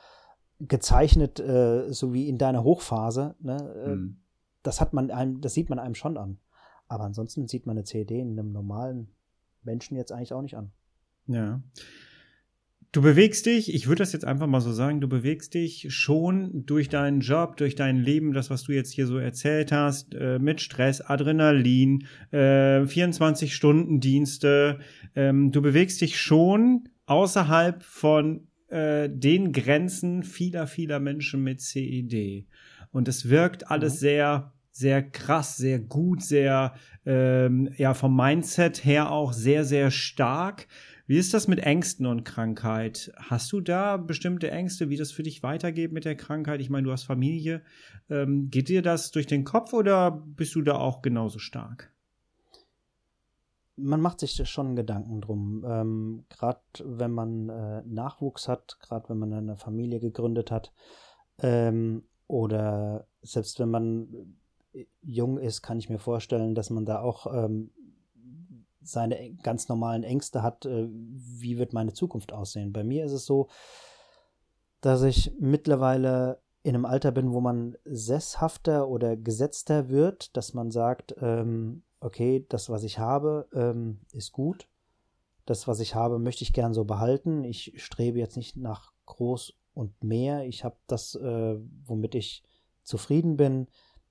gezeichnet, 0.58 1.38
äh, 1.38 1.92
so 1.92 2.12
wie 2.12 2.28
in 2.28 2.38
deiner 2.38 2.64
Hochphase. 2.64 3.36
Ne? 3.38 3.84
Mhm. 3.86 4.16
Das 4.64 4.80
hat 4.80 4.92
man 4.92 5.12
einem, 5.12 5.40
das 5.40 5.54
sieht 5.54 5.70
man 5.70 5.78
einem 5.78 5.94
schon 5.94 6.16
an. 6.16 6.38
Aber 6.88 7.04
ansonsten 7.04 7.48
sieht 7.48 7.66
man 7.66 7.76
eine 7.76 7.84
CED 7.84 8.10
in 8.10 8.38
einem 8.38 8.52
normalen 8.52 9.08
Menschen 9.62 9.96
jetzt 9.96 10.12
eigentlich 10.12 10.32
auch 10.32 10.42
nicht 10.42 10.56
an. 10.56 10.72
Ja. 11.26 11.62
Du 12.92 13.02
bewegst 13.02 13.46
dich, 13.46 13.74
ich 13.74 13.88
würde 13.88 14.02
das 14.04 14.12
jetzt 14.12 14.24
einfach 14.24 14.46
mal 14.46 14.60
so 14.60 14.72
sagen, 14.72 15.00
du 15.00 15.08
bewegst 15.08 15.54
dich 15.54 15.92
schon 15.92 16.64
durch 16.64 16.88
deinen 16.88 17.18
Job, 17.18 17.56
durch 17.56 17.74
dein 17.74 17.96
Leben, 17.96 18.32
das, 18.32 18.50
was 18.50 18.62
du 18.62 18.70
jetzt 18.70 18.92
hier 18.92 19.08
so 19.08 19.18
erzählt 19.18 19.72
hast, 19.72 20.14
äh, 20.14 20.38
mit 20.38 20.60
Stress, 20.60 21.00
Adrenalin, 21.00 22.06
äh, 22.30 22.82
24-Stunden-Dienste. 22.82 24.78
Ähm, 25.16 25.50
du 25.50 25.60
bewegst 25.60 26.02
dich 26.02 26.20
schon 26.20 26.88
außerhalb 27.06 27.82
von 27.82 28.46
äh, 28.68 29.10
den 29.10 29.50
Grenzen 29.50 30.22
vieler, 30.22 30.68
vieler 30.68 31.00
Menschen 31.00 31.42
mit 31.42 31.62
CED. 31.62 32.46
Und 32.92 33.08
es 33.08 33.28
wirkt 33.28 33.72
alles 33.72 33.94
mhm. 33.94 33.98
sehr 33.98 34.52
sehr 34.74 35.08
krass, 35.08 35.56
sehr 35.56 35.78
gut, 35.78 36.20
sehr, 36.20 36.74
ähm, 37.06 37.70
ja, 37.76 37.94
vom 37.94 38.16
Mindset 38.16 38.84
her 38.84 39.12
auch 39.12 39.32
sehr, 39.32 39.64
sehr 39.64 39.92
stark. 39.92 40.66
Wie 41.06 41.16
ist 41.16 41.32
das 41.32 41.46
mit 41.46 41.60
Ängsten 41.60 42.06
und 42.06 42.24
Krankheit? 42.24 43.12
Hast 43.16 43.52
du 43.52 43.60
da 43.60 43.96
bestimmte 43.96 44.50
Ängste, 44.50 44.88
wie 44.88 44.96
das 44.96 45.12
für 45.12 45.22
dich 45.22 45.44
weitergeht 45.44 45.92
mit 45.92 46.04
der 46.04 46.16
Krankheit? 46.16 46.60
Ich 46.60 46.70
meine, 46.70 46.86
du 46.86 46.92
hast 46.92 47.04
Familie. 47.04 47.62
Ähm, 48.10 48.50
geht 48.50 48.68
dir 48.68 48.82
das 48.82 49.12
durch 49.12 49.28
den 49.28 49.44
Kopf 49.44 49.72
oder 49.74 50.10
bist 50.10 50.56
du 50.56 50.62
da 50.62 50.74
auch 50.74 51.02
genauso 51.02 51.38
stark? 51.38 51.92
Man 53.76 54.00
macht 54.00 54.18
sich 54.18 54.42
schon 54.48 54.74
Gedanken 54.74 55.20
drum. 55.20 55.64
Ähm, 55.68 56.24
gerade 56.30 56.60
wenn 56.82 57.12
man 57.12 57.48
äh, 57.48 57.82
Nachwuchs 57.86 58.48
hat, 58.48 58.78
gerade 58.80 59.08
wenn 59.08 59.18
man 59.18 59.32
eine 59.32 59.56
Familie 59.56 60.00
gegründet 60.00 60.50
hat 60.50 60.72
ähm, 61.38 62.08
oder 62.26 63.06
selbst 63.22 63.60
wenn 63.60 63.70
man 63.70 64.36
jung 65.02 65.38
ist, 65.38 65.62
kann 65.62 65.78
ich 65.78 65.88
mir 65.88 65.98
vorstellen, 65.98 66.54
dass 66.54 66.70
man 66.70 66.84
da 66.84 67.00
auch 67.00 67.26
ähm, 67.32 67.70
seine 68.82 69.34
ganz 69.42 69.68
normalen 69.68 70.04
Ängste 70.04 70.42
hat, 70.42 70.66
äh, 70.66 70.88
wie 70.90 71.58
wird 71.58 71.72
meine 71.72 71.92
Zukunft 71.92 72.32
aussehen. 72.32 72.72
Bei 72.72 72.84
mir 72.84 73.04
ist 73.04 73.12
es 73.12 73.26
so, 73.26 73.48
dass 74.80 75.02
ich 75.02 75.32
mittlerweile 75.38 76.40
in 76.62 76.74
einem 76.74 76.84
Alter 76.84 77.12
bin, 77.12 77.32
wo 77.32 77.40
man 77.40 77.76
sesshafter 77.84 78.88
oder 78.88 79.16
gesetzter 79.16 79.88
wird, 79.88 80.36
dass 80.36 80.54
man 80.54 80.70
sagt, 80.70 81.14
ähm, 81.20 81.82
okay, 82.00 82.46
das, 82.48 82.70
was 82.70 82.84
ich 82.84 82.98
habe, 82.98 83.48
ähm, 83.54 84.00
ist 84.12 84.32
gut. 84.32 84.68
Das, 85.46 85.68
was 85.68 85.80
ich 85.80 85.94
habe, 85.94 86.18
möchte 86.18 86.42
ich 86.42 86.54
gern 86.54 86.72
so 86.72 86.84
behalten. 86.84 87.44
Ich 87.44 87.74
strebe 87.76 88.18
jetzt 88.18 88.36
nicht 88.36 88.56
nach 88.56 88.92
groß 89.04 89.54
und 89.74 90.02
mehr. 90.02 90.46
Ich 90.46 90.64
habe 90.64 90.76
das, 90.86 91.14
äh, 91.14 91.56
womit 91.84 92.14
ich 92.14 92.42
zufrieden 92.82 93.36
bin. 93.36 93.66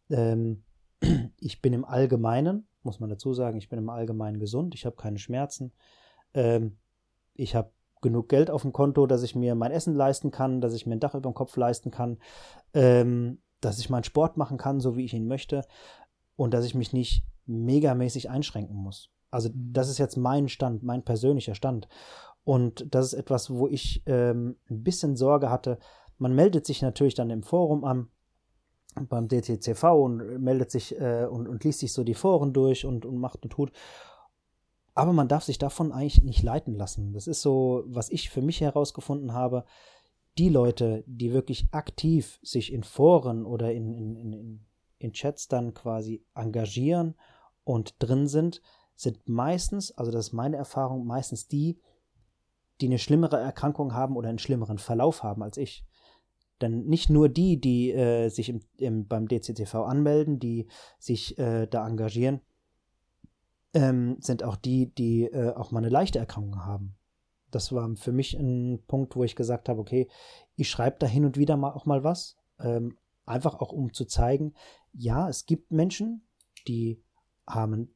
Ähm, 0.09 0.63
ich 1.39 1.61
bin 1.61 1.73
im 1.73 1.85
Allgemeinen, 1.85 2.67
muss 2.83 2.99
man 2.99 3.09
dazu 3.09 3.33
sagen, 3.33 3.57
ich 3.57 3.69
bin 3.69 3.79
im 3.79 3.89
Allgemeinen 3.89 4.39
gesund, 4.39 4.75
ich 4.75 4.85
habe 4.85 4.95
keine 4.95 5.19
Schmerzen. 5.19 5.73
Ähm, 6.33 6.77
ich 7.33 7.55
habe 7.55 7.71
genug 8.01 8.29
Geld 8.29 8.51
auf 8.51 8.61
dem 8.61 8.73
Konto, 8.73 9.07
dass 9.07 9.23
ich 9.23 9.35
mir 9.35 9.55
mein 9.55 9.71
Essen 9.71 9.95
leisten 9.95 10.29
kann, 10.29 10.61
dass 10.61 10.73
ich 10.73 10.85
mir 10.85 10.93
ein 10.93 10.99
Dach 10.99 11.15
über 11.15 11.29
dem 11.29 11.33
Kopf 11.33 11.55
leisten 11.57 11.89
kann, 11.89 12.17
ähm, 12.73 13.41
dass 13.61 13.79
ich 13.79 13.89
meinen 13.89 14.03
Sport 14.03 14.37
machen 14.37 14.57
kann, 14.57 14.79
so 14.79 14.95
wie 14.95 15.05
ich 15.05 15.13
ihn 15.13 15.27
möchte 15.27 15.63
und 16.35 16.53
dass 16.53 16.65
ich 16.65 16.75
mich 16.75 16.93
nicht 16.93 17.25
megamäßig 17.45 18.29
einschränken 18.29 18.75
muss. 18.75 19.09
Also 19.31 19.49
das 19.53 19.89
ist 19.89 19.97
jetzt 19.97 20.17
mein 20.17 20.47
Stand, 20.47 20.83
mein 20.83 21.03
persönlicher 21.03 21.55
Stand. 21.55 21.87
Und 22.43 22.93
das 22.93 23.07
ist 23.07 23.13
etwas, 23.13 23.49
wo 23.49 23.67
ich 23.67 24.03
ähm, 24.05 24.57
ein 24.69 24.83
bisschen 24.83 25.15
Sorge 25.15 25.49
hatte. 25.49 25.79
Man 26.17 26.35
meldet 26.35 26.65
sich 26.65 26.81
natürlich 26.81 27.15
dann 27.15 27.29
im 27.29 27.41
Forum 27.41 27.83
an, 27.83 28.09
beim 29.09 29.27
DTCV 29.27 29.83
und 29.83 30.41
meldet 30.41 30.71
sich 30.71 30.99
äh, 30.99 31.25
und, 31.25 31.47
und 31.47 31.63
liest 31.63 31.79
sich 31.79 31.93
so 31.93 32.03
die 32.03 32.13
Foren 32.13 32.53
durch 32.53 32.85
und, 32.85 33.05
und 33.05 33.17
macht 33.17 33.43
und 33.43 33.49
tut. 33.49 33.71
Aber 34.95 35.13
man 35.13 35.27
darf 35.27 35.43
sich 35.43 35.57
davon 35.57 35.91
eigentlich 35.91 36.23
nicht 36.23 36.43
leiten 36.43 36.75
lassen. 36.75 37.13
Das 37.13 37.27
ist 37.27 37.41
so, 37.41 37.83
was 37.87 38.09
ich 38.09 38.29
für 38.29 38.41
mich 38.41 38.61
herausgefunden 38.61 39.33
habe. 39.33 39.65
Die 40.37 40.49
Leute, 40.49 41.03
die 41.07 41.33
wirklich 41.33 41.67
aktiv 41.71 42.39
sich 42.43 42.71
in 42.71 42.83
Foren 42.83 43.45
oder 43.45 43.71
in, 43.71 43.93
in, 43.93 44.15
in, 44.15 44.65
in 44.99 45.13
Chats 45.13 45.47
dann 45.47 45.73
quasi 45.73 46.23
engagieren 46.35 47.15
und 47.63 47.95
drin 47.99 48.27
sind, 48.27 48.61
sind 48.95 49.27
meistens, 49.27 49.91
also 49.91 50.11
das 50.11 50.27
ist 50.27 50.33
meine 50.33 50.57
Erfahrung, 50.57 51.05
meistens 51.05 51.47
die, 51.47 51.79
die 52.81 52.87
eine 52.87 52.99
schlimmere 52.99 53.37
Erkrankung 53.39 53.93
haben 53.93 54.15
oder 54.15 54.29
einen 54.29 54.39
schlimmeren 54.39 54.77
Verlauf 54.77 55.23
haben 55.23 55.43
als 55.43 55.57
ich 55.57 55.85
Denn 56.61 56.85
nicht 56.85 57.09
nur 57.09 57.29
die, 57.29 57.59
die 57.59 57.91
äh, 57.91 58.29
sich 58.29 58.49
im, 58.49 58.61
im, 58.77 59.07
beim 59.07 59.27
DCTV 59.27 59.75
anmelden, 59.83 60.39
die 60.39 60.67
sich 60.99 61.37
äh, 61.37 61.67
da 61.67 61.87
engagieren, 61.87 62.41
ähm, 63.73 64.17
sind 64.19 64.43
auch 64.43 64.55
die, 64.55 64.93
die 64.93 65.23
äh, 65.23 65.53
auch 65.53 65.71
mal 65.71 65.79
eine 65.79 65.89
leichte 65.89 66.19
Erkrankung 66.19 66.65
haben. 66.65 66.95
Das 67.51 67.71
war 67.71 67.95
für 67.95 68.11
mich 68.11 68.33
ein 68.33 68.83
Punkt, 68.87 69.15
wo 69.15 69.23
ich 69.23 69.35
gesagt 69.35 69.69
habe, 69.69 69.79
okay, 69.79 70.07
ich 70.55 70.69
schreibe 70.69 70.97
da 70.99 71.07
hin 71.07 71.25
und 71.25 71.37
wieder 71.37 71.57
mal 71.57 71.71
auch 71.71 71.85
mal 71.85 72.03
was, 72.03 72.37
ähm, 72.59 72.97
einfach 73.25 73.55
auch 73.55 73.71
um 73.71 73.93
zu 73.93 74.05
zeigen, 74.05 74.53
ja, 74.91 75.29
es 75.29 75.45
gibt 75.45 75.71
Menschen, 75.71 76.27
die 76.67 77.01
haben 77.47 77.93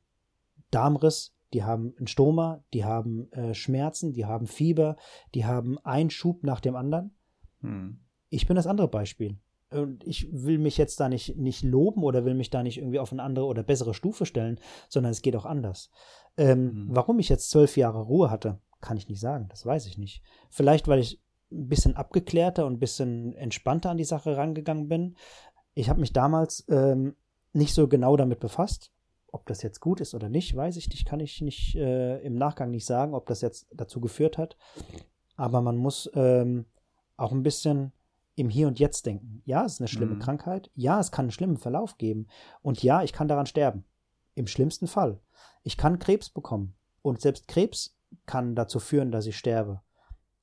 Darmriss, 0.71 1.35
die 1.53 1.63
haben 1.63 1.93
einen 1.97 2.07
Stoma, 2.07 2.63
die 2.73 2.83
haben 2.83 3.31
äh, 3.31 3.53
Schmerzen, 3.53 4.13
die 4.13 4.25
haben 4.25 4.47
Fieber, 4.47 4.97
die 5.33 5.45
haben 5.45 5.77
einen 5.79 6.09
Schub 6.09 6.43
nach 6.43 6.59
dem 6.59 6.75
anderen. 6.75 7.15
Hm. 7.61 7.99
Ich 8.29 8.47
bin 8.47 8.55
das 8.55 8.67
andere 8.67 8.87
Beispiel. 8.87 9.37
Und 9.69 10.05
ich 10.05 10.29
will 10.31 10.59
mich 10.59 10.77
jetzt 10.77 10.99
da 10.99 11.09
nicht, 11.09 11.35
nicht 11.35 11.61
loben 11.61 12.03
oder 12.03 12.23
will 12.23 12.35
mich 12.35 12.49
da 12.49 12.63
nicht 12.63 12.77
irgendwie 12.77 12.99
auf 12.99 13.11
eine 13.11 13.23
andere 13.23 13.45
oder 13.45 13.63
bessere 13.63 13.93
Stufe 13.93 14.25
stellen, 14.25 14.59
sondern 14.87 15.11
es 15.11 15.21
geht 15.21 15.35
auch 15.35 15.45
anders. 15.45 15.89
Ähm, 16.37 16.71
hm. 16.71 16.87
Warum 16.89 17.19
ich 17.19 17.27
jetzt 17.27 17.49
zwölf 17.49 17.75
Jahre 17.75 18.01
Ruhe 18.01 18.31
hatte, 18.31 18.59
kann 18.79 18.97
ich 18.97 19.09
nicht 19.09 19.19
sagen. 19.19 19.47
Das 19.49 19.65
weiß 19.65 19.87
ich 19.87 19.97
nicht. 19.97 20.23
Vielleicht, 20.49 20.87
weil 20.87 20.99
ich 20.99 21.21
ein 21.51 21.67
bisschen 21.67 21.95
abgeklärter 21.95 22.65
und 22.65 22.73
ein 22.73 22.79
bisschen 22.79 23.33
entspannter 23.33 23.89
an 23.89 23.97
die 23.97 24.03
Sache 24.03 24.37
rangegangen 24.37 24.87
bin. 24.87 25.15
Ich 25.73 25.89
habe 25.89 25.99
mich 25.99 26.13
damals 26.13 26.65
ähm, 26.69 27.15
nicht 27.53 27.73
so 27.73 27.87
genau 27.87 28.15
damit 28.17 28.39
befasst. 28.39 28.91
Ob 29.31 29.45
das 29.45 29.61
jetzt 29.61 29.81
gut 29.81 29.99
ist 29.99 30.15
oder 30.15 30.29
nicht, 30.29 30.55
weiß 30.55 30.77
ich 30.77 30.89
nicht, 30.89 31.05
kann 31.05 31.19
ich 31.19 31.41
nicht 31.41 31.75
äh, 31.75 32.19
im 32.19 32.35
Nachgang 32.35 32.71
nicht 32.71 32.85
sagen, 32.85 33.13
ob 33.13 33.25
das 33.27 33.41
jetzt 33.41 33.67
dazu 33.73 33.99
geführt 33.99 34.37
hat. 34.37 34.57
Aber 35.35 35.61
man 35.61 35.75
muss 35.75 36.09
ähm, 36.15 36.65
auch 37.17 37.33
ein 37.33 37.43
bisschen 37.43 37.91
im 38.37 38.49
Hier 38.49 38.67
und 38.67 38.79
Jetzt 38.79 39.07
denken. 39.07 39.41
Ja, 39.45 39.65
es 39.65 39.73
ist 39.73 39.81
eine 39.81 39.87
schlimme 39.87 40.13
mhm. 40.15 40.19
Krankheit. 40.19 40.69
Ja, 40.75 40.99
es 40.99 41.11
kann 41.11 41.25
einen 41.25 41.31
schlimmen 41.31 41.57
Verlauf 41.57 41.97
geben. 41.97 42.27
Und 42.61 42.83
ja, 42.83 43.01
ich 43.01 43.11
kann 43.11 43.27
daran 43.27 43.47
sterben. 43.47 43.83
Im 44.35 44.45
schlimmsten 44.45 44.85
Fall. 44.85 45.19
Ich 45.63 45.75
kann 45.75 45.97
Krebs 45.97 46.29
bekommen. 46.29 46.75
Und 47.01 47.19
selbst 47.19 47.47
Krebs 47.47 47.97
kann 48.27 48.55
dazu 48.55 48.79
führen, 48.79 49.11
dass 49.11 49.25
ich 49.25 49.37
sterbe. 49.37 49.81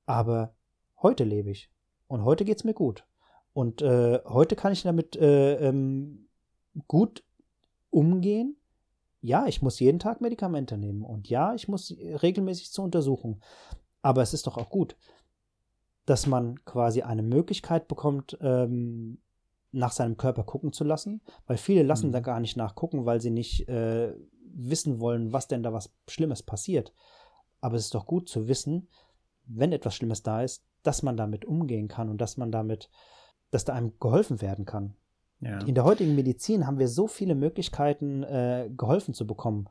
Aber 0.06 0.56
heute 1.00 1.22
lebe 1.22 1.50
ich. 1.50 1.70
Und 2.08 2.24
heute 2.24 2.44
geht 2.44 2.58
es 2.58 2.64
mir 2.64 2.74
gut. 2.74 3.06
Und 3.52 3.80
äh, 3.80 4.18
heute 4.24 4.56
kann 4.56 4.72
ich 4.72 4.82
damit 4.82 5.14
äh, 5.14 5.68
ähm, 5.68 6.28
gut 6.88 7.24
umgehen. 7.90 8.56
Ja, 9.20 9.46
ich 9.46 9.62
muss 9.62 9.78
jeden 9.78 10.00
Tag 10.00 10.20
Medikamente 10.20 10.76
nehmen. 10.76 11.04
Und 11.04 11.28
ja, 11.28 11.54
ich 11.54 11.68
muss 11.68 11.96
regelmäßig 11.96 12.72
zur 12.72 12.84
Untersuchung. 12.84 13.40
Aber 14.02 14.20
es 14.20 14.34
ist 14.34 14.48
doch 14.48 14.58
auch 14.58 14.68
gut, 14.68 14.96
dass 16.06 16.26
man 16.26 16.64
quasi 16.64 17.02
eine 17.02 17.22
Möglichkeit 17.22 17.88
bekommt, 17.88 18.36
ähm, 18.40 19.18
nach 19.72 19.92
seinem 19.92 20.16
Körper 20.16 20.44
gucken 20.44 20.72
zu 20.72 20.84
lassen, 20.84 21.20
weil 21.46 21.56
viele 21.56 21.82
lassen 21.82 22.08
mhm. 22.08 22.12
da 22.12 22.20
gar 22.20 22.40
nicht 22.40 22.56
nachgucken, 22.56 23.06
weil 23.06 23.20
sie 23.20 23.30
nicht 23.30 23.68
äh, 23.68 24.14
wissen 24.54 25.00
wollen, 25.00 25.32
was 25.32 25.48
denn 25.48 25.62
da 25.62 25.72
was 25.72 25.92
Schlimmes 26.08 26.42
passiert. 26.42 26.92
Aber 27.60 27.76
es 27.76 27.86
ist 27.86 27.94
doch 27.94 28.06
gut 28.06 28.28
zu 28.28 28.46
wissen, 28.46 28.88
wenn 29.46 29.72
etwas 29.72 29.94
Schlimmes 29.96 30.22
da 30.22 30.42
ist, 30.42 30.64
dass 30.82 31.02
man 31.02 31.16
damit 31.16 31.44
umgehen 31.44 31.88
kann 31.88 32.08
und 32.08 32.20
dass 32.20 32.36
man 32.36 32.52
damit, 32.52 32.90
dass 33.50 33.64
da 33.64 33.72
einem 33.74 33.98
geholfen 33.98 34.40
werden 34.40 34.64
kann. 34.64 34.94
Ja. 35.40 35.58
In 35.60 35.74
der 35.74 35.84
heutigen 35.84 36.14
Medizin 36.14 36.66
haben 36.66 36.78
wir 36.78 36.88
so 36.88 37.06
viele 37.06 37.34
Möglichkeiten, 37.34 38.22
äh, 38.22 38.70
geholfen 38.76 39.12
zu 39.12 39.26
bekommen. 39.26 39.68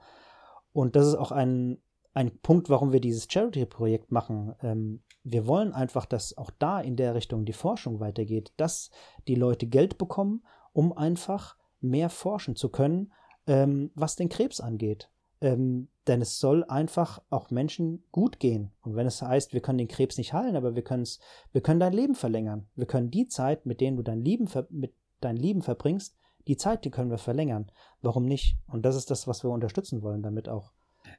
Und 0.73 0.95
das 0.95 1.07
ist 1.07 1.15
auch 1.15 1.31
ein, 1.31 1.77
ein 2.13 2.37
Punkt, 2.39 2.69
warum 2.69 2.91
wir 2.91 3.01
dieses 3.01 3.27
Charity-Projekt 3.29 4.11
machen. 4.11 4.55
Ähm, 4.61 5.03
wir 5.23 5.47
wollen 5.47 5.73
einfach, 5.73 6.05
dass 6.05 6.37
auch 6.37 6.51
da 6.59 6.79
in 6.79 6.95
der 6.95 7.15
Richtung 7.15 7.45
die 7.45 7.53
Forschung 7.53 7.99
weitergeht, 7.99 8.53
dass 8.57 8.91
die 9.27 9.35
Leute 9.35 9.67
Geld 9.67 9.97
bekommen, 9.97 10.43
um 10.73 10.95
einfach 10.95 11.57
mehr 11.79 12.09
forschen 12.09 12.55
zu 12.55 12.69
können, 12.69 13.11
ähm, 13.47 13.91
was 13.95 14.15
den 14.15 14.29
Krebs 14.29 14.59
angeht. 14.59 15.09
Ähm, 15.41 15.89
denn 16.07 16.21
es 16.21 16.39
soll 16.39 16.63
einfach 16.65 17.21
auch 17.29 17.49
Menschen 17.49 18.03
gut 18.11 18.39
gehen. 18.39 18.71
Und 18.81 18.95
wenn 18.95 19.07
es 19.07 19.21
heißt, 19.21 19.53
wir 19.53 19.61
können 19.61 19.77
den 19.77 19.87
Krebs 19.87 20.17
nicht 20.17 20.33
heilen, 20.33 20.55
aber 20.55 20.75
wir 20.75 20.83
können 20.83 21.07
wir 21.51 21.61
können 21.61 21.79
dein 21.79 21.93
Leben 21.93 22.15
verlängern. 22.15 22.67
Wir 22.75 22.85
können 22.85 23.11
die 23.11 23.27
Zeit, 23.27 23.65
mit 23.65 23.81
denen 23.81 23.97
du 23.97 24.03
dein 24.03 24.21
Leben, 24.21 24.49
mit 24.69 24.93
dein 25.21 25.37
Leben 25.37 25.61
verbringst, 25.61 26.17
die 26.47 26.57
Zeit, 26.57 26.83
die 26.83 26.91
können 26.91 27.09
wir 27.11 27.17
verlängern. 27.17 27.71
Warum 28.01 28.25
nicht? 28.25 28.57
Und 28.67 28.83
das 28.83 28.95
ist 28.95 29.09
das, 29.11 29.27
was 29.27 29.43
wir 29.43 29.51
unterstützen 29.51 30.01
wollen, 30.01 30.21
damit 30.21 30.49
auch. 30.49 30.73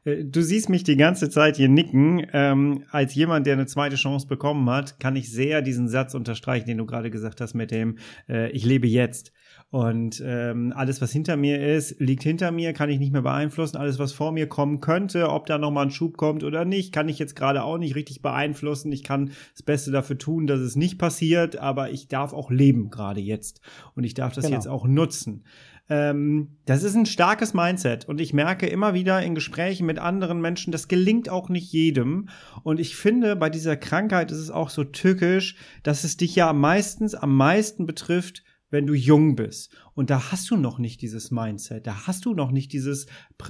Äh, 0.04 0.24
du 0.24 0.42
siehst 0.42 0.68
mich 0.68 0.84
die 0.84 0.96
ganze 0.96 1.30
Zeit 1.30 1.56
hier 1.56 1.68
nicken. 1.68 2.26
Ähm, 2.32 2.84
als 2.90 3.14
jemand, 3.14 3.46
der 3.46 3.54
eine 3.54 3.66
zweite 3.66 3.96
Chance 3.96 4.26
bekommen 4.26 4.68
hat, 4.70 5.00
kann 5.00 5.16
ich 5.16 5.30
sehr 5.30 5.62
diesen 5.62 5.88
Satz 5.88 6.14
unterstreichen, 6.14 6.66
den 6.66 6.78
du 6.78 6.86
gerade 6.86 7.10
gesagt 7.10 7.40
hast 7.40 7.54
mit 7.54 7.70
dem 7.70 7.98
äh, 8.28 8.50
Ich 8.50 8.64
lebe 8.64 8.86
jetzt. 8.86 9.32
Und 9.70 10.22
ähm, 10.24 10.72
alles, 10.76 11.00
was 11.00 11.10
hinter 11.10 11.36
mir 11.36 11.60
ist, 11.74 11.98
liegt 11.98 12.22
hinter 12.22 12.52
mir, 12.52 12.72
kann 12.72 12.90
ich 12.90 13.00
nicht 13.00 13.12
mehr 13.12 13.22
beeinflussen. 13.22 13.76
Alles, 13.76 13.98
was 13.98 14.12
vor 14.12 14.30
mir 14.30 14.46
kommen 14.46 14.80
könnte, 14.80 15.30
ob 15.30 15.46
da 15.46 15.58
nochmal 15.58 15.86
ein 15.86 15.90
Schub 15.90 16.16
kommt 16.16 16.44
oder 16.44 16.64
nicht, 16.64 16.92
kann 16.92 17.08
ich 17.08 17.18
jetzt 17.18 17.34
gerade 17.34 17.64
auch 17.64 17.78
nicht 17.78 17.96
richtig 17.96 18.22
beeinflussen. 18.22 18.92
Ich 18.92 19.02
kann 19.02 19.32
das 19.52 19.64
Beste 19.64 19.90
dafür 19.90 20.16
tun, 20.16 20.46
dass 20.46 20.60
es 20.60 20.76
nicht 20.76 20.96
passiert, 20.96 21.56
aber 21.56 21.90
ich 21.90 22.06
darf 22.06 22.32
auch 22.32 22.52
leben 22.52 22.88
gerade 22.88 23.20
jetzt. 23.20 23.60
Und 23.96 24.04
ich 24.04 24.14
darf 24.14 24.32
das 24.32 24.44
genau. 24.44 24.56
jetzt 24.56 24.68
auch 24.68 24.86
nutzen. 24.86 25.42
Ähm, 25.90 26.56
das 26.64 26.82
ist 26.82 26.94
ein 26.94 27.04
starkes 27.04 27.52
Mindset 27.52 28.08
und 28.08 28.20
ich 28.20 28.32
merke 28.32 28.66
immer 28.66 28.94
wieder 28.94 29.22
in 29.22 29.34
Gesprächen 29.34 29.86
mit 29.86 29.98
anderen 29.98 30.40
Menschen, 30.40 30.72
das 30.72 30.88
gelingt 30.88 31.28
auch 31.28 31.50
nicht 31.50 31.72
jedem. 31.72 32.28
Und 32.62 32.80
ich 32.80 32.96
finde, 32.96 33.36
bei 33.36 33.50
dieser 33.50 33.76
Krankheit 33.76 34.30
ist 34.30 34.38
es 34.38 34.50
auch 34.50 34.70
so 34.70 34.84
tückisch, 34.84 35.56
dass 35.82 36.04
es 36.04 36.16
dich 36.16 36.34
ja 36.36 36.52
meistens 36.52 37.14
am 37.14 37.36
meisten 37.36 37.84
betrifft, 37.84 38.44
wenn 38.70 38.86
du 38.86 38.94
jung 38.94 39.36
bist. 39.36 39.76
Und 39.94 40.10
da 40.10 40.32
hast 40.32 40.50
du 40.50 40.56
noch 40.56 40.78
nicht 40.78 41.02
dieses 41.02 41.30
Mindset, 41.30 41.86
da 41.86 42.06
hast 42.06 42.24
du 42.24 42.34
noch 42.34 42.50
nicht 42.50 42.72
dieses 42.72 43.06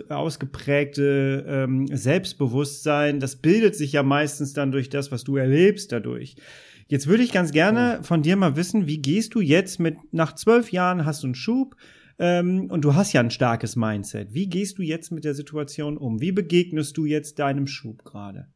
ausgeprägte 0.09 1.45
ähm, 1.49 1.87
Selbstbewusstsein. 1.87 3.21
Das 3.21 3.37
bildet 3.37 3.77
sich 3.77 3.93
ja 3.93 4.03
meistens 4.03 4.53
dann 4.53 4.73
durch 4.73 4.91
das, 4.91 5.13
was 5.13 5.25
du 5.25 5.37
erlebst 5.37 5.93
dadurch. 5.93 6.37
Jetzt 6.89 7.07
würde 7.07 7.23
ich 7.23 7.33
ganz 7.33 7.53
gerne 7.53 8.01
von 8.03 8.23
dir 8.23 8.37
mal 8.37 8.57
wissen, 8.57 8.87
wie 8.87 8.99
gehst 8.99 9.35
du 9.35 9.41
jetzt 9.41 9.81
mit, 9.81 9.97
nach 10.13 10.35
zwölf 10.35 10.71
Jahren 10.71 11.07
hast 11.07 11.23
du 11.23 11.29
einen 11.29 11.35
Schub, 11.35 11.77
ähm, 12.19 12.71
und 12.71 12.83
du 12.83 12.95
hast 12.95 13.13
ja 13.13 13.21
ein 13.21 13.31
starkes 13.31 13.77
Mindset. 13.77 14.35
Wie 14.35 14.49
gehst 14.49 14.79
du 14.79 14.83
jetzt 14.83 15.11
mit 15.11 15.25
der 15.25 15.35
Situation 15.35 15.97
um? 15.97 16.21
Wie 16.21 16.33
begegnest 16.33 16.97
du 16.97 17.05
jetzt 17.05 17.39
deinem 17.39 17.67
Schub 17.67 18.05
gerade? 18.05 18.49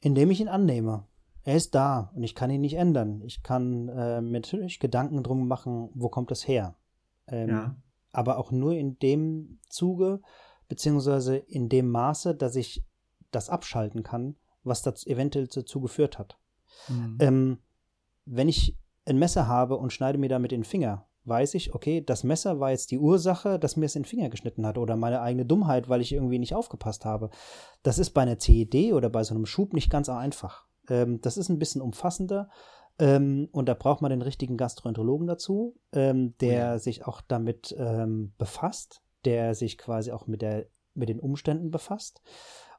Indem 0.00 0.30
ich 0.30 0.40
ihn 0.40 0.48
annehme. 0.48 1.06
Er 1.42 1.56
ist 1.56 1.74
da 1.74 2.10
und 2.14 2.24
ich 2.24 2.34
kann 2.34 2.50
ihn 2.50 2.60
nicht 2.60 2.76
ändern. 2.76 3.22
Ich 3.22 3.42
kann 3.42 3.88
äh, 3.88 4.20
mir 4.20 4.40
natürlich 4.40 4.80
Gedanken 4.80 5.22
drum 5.22 5.46
machen, 5.46 5.90
wo 5.94 6.08
kommt 6.08 6.30
das 6.30 6.48
her. 6.48 6.76
Ähm, 7.28 7.48
ja. 7.48 7.76
Aber 8.12 8.38
auch 8.38 8.50
nur 8.50 8.74
in 8.74 8.98
dem 8.98 9.58
Zuge, 9.68 10.20
beziehungsweise 10.68 11.36
in 11.36 11.68
dem 11.68 11.90
Maße, 11.90 12.34
dass 12.34 12.56
ich 12.56 12.84
das 13.30 13.48
abschalten 13.48 14.02
kann, 14.02 14.36
was 14.64 14.82
das 14.82 15.06
eventuell 15.06 15.46
dazu 15.46 15.80
geführt 15.80 16.18
hat. 16.18 16.38
Mhm. 16.88 17.18
Ähm, 17.20 17.58
wenn 18.24 18.48
ich 18.48 18.76
ein 19.04 19.18
Messer 19.18 19.46
habe 19.46 19.76
und 19.76 19.92
schneide 19.92 20.18
mir 20.18 20.28
damit 20.28 20.50
den 20.50 20.64
Finger, 20.64 21.05
weiß 21.26 21.54
ich, 21.54 21.74
okay, 21.74 22.00
das 22.00 22.24
Messer 22.24 22.60
war 22.60 22.70
jetzt 22.70 22.90
die 22.90 22.98
Ursache, 22.98 23.58
dass 23.58 23.76
mir 23.76 23.86
es 23.86 23.96
in 23.96 24.02
den 24.02 24.08
Finger 24.08 24.28
geschnitten 24.28 24.66
hat 24.66 24.78
oder 24.78 24.96
meine 24.96 25.20
eigene 25.20 25.46
Dummheit, 25.46 25.88
weil 25.88 26.00
ich 26.00 26.12
irgendwie 26.12 26.38
nicht 26.38 26.54
aufgepasst 26.54 27.04
habe. 27.04 27.30
Das 27.82 27.98
ist 27.98 28.10
bei 28.10 28.22
einer 28.22 28.38
CED 28.38 28.92
oder 28.92 29.10
bei 29.10 29.24
so 29.24 29.34
einem 29.34 29.46
Schub 29.46 29.72
nicht 29.72 29.90
ganz 29.90 30.08
einfach. 30.08 30.66
Ähm, 30.88 31.20
das 31.20 31.36
ist 31.36 31.48
ein 31.48 31.58
bisschen 31.58 31.82
umfassender 31.82 32.48
ähm, 32.98 33.48
und 33.52 33.68
da 33.68 33.74
braucht 33.74 34.00
man 34.00 34.10
den 34.10 34.22
richtigen 34.22 34.56
Gastroenterologen 34.56 35.26
dazu, 35.26 35.76
ähm, 35.92 36.36
der 36.38 36.58
ja. 36.58 36.78
sich 36.78 37.06
auch 37.06 37.20
damit 37.20 37.74
ähm, 37.78 38.32
befasst, 38.38 39.02
der 39.24 39.54
sich 39.54 39.76
quasi 39.76 40.12
auch 40.12 40.26
mit, 40.26 40.42
der, 40.42 40.66
mit 40.94 41.08
den 41.08 41.20
Umständen 41.20 41.70
befasst. 41.70 42.22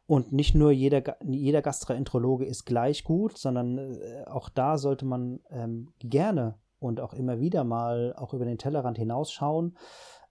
Und 0.08 0.32
nicht 0.32 0.56
nur 0.56 0.72
jeder, 0.72 1.18
jeder 1.26 1.62
Gastroenterologe 1.62 2.46
ist 2.46 2.66
gleich 2.66 3.04
gut, 3.04 3.38
sondern 3.38 3.78
äh, 3.78 4.24
auch 4.26 4.50
da 4.50 4.78
sollte 4.78 5.06
man 5.06 5.42
ähm, 5.50 5.90
gerne 6.00 6.58
und 6.80 7.00
auch 7.00 7.14
immer 7.14 7.40
wieder 7.40 7.64
mal 7.64 8.14
auch 8.16 8.34
über 8.34 8.46
den 8.46 8.58
Tellerrand 8.58 8.98
hinausschauen. 8.98 9.78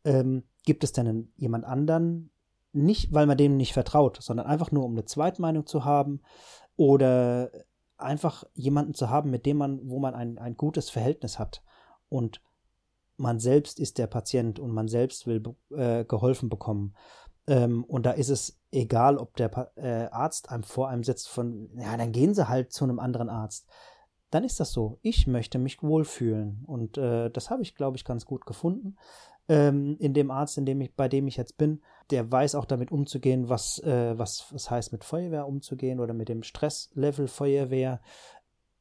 Ähm, 0.05 0.45
gibt 0.65 0.85
es 0.85 0.93
denn 0.93 1.33
jemand 1.37 1.65
anderen? 1.65 2.31
Nicht, 2.73 3.13
weil 3.13 3.27
man 3.27 3.39
dem 3.39 3.57
nicht 3.57 3.73
vertraut, 3.73 4.19
sondern 4.21 4.47
einfach 4.47 4.71
nur, 4.71 4.85
um 4.85 4.93
eine 4.93 5.05
Zweitmeinung 5.05 5.67
zu 5.67 5.85
haben 5.85 6.21
oder 6.77 7.51
einfach 7.97 8.45
jemanden 8.55 8.95
zu 8.95 9.09
haben, 9.09 9.31
mit 9.31 9.47
dem 9.47 9.57
man, 9.57 9.81
wo 9.89 9.99
man 9.99 10.15
ein, 10.15 10.39
ein 10.39 10.57
gutes 10.57 10.91
Verhältnis 10.91 11.39
hat. 11.39 11.63
Und 12.09 12.43
man 13.17 13.41
selbst 13.41 13.81
ist 13.81 13.99
der 13.99 14.07
Patient 14.07 14.59
und 14.59 14.73
man 14.73 14.89
selbst 14.89 15.27
will 15.27 15.43
äh, 15.71 16.05
geholfen 16.05 16.49
bekommen. 16.49 16.95
Ähm, 17.47 17.85
und 17.85 18.05
da 18.05 18.13
ist 18.13 18.29
es 18.29 18.61
egal, 18.73 19.17
ob 19.19 19.37
der 19.37 19.49
pa 19.49 19.71
äh, 19.77 20.09
Arzt 20.11 20.51
einem 20.51 20.65
vor 20.65 20.89
einem 20.89 21.05
sitzt 21.05 21.29
von, 21.29 21.71
ja, 21.79 21.97
dann 21.97 22.13
gehen 22.13 22.35
sie 22.35 22.49
halt 22.49 22.73
zu 22.73 22.85
einem 22.85 22.99
anderen 22.99 23.31
Arzt 23.31 23.69
dann 24.31 24.45
ist 24.45 24.61
das 24.61 24.73
so. 24.73 24.99
Ich 25.03 25.27
möchte 25.27 25.59
mich 25.59 25.83
wohlfühlen. 25.83 26.65
Und 26.67 26.99
äh, 26.99 27.31
das 27.31 27.51
habe 27.51 27.63
ich, 27.63 27.75
glaube 27.75 27.97
ich, 27.97 28.05
ganz 28.05 28.27
gut 28.27 28.47
gefunden. 28.47 28.97
Ähm, 29.49 29.97
in 30.01 30.15
dem 30.15 30.31
Arzt, 30.31 30.59
in 30.59 30.67
dem 30.67 30.81
ich, 30.81 30.95
bei 30.95 31.09
dem 31.09 31.29
ich 31.29 31.37
jetzt 31.37 31.57
bin, 31.57 31.81
der 32.11 32.31
weiß 32.31 32.57
auch 32.57 32.65
damit 32.65 32.91
umzugehen, 32.91 33.49
was, 33.49 33.79
äh, 33.81 34.19
was, 34.19 34.53
was 34.53 34.71
heißt 34.71 34.93
mit 34.93 35.05
Feuerwehr 35.05 35.47
umzugehen 35.47 36.01
oder 36.01 36.15
mit 36.15 36.29
dem 36.29 36.43
Stresslevel 36.43 37.29
Feuerwehr. 37.29 38.01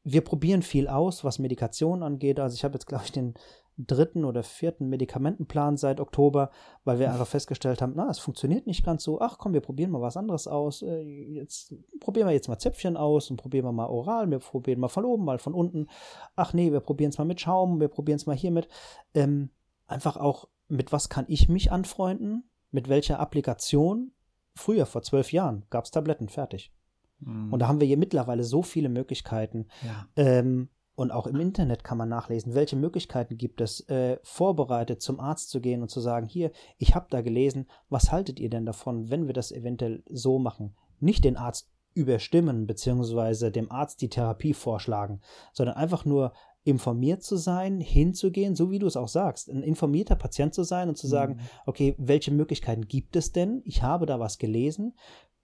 wir 0.04 0.22
probieren 0.22 0.64
viel 0.64 0.88
aus, 0.88 1.24
was 1.24 1.40
Medikation 1.40 2.02
angeht. 2.02 2.40
Also 2.40 2.56
ich 2.56 2.64
habe 2.64 2.74
jetzt, 2.74 2.88
glaube 2.88 3.04
ich, 3.06 3.12
den 3.12 3.36
dritten 3.78 4.24
oder 4.24 4.44
vierten 4.44 4.88
Medikamentenplan 4.88 5.78
seit 5.78 6.00
Oktober, 6.00 6.50
weil 6.84 7.00
wir 7.00 7.12
einfach 7.12 7.28
festgestellt 7.28 7.82
haben, 7.82 7.94
na, 7.96 8.10
es 8.10 8.20
funktioniert 8.20 8.68
nicht 8.68 8.86
ganz 8.86 9.04
so. 9.04 9.20
Ach 9.20 9.38
komm, 9.38 9.54
wir 9.54 9.62
probieren 9.62 9.92
mal 9.92 10.02
was 10.02 10.18
anderes 10.18 10.48
aus. 10.48 10.82
Äh, 10.82 11.02
jetzt 11.02 11.76
probieren 12.00 12.28
wir 12.28 12.34
jetzt 12.34 12.48
mal 12.48 12.58
Zäpfchen 12.58 12.96
aus 12.96 13.30
und 13.30 13.38
probieren 13.38 13.66
wir 13.66 13.72
mal 13.72 13.88
oral. 13.88 14.30
Wir 14.32 14.40
probieren 14.40 14.80
mal 14.80 14.88
von 14.88 15.06
oben, 15.06 15.26
mal 15.26 15.40
von 15.40 15.54
unten. 15.54 15.88
Ach 16.36 16.54
nee, 16.54 16.72
wir 16.72 16.80
probieren 16.80 17.10
es 17.10 17.18
mal 17.18 17.26
mit 17.26 17.42
Schaum. 17.42 17.80
Wir 17.80 17.90
probieren 17.90 18.18
es 18.18 18.26
mal 18.26 18.36
hiermit. 18.36 18.70
Ähm, 19.14 19.50
einfach 19.88 20.18
auch, 20.18 20.48
mit 20.68 20.92
was 20.92 21.10
kann 21.10 21.26
ich 21.28 21.50
mich 21.50 21.72
anfreunden? 21.72 22.50
Mit 22.72 22.90
welcher 22.90 23.20
Applikation? 23.20 24.12
Früher, 24.56 24.86
vor 24.86 25.02
zwölf 25.02 25.34
Jahren, 25.34 25.66
gab 25.70 25.84
es 25.84 25.92
Tabletten, 25.92 26.30
fertig. 26.30 26.72
Mhm. 27.20 27.52
Und 27.52 27.60
da 27.60 27.68
haben 27.68 27.80
wir 27.80 27.88
hier 27.88 27.98
mittlerweile 27.98 28.44
so 28.44 28.62
viele 28.62 28.90
Möglichkeiten. 28.90 29.68
Ja. 29.84 30.08
Ähm, 30.16 30.70
und 30.96 31.12
auch 31.12 31.28
im 31.28 31.40
Internet 31.40 31.84
kann 31.84 31.98
man 31.98 32.10
nachlesen, 32.10 32.56
welche 32.56 32.78
Möglichkeiten 32.78 33.38
gibt 33.38 33.62
es, 33.62 33.82
äh, 33.90 34.18
vorbereitet 34.24 35.02
zum 35.02 35.20
Arzt 35.20 35.50
zu 35.50 35.60
gehen 35.60 35.82
und 35.82 35.90
zu 35.90 36.00
sagen, 36.00 36.28
hier, 36.28 36.52
ich 36.78 36.96
habe 36.96 37.08
da 37.10 37.22
gelesen, 37.22 37.68
was 37.90 38.12
haltet 38.12 38.40
ihr 38.40 38.50
denn 38.50 38.66
davon, 38.66 39.10
wenn 39.10 39.28
wir 39.28 39.34
das 39.34 39.52
eventuell 39.52 40.04
so 40.10 40.40
machen? 40.40 40.76
Nicht 41.00 41.26
den 41.26 41.36
Arzt 41.36 41.70
überstimmen, 41.94 42.66
beziehungsweise 42.66 43.52
dem 43.52 43.72
Arzt 43.72 44.02
die 44.02 44.10
Therapie 44.10 44.54
vorschlagen, 44.54 45.22
sondern 45.54 45.76
einfach 45.76 46.06
nur 46.06 46.34
informiert 46.64 47.24
zu 47.24 47.38
sein, 47.38 47.80
hinzugehen, 47.80 48.56
so 48.56 48.72
wie 48.72 48.80
du 48.80 48.88
es 48.88 48.98
auch 48.98 49.08
sagst, 49.08 49.50
ein 49.50 49.64
informierter 49.64 50.16
Patient 50.16 50.54
zu 50.54 50.64
sein 50.64 50.90
und 50.90 50.98
zu 50.98 51.08
sagen, 51.08 51.36
mhm. 51.36 51.40
okay, 51.66 51.96
welche 51.98 52.32
Möglichkeiten 52.32 52.88
gibt 52.88 53.16
es 53.16 53.32
denn? 53.32 53.62
Ich 53.66 53.84
habe 53.84 54.06
da 54.06 54.20
was 54.20 54.40
gelesen. 54.40 54.98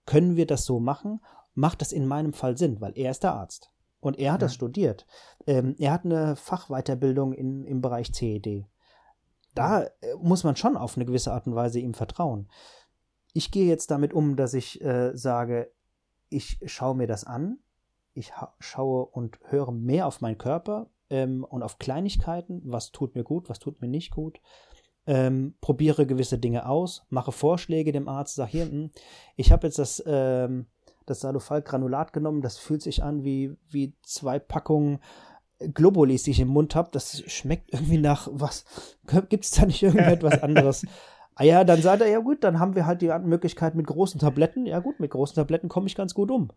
Können 0.04 0.36
wir 0.36 0.46
das 0.46 0.64
so 0.64 0.80
machen? 0.80 1.20
Macht 1.54 1.80
das 1.80 1.92
in 1.92 2.06
meinem 2.06 2.32
Fall 2.32 2.56
Sinn? 2.56 2.80
Weil 2.80 2.92
er 2.96 3.12
ist 3.12 3.22
der 3.22 3.34
Arzt. 3.34 3.70
Und 4.02 4.18
er 4.18 4.32
hat 4.32 4.40
ja. 4.40 4.46
das 4.46 4.54
studiert. 4.54 5.06
Ähm, 5.46 5.76
er 5.78 5.92
hat 5.92 6.04
eine 6.04 6.34
Fachweiterbildung 6.34 7.32
in, 7.32 7.64
im 7.64 7.80
Bereich 7.80 8.12
CED. 8.12 8.66
Da 9.54 9.84
äh, 9.84 9.90
muss 10.20 10.42
man 10.42 10.56
schon 10.56 10.76
auf 10.76 10.96
eine 10.96 11.06
gewisse 11.06 11.32
Art 11.32 11.46
und 11.46 11.54
Weise 11.54 11.78
ihm 11.78 11.94
vertrauen. 11.94 12.50
Ich 13.32 13.52
gehe 13.52 13.68
jetzt 13.68 13.92
damit 13.92 14.12
um, 14.12 14.34
dass 14.34 14.54
ich 14.54 14.82
äh, 14.82 15.16
sage, 15.16 15.70
ich 16.30 16.58
schaue 16.66 16.96
mir 16.96 17.06
das 17.06 17.22
an, 17.22 17.60
ich 18.12 18.32
schaue 18.58 19.06
und 19.06 19.38
höre 19.44 19.70
mehr 19.70 20.08
auf 20.08 20.20
meinen 20.20 20.36
Körper 20.36 20.90
ähm, 21.08 21.44
und 21.44 21.62
auf 21.62 21.78
Kleinigkeiten, 21.78 22.60
was 22.64 22.90
tut 22.90 23.14
mir 23.14 23.22
gut, 23.22 23.48
was 23.48 23.60
tut 23.60 23.80
mir 23.80 23.88
nicht 23.88 24.10
gut. 24.10 24.40
Ähm, 25.06 25.54
probiere 25.60 26.06
gewisse 26.06 26.38
Dinge 26.38 26.68
aus, 26.68 27.06
mache 27.08 27.30
Vorschläge 27.30 27.92
dem 27.92 28.08
Arzt, 28.08 28.34
sage 28.34 28.50
hier, 28.50 28.64
hm, 28.64 28.90
ich 29.36 29.52
habe 29.52 29.68
jetzt 29.68 29.78
das 29.78 30.02
ähm, 30.06 30.66
das 31.06 31.20
Salofal-Granulat 31.20 32.12
genommen. 32.12 32.42
Das 32.42 32.58
fühlt 32.58 32.82
sich 32.82 33.02
an 33.02 33.24
wie, 33.24 33.56
wie 33.68 33.94
zwei 34.02 34.38
Packungen 34.38 35.00
Globulis, 35.74 36.24
die 36.24 36.32
ich 36.32 36.40
im 36.40 36.48
Mund 36.48 36.74
habe. 36.74 36.90
Das 36.92 37.22
schmeckt 37.30 37.72
irgendwie 37.72 37.98
nach 37.98 38.28
was. 38.30 38.64
Gibt 39.28 39.44
es 39.44 39.52
da 39.52 39.66
nicht 39.66 39.82
irgendetwas 39.82 40.42
anderes? 40.42 40.86
Ah 41.34 41.44
ja, 41.44 41.64
dann 41.64 41.80
sagt 41.80 42.02
er, 42.02 42.08
ja 42.08 42.18
gut, 42.18 42.44
dann 42.44 42.58
haben 42.58 42.74
wir 42.74 42.86
halt 42.86 43.00
die 43.00 43.08
Möglichkeit 43.08 43.74
mit 43.74 43.86
großen 43.86 44.20
Tabletten. 44.20 44.66
Ja 44.66 44.80
gut, 44.80 45.00
mit 45.00 45.10
großen 45.10 45.34
Tabletten 45.34 45.68
komme 45.68 45.86
ich 45.86 45.94
ganz 45.94 46.14
gut 46.14 46.30
um. 46.30 46.50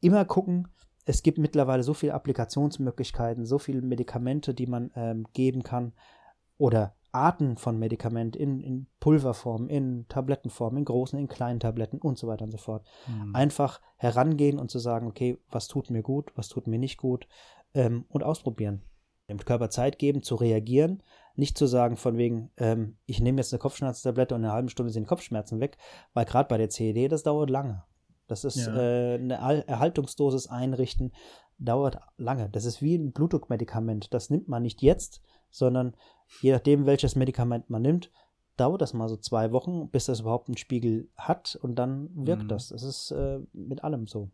Immer 0.00 0.24
gucken, 0.24 0.68
es 1.06 1.22
gibt 1.22 1.38
mittlerweile 1.38 1.82
so 1.82 1.94
viele 1.94 2.14
Applikationsmöglichkeiten, 2.14 3.46
so 3.46 3.58
viele 3.58 3.82
Medikamente, 3.82 4.54
die 4.54 4.66
man 4.66 4.90
ähm, 4.94 5.26
geben 5.32 5.62
kann. 5.62 5.92
Oder 6.58 6.94
Arten 7.16 7.56
von 7.56 7.78
Medikament 7.78 8.36
in, 8.36 8.60
in 8.60 8.86
Pulverform, 9.00 9.68
in 9.68 10.06
Tablettenform, 10.08 10.76
in 10.76 10.84
großen, 10.84 11.18
in 11.18 11.28
kleinen 11.28 11.60
Tabletten 11.60 11.98
und 11.98 12.18
so 12.18 12.28
weiter 12.28 12.44
und 12.44 12.50
so 12.50 12.58
fort. 12.58 12.86
Mhm. 13.08 13.34
Einfach 13.34 13.80
herangehen 13.96 14.58
und 14.58 14.70
zu 14.70 14.78
sagen, 14.78 15.06
okay, 15.06 15.38
was 15.50 15.66
tut 15.66 15.90
mir 15.90 16.02
gut, 16.02 16.32
was 16.36 16.48
tut 16.48 16.66
mir 16.66 16.78
nicht 16.78 16.98
gut 16.98 17.26
ähm, 17.74 18.04
und 18.08 18.22
ausprobieren. 18.22 18.82
Dem 19.28 19.38
Körper 19.38 19.70
Zeit 19.70 19.98
geben, 19.98 20.22
zu 20.22 20.36
reagieren, 20.36 21.02
nicht 21.34 21.58
zu 21.58 21.66
sagen 21.66 21.96
von 21.96 22.16
wegen, 22.16 22.50
ähm, 22.58 22.96
ich 23.06 23.20
nehme 23.20 23.38
jetzt 23.38 23.52
eine 23.52 23.58
Kopfschmerztablette 23.58 24.34
und 24.34 24.42
in 24.42 24.44
einer 24.44 24.54
halben 24.54 24.68
Stunde 24.68 24.92
sind 24.92 25.08
Kopfschmerzen 25.08 25.58
weg, 25.58 25.78
weil 26.14 26.26
gerade 26.26 26.48
bei 26.48 26.58
der 26.58 26.70
CED, 26.70 27.10
das 27.10 27.22
dauert 27.22 27.50
lange. 27.50 27.82
Das 28.28 28.44
ist 28.44 28.66
ja. 28.66 28.76
äh, 28.76 29.14
eine 29.14 29.34
Erhaltungsdosis 29.66 30.48
einrichten, 30.48 31.12
dauert 31.58 31.98
lange. 32.16 32.50
Das 32.50 32.64
ist 32.64 32.82
wie 32.82 32.96
ein 32.96 33.12
Blutdruckmedikament. 33.12 34.12
Das 34.12 34.30
nimmt 34.30 34.48
man 34.48 34.62
nicht 34.62 34.82
jetzt, 34.82 35.22
sondern 35.56 35.96
je 36.40 36.52
nachdem, 36.52 36.86
welches 36.86 37.16
Medikament 37.16 37.70
man 37.70 37.82
nimmt, 37.82 38.10
dauert 38.56 38.80
das 38.80 38.94
mal 38.94 39.08
so 39.08 39.16
zwei 39.16 39.52
Wochen, 39.52 39.90
bis 39.90 40.06
das 40.06 40.20
überhaupt 40.20 40.48
einen 40.48 40.56
Spiegel 40.56 41.08
hat 41.16 41.58
und 41.60 41.76
dann 41.76 42.08
wirkt 42.14 42.44
mhm. 42.44 42.48
das. 42.48 42.68
Das 42.68 42.82
ist 42.82 43.10
äh, 43.10 43.38
mit 43.52 43.84
allem 43.84 44.06
so. 44.06 44.30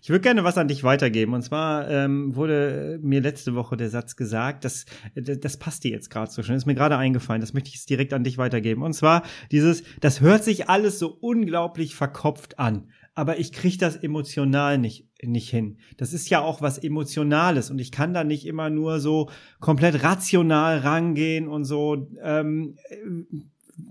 Ich 0.00 0.08
würde 0.08 0.22
gerne 0.22 0.44
was 0.44 0.56
an 0.56 0.68
dich 0.68 0.82
weitergeben. 0.82 1.34
Und 1.34 1.42
zwar 1.42 1.88
ähm, 1.90 2.34
wurde 2.34 2.98
mir 3.02 3.20
letzte 3.20 3.54
Woche 3.54 3.76
der 3.76 3.90
Satz 3.90 4.16
gesagt, 4.16 4.64
dass 4.64 4.86
das 5.14 5.56
passt 5.58 5.84
dir 5.84 5.90
jetzt 5.90 6.10
gerade 6.10 6.30
so 6.30 6.42
schön. 6.42 6.54
Ist 6.54 6.66
mir 6.66 6.74
gerade 6.74 6.96
eingefallen. 6.96 7.40
Das 7.40 7.52
möchte 7.52 7.68
ich 7.68 7.74
jetzt 7.74 7.90
direkt 7.90 8.14
an 8.14 8.24
dich 8.24 8.38
weitergeben. 8.38 8.82
Und 8.82 8.94
zwar 8.94 9.24
dieses, 9.50 9.82
das 10.00 10.20
hört 10.20 10.44
sich 10.44 10.68
alles 10.68 10.98
so 10.98 11.08
unglaublich 11.20 11.94
verkopft 11.94 12.58
an 12.58 12.90
aber 13.18 13.40
ich 13.40 13.50
kriege 13.50 13.78
das 13.78 13.96
emotional 13.96 14.78
nicht, 14.78 15.08
nicht 15.20 15.50
hin. 15.50 15.78
Das 15.96 16.12
ist 16.12 16.30
ja 16.30 16.40
auch 16.40 16.62
was 16.62 16.78
Emotionales 16.78 17.68
und 17.68 17.80
ich 17.80 17.90
kann 17.90 18.14
da 18.14 18.22
nicht 18.22 18.46
immer 18.46 18.70
nur 18.70 19.00
so 19.00 19.28
komplett 19.58 20.04
rational 20.04 20.78
rangehen 20.78 21.48
und 21.48 21.64
so. 21.64 22.06
Ähm, 22.22 22.78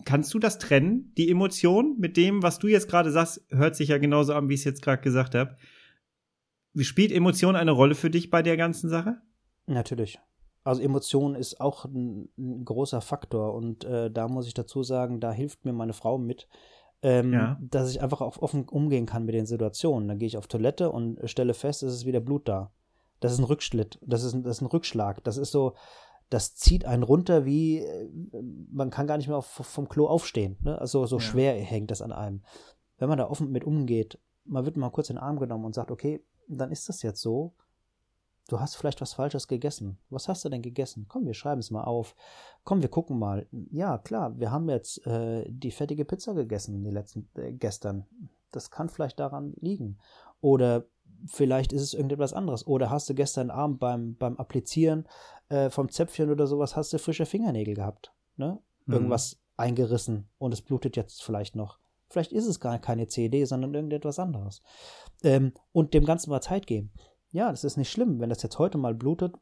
kannst 0.06 0.34
du 0.34 0.40
das 0.40 0.60
trennen, 0.60 1.12
die 1.18 1.30
Emotion 1.30 1.98
mit 2.00 2.16
dem, 2.16 2.42
was 2.42 2.58
du 2.58 2.70
jetzt 2.70 2.88
gerade 2.88 3.12
sagst, 3.12 3.46
hört 3.50 3.76
sich 3.76 3.90
ja 3.90 3.98
genauso 3.98 4.34
an, 4.34 4.48
wie 4.48 4.54
ich 4.54 4.62
es 4.62 4.64
jetzt 4.64 4.82
gerade 4.82 5.02
gesagt 5.02 5.36
habe. 5.36 5.58
Spielt 6.78 7.12
Emotion 7.12 7.58
eine 7.58 7.72
Rolle 7.72 7.96
für 7.96 8.10
dich 8.10 8.30
bei 8.30 8.42
der 8.42 8.56
ganzen 8.56 8.90
Sache? 8.90 9.18
Natürlich. 9.66 10.20
Also 10.64 10.82
Emotion 10.82 11.36
ist 11.36 11.60
auch 11.60 11.84
ein, 11.84 12.30
ein 12.38 12.64
großer 12.64 13.02
Faktor 13.02 13.56
und 13.56 13.84
äh, 13.84 14.10
da 14.10 14.30
muss 14.30 14.48
ich 14.48 14.54
dazu 14.54 14.84
sagen, 14.84 15.20
da 15.20 15.34
hilft 15.34 15.66
mir 15.66 15.74
meine 15.74 15.92
Frau 15.92 16.18
mit 16.18 16.48
ähm, 17.02 17.34
ja. 17.34 17.58
dass 17.62 17.90
ich 17.90 18.02
einfach 18.02 18.22
auch 18.22 18.38
offen 18.38 18.68
umgehen 18.68 19.06
kann 19.06 19.26
mit 19.26 19.36
den 19.36 19.46
Situationen. 19.46 20.08
Dann 20.08 20.20
gehe 20.20 20.28
ich 20.28 20.38
auf 20.38 20.48
Toilette 20.48 20.92
und 20.92 21.20
stelle 21.30 21.54
fest, 21.54 21.84
es 21.84 21.94
ist 21.94 22.06
wieder 22.06 22.20
Blut 22.20 22.48
da. 22.48 22.72
Das 23.20 23.34
ist 23.34 23.40
ein 23.40 23.46
Rückschlitt, 23.46 24.00
das 24.02 24.24
ist 24.24 24.34
ein, 24.34 24.44
das 24.44 24.58
ist 24.58 24.62
ein 24.62 24.68
Rückschlag. 24.68 25.24
Das 25.24 25.38
ist 25.38 25.52
so, 25.52 25.74
das 26.30 26.56
zieht 26.56 26.86
einen 26.86 27.04
runter 27.04 27.46
wie, 27.46 27.80
äh, 27.80 28.10
man 28.72 28.90
kann 28.90 29.08
gar 29.08 29.18
nicht 29.18 29.28
mehr 29.28 29.38
auf, 29.38 29.48
vom 29.48 29.90
Klo 29.90 30.08
aufstehen. 30.08 30.58
Ne? 30.62 30.80
Also 30.80 31.06
so 31.06 31.18
ja. 31.18 31.22
schwer 31.22 31.54
hängt 31.54 31.92
das 31.92 32.02
an 32.02 32.12
einem. 32.12 32.44
Wenn 32.98 33.10
man 33.10 33.18
da 33.18 33.30
offen 33.30 33.52
mit 33.52 33.64
umgeht, 33.64 34.20
man 34.44 34.66
wird 34.66 34.78
mal 34.78 34.90
kurz 34.90 35.10
in 35.10 35.16
den 35.16 35.24
Arm 35.24 35.40
genommen 35.40 35.66
und 35.66 35.76
sagt, 35.76 35.92
okay, 35.92 36.24
dann 36.48 36.72
ist 36.72 36.90
das 36.90 37.02
jetzt 37.02 37.22
so 37.22 37.54
du 38.48 38.60
hast 38.60 38.76
vielleicht 38.76 39.02
was 39.02 39.14
Falsches 39.14 39.48
gegessen. 39.48 39.98
Was 40.10 40.28
hast 40.28 40.44
du 40.44 40.50
denn 40.50 40.62
gegessen? 40.62 41.06
Komm, 41.08 41.26
wir 41.26 41.34
schreiben 41.34 41.60
es 41.60 41.72
mal 41.72 41.84
auf. 41.84 42.16
Komm, 42.64 42.82
wir 42.82 42.90
gucken 42.90 43.20
mal. 43.20 43.48
Ja, 43.72 43.98
klar, 43.98 44.40
wir 44.40 44.52
haben 44.52 44.70
jetzt 44.70 45.06
äh, 45.06 45.46
die 45.48 45.72
fettige 45.72 46.06
Pizza 46.06 46.34
gegessen 46.34 46.84
die 46.84 46.90
letzten 46.92 47.30
äh, 47.36 47.52
gestern. 47.54 48.06
Das 48.52 48.72
kann 48.72 48.90
vielleicht 48.90 49.20
daran 49.20 49.54
liegen. 49.60 49.98
Oder 50.42 50.86
vielleicht 51.26 51.74
ist 51.74 51.82
es 51.82 51.94
irgendetwas 51.94 52.34
anderes. 52.34 52.66
Oder 52.66 52.90
hast 52.90 53.10
du 53.10 53.14
gestern 53.14 53.50
Abend 53.50 53.80
beim, 53.80 54.16
beim 54.16 54.38
Applizieren 54.38 55.08
äh, 55.50 55.70
vom 55.70 55.90
Zäpfchen 55.90 56.30
oder 56.30 56.48
sowas, 56.48 56.76
hast 56.76 56.94
du 56.94 57.00
frische 57.00 57.26
Fingernägel 57.26 57.76
gehabt. 57.76 58.14
Ne? 58.38 58.60
Mhm. 58.86 58.94
Irgendwas 58.94 59.40
eingerissen 59.58 60.30
und 60.38 60.54
es 60.54 60.62
blutet 60.62 60.96
jetzt 60.96 61.24
vielleicht 61.24 61.56
noch. 61.56 61.80
Vielleicht 62.10 62.32
ist 62.32 62.48
es 62.48 62.62
gar 62.62 62.80
keine 62.80 63.08
CD, 63.08 63.44
sondern 63.44 63.74
irgendetwas 63.74 64.20
anderes. 64.20 64.62
Ähm, 65.24 65.52
und 65.74 65.94
dem 65.94 66.06
Ganzen 66.06 66.30
mal 66.30 66.42
Zeit 66.42 66.66
geben 66.66 66.92
ja, 67.32 67.52
das 67.52 67.64
ist 67.64 67.78
nicht 67.78 67.92
schlimm, 67.92 68.20
wenn 68.20 68.30
das 68.30 68.44
jetzt 68.44 68.60
heute 68.60 68.78
mal 68.78 68.94
blutet. 68.94 69.36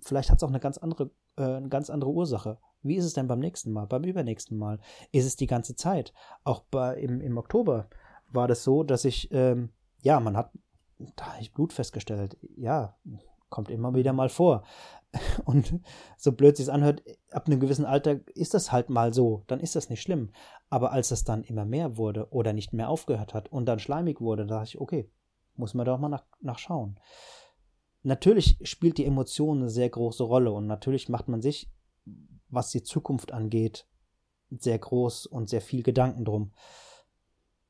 Vielleicht 0.00 0.30
hat 0.30 0.38
es 0.38 0.42
auch 0.42 0.48
eine 0.48 0.60
ganz 0.60 0.78
andere, 0.78 1.10
äh, 1.36 1.42
eine 1.42 1.68
ganz 1.68 1.90
andere 1.90 2.10
Ursache. 2.10 2.58
Wie 2.82 2.96
ist 2.96 3.04
es 3.04 3.12
denn 3.12 3.26
beim 3.26 3.40
nächsten 3.40 3.72
Mal, 3.72 3.86
beim 3.86 4.04
übernächsten 4.04 4.56
Mal? 4.56 4.78
Ist 5.12 5.26
es 5.26 5.36
die 5.36 5.46
ganze 5.46 5.76
Zeit? 5.76 6.12
Auch 6.44 6.62
bei, 6.70 6.96
im, 6.96 7.20
im 7.20 7.36
Oktober 7.36 7.88
war 8.32 8.48
das 8.48 8.64
so, 8.64 8.82
dass 8.82 9.04
ich, 9.04 9.30
ähm, 9.32 9.70
ja, 10.02 10.20
man 10.20 10.36
hat, 10.36 10.50
da 11.16 11.32
habe 11.32 11.42
ich 11.42 11.52
Blut 11.52 11.72
festgestellt. 11.72 12.36
Ja, 12.56 12.96
kommt 13.50 13.70
immer 13.70 13.94
wieder 13.94 14.12
mal 14.12 14.28
vor. 14.28 14.62
Und 15.44 15.80
so 16.16 16.32
blöd 16.32 16.56
sich 16.56 16.70
anhört, 16.70 17.02
ab 17.32 17.46
einem 17.46 17.60
gewissen 17.60 17.84
Alter 17.84 18.20
ist 18.34 18.54
das 18.54 18.70
halt 18.72 18.90
mal 18.90 19.12
so, 19.12 19.42
dann 19.48 19.60
ist 19.60 19.76
das 19.76 19.90
nicht 19.90 20.02
schlimm. 20.02 20.30
Aber 20.70 20.92
als 20.92 21.10
es 21.10 21.24
dann 21.24 21.42
immer 21.42 21.64
mehr 21.64 21.96
wurde 21.96 22.28
oder 22.30 22.52
nicht 22.52 22.72
mehr 22.72 22.88
aufgehört 22.88 23.34
hat 23.34 23.50
und 23.50 23.66
dann 23.66 23.80
schleimig 23.80 24.20
wurde, 24.20 24.46
da 24.46 24.56
dachte 24.56 24.68
ich, 24.68 24.80
okay, 24.80 25.10
muss 25.60 25.74
man 25.74 25.86
doch 25.86 25.98
mal 25.98 26.08
nach, 26.08 26.24
nachschauen. 26.40 26.98
Natürlich 28.02 28.58
spielt 28.62 28.98
die 28.98 29.04
Emotion 29.04 29.58
eine 29.58 29.70
sehr 29.70 29.88
große 29.88 30.24
Rolle 30.24 30.50
und 30.52 30.66
natürlich 30.66 31.08
macht 31.08 31.28
man 31.28 31.42
sich, 31.42 31.70
was 32.48 32.70
die 32.70 32.82
Zukunft 32.82 33.32
angeht, 33.32 33.86
sehr 34.50 34.78
groß 34.78 35.26
und 35.26 35.48
sehr 35.48 35.60
viel 35.60 35.82
Gedanken 35.82 36.24
drum. 36.24 36.52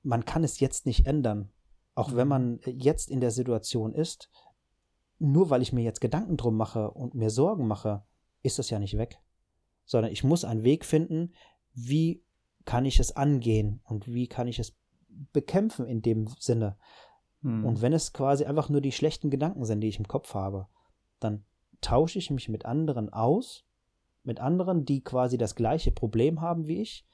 Man 0.03 0.24
kann 0.24 0.45
es 0.45 0.61
jetzt 0.61 0.86
nicht 0.86 1.07
ändern, 1.07 1.53
auch 1.95 2.14
wenn 2.14 2.26
mhm. 2.26 2.28
man 2.28 2.61
jetzt 2.64 3.11
in 3.11 3.20
der 3.20 3.30
Situation 3.30 3.93
ist. 3.93 4.30
Nur 5.18 5.51
weil 5.51 5.61
ich 5.61 5.74
mir 5.74 5.82
jetzt 5.82 6.01
Gedanken 6.01 6.38
drum 6.38 6.57
mache 6.57 6.91
und 6.93 7.14
mir 7.14 7.28
Sorgen 7.28 7.66
mache, 7.66 8.05
ist 8.43 8.59
das 8.59 8.70
ja 8.70 8.78
nicht 8.78 8.97
weg. 8.97 9.20
Sondern 9.84 10.12
ich 10.12 10.24
muss 10.24 10.45
einen 10.45 10.62
Weg 10.62 10.86
finden, 10.86 11.34
wie 11.74 12.24
kann 12.64 12.86
ich 12.86 13.01
es 13.01 13.14
angehen 13.16 13.80
und 13.84 14.07
wie 14.07 14.28
kann 14.28 14.49
ich 14.49 14.59
es 14.59 14.78
bekämpfen 15.32 15.86
in 15.86 16.01
dem 16.01 16.28
Sinne, 16.38 16.78
Hm. 17.43 17.64
Und 17.64 17.82
wenn 17.82 17.93
es 17.93 18.12
quasi 18.12 18.45
einfach 18.45 18.68
nur 18.68 18.80
die 18.80 18.93
schlechten 18.93 19.30
Gedanken 19.30 19.64
sind, 19.64 19.80
die 19.80 19.88
ich 19.88 19.99
im 19.99 20.09
Kopf 20.09 20.34
habe, 20.34 20.66
dann 21.18 21.45
tausche 21.80 22.18
ich 22.18 22.30
mich 22.30 22.49
mit 22.49 22.64
anderen 22.64 23.12
aus, 23.12 23.64
mit 24.22 24.41
anderen, 24.41 24.84
die 24.84 25.03
quasi 25.03 25.38
das 25.38 25.55
gleiche 25.55 25.91
Problem 25.91 26.41
haben 26.41 26.66
wie 26.66 26.82
ich, 26.82 27.07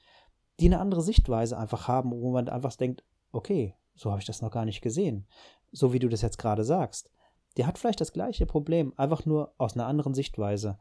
die 0.59 0.65
eine 0.65 0.79
andere 0.79 1.01
Sichtweise 1.01 1.57
einfach 1.57 1.87
haben, 1.87 2.11
wo 2.11 2.31
man 2.31 2.49
einfach 2.49 2.75
denkt, 2.75 3.03
okay, 3.31 3.75
so 3.95 4.11
habe 4.11 4.19
ich 4.19 4.27
das 4.27 4.41
noch 4.41 4.51
gar 4.51 4.65
nicht 4.65 4.81
gesehen. 4.81 5.27
So 5.71 5.93
wie 5.93 5.99
du 5.99 6.09
das 6.09 6.21
jetzt 6.21 6.37
gerade 6.37 6.63
sagst. 6.63 7.11
Der 7.57 7.67
hat 7.67 7.77
vielleicht 7.77 8.01
das 8.01 8.13
gleiche 8.13 8.45
Problem, 8.45 8.93
einfach 8.97 9.25
nur 9.25 9.53
aus 9.57 9.73
einer 9.73 9.87
anderen 9.87 10.13
Sichtweise. 10.13 10.77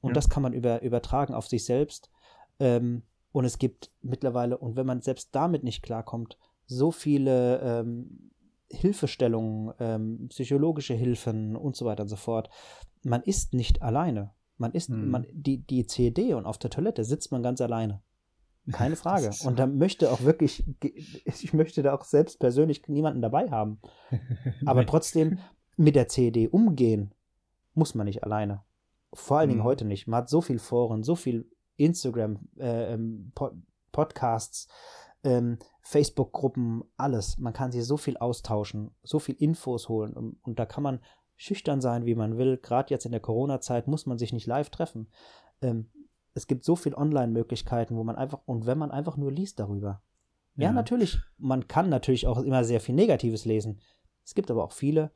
Und 0.00 0.10
ja. 0.10 0.14
das 0.14 0.28
kann 0.28 0.42
man 0.42 0.52
über, 0.52 0.82
übertragen 0.82 1.34
auf 1.34 1.46
sich 1.46 1.64
selbst. 1.64 2.10
Ähm, 2.58 3.02
und 3.32 3.44
es 3.44 3.58
gibt 3.58 3.90
mittlerweile, 4.02 4.58
und 4.58 4.76
wenn 4.76 4.86
man 4.86 5.00
selbst 5.00 5.34
damit 5.34 5.64
nicht 5.64 5.82
klarkommt, 5.82 6.38
so 6.66 6.90
viele 6.90 7.60
ähm, 7.60 8.30
Hilfestellungen, 8.70 9.72
ähm, 9.80 10.28
psychologische 10.28 10.94
Hilfen 10.94 11.56
und 11.56 11.76
so 11.76 11.86
weiter 11.86 12.02
und 12.02 12.08
so 12.08 12.16
fort. 12.16 12.50
Man 13.02 13.22
ist 13.22 13.54
nicht 13.54 13.82
alleine. 13.82 14.32
Man 14.56 14.72
ist, 14.72 14.88
hm. 14.88 15.10
man, 15.10 15.26
die, 15.32 15.58
die 15.58 15.86
CD 15.86 16.34
und 16.34 16.44
auf 16.44 16.58
der 16.58 16.70
Toilette 16.70 17.04
sitzt 17.04 17.32
man 17.32 17.42
ganz 17.42 17.60
alleine. 17.60 18.02
Keine 18.72 18.96
Frage. 18.96 19.30
Und 19.44 19.58
da 19.58 19.66
möchte 19.66 20.10
auch 20.10 20.22
wirklich, 20.22 20.64
ich 21.24 21.54
möchte 21.54 21.82
da 21.82 21.94
auch 21.94 22.04
selbst 22.04 22.38
persönlich 22.40 22.86
niemanden 22.88 23.22
dabei 23.22 23.50
haben. 23.50 23.80
Aber 24.66 24.84
trotzdem, 24.84 25.38
mit 25.76 25.94
der 25.94 26.08
CD 26.08 26.48
umgehen, 26.48 27.12
muss 27.74 27.94
man 27.94 28.06
nicht 28.06 28.24
alleine. 28.24 28.62
Vor 29.14 29.38
allen 29.38 29.48
Dingen 29.48 29.60
mhm. 29.60 29.66
heute 29.66 29.84
nicht. 29.84 30.06
Man 30.06 30.18
hat 30.18 30.28
so 30.28 30.40
viel 30.40 30.58
Foren, 30.58 31.02
so 31.02 31.14
viel 31.14 31.48
Instagram, 31.76 32.40
äh, 32.58 32.94
ähm, 32.94 33.32
Podcasts, 33.92 34.68
ähm, 35.28 35.58
Facebook-Gruppen, 35.82 36.84
alles. 36.96 37.36
Man 37.36 37.52
kann 37.52 37.70
sich 37.70 37.84
so 37.84 37.98
viel 37.98 38.16
austauschen, 38.16 38.92
so 39.02 39.18
viel 39.18 39.34
Infos 39.34 39.88
holen 39.88 40.14
und, 40.14 40.38
und 40.42 40.58
da 40.58 40.64
kann 40.64 40.82
man 40.82 41.00
schüchtern 41.36 41.82
sein, 41.82 42.06
wie 42.06 42.14
man 42.14 42.38
will. 42.38 42.56
Gerade 42.56 42.90
jetzt 42.90 43.04
in 43.04 43.12
der 43.12 43.20
Corona-Zeit 43.20 43.86
muss 43.88 44.06
man 44.06 44.16
sich 44.16 44.32
nicht 44.32 44.46
live 44.46 44.70
treffen. 44.70 45.08
Ähm, 45.60 45.90
es 46.32 46.46
gibt 46.46 46.64
so 46.64 46.76
viele 46.76 46.96
Online-Möglichkeiten, 46.96 47.96
wo 47.96 48.04
man 48.04 48.16
einfach, 48.16 48.40
und 48.46 48.66
wenn 48.66 48.78
man 48.78 48.90
einfach 48.90 49.16
nur 49.18 49.30
liest 49.30 49.60
darüber. 49.60 50.02
Ja. 50.56 50.64
ja, 50.64 50.72
natürlich, 50.72 51.18
man 51.36 51.68
kann 51.68 51.90
natürlich 51.90 52.26
auch 52.26 52.38
immer 52.38 52.64
sehr 52.64 52.80
viel 52.80 52.94
Negatives 52.94 53.44
lesen. 53.44 53.80
Es 54.24 54.34
gibt 54.34 54.50
aber 54.50 54.64
auch 54.64 54.72
viele, 54.72 55.12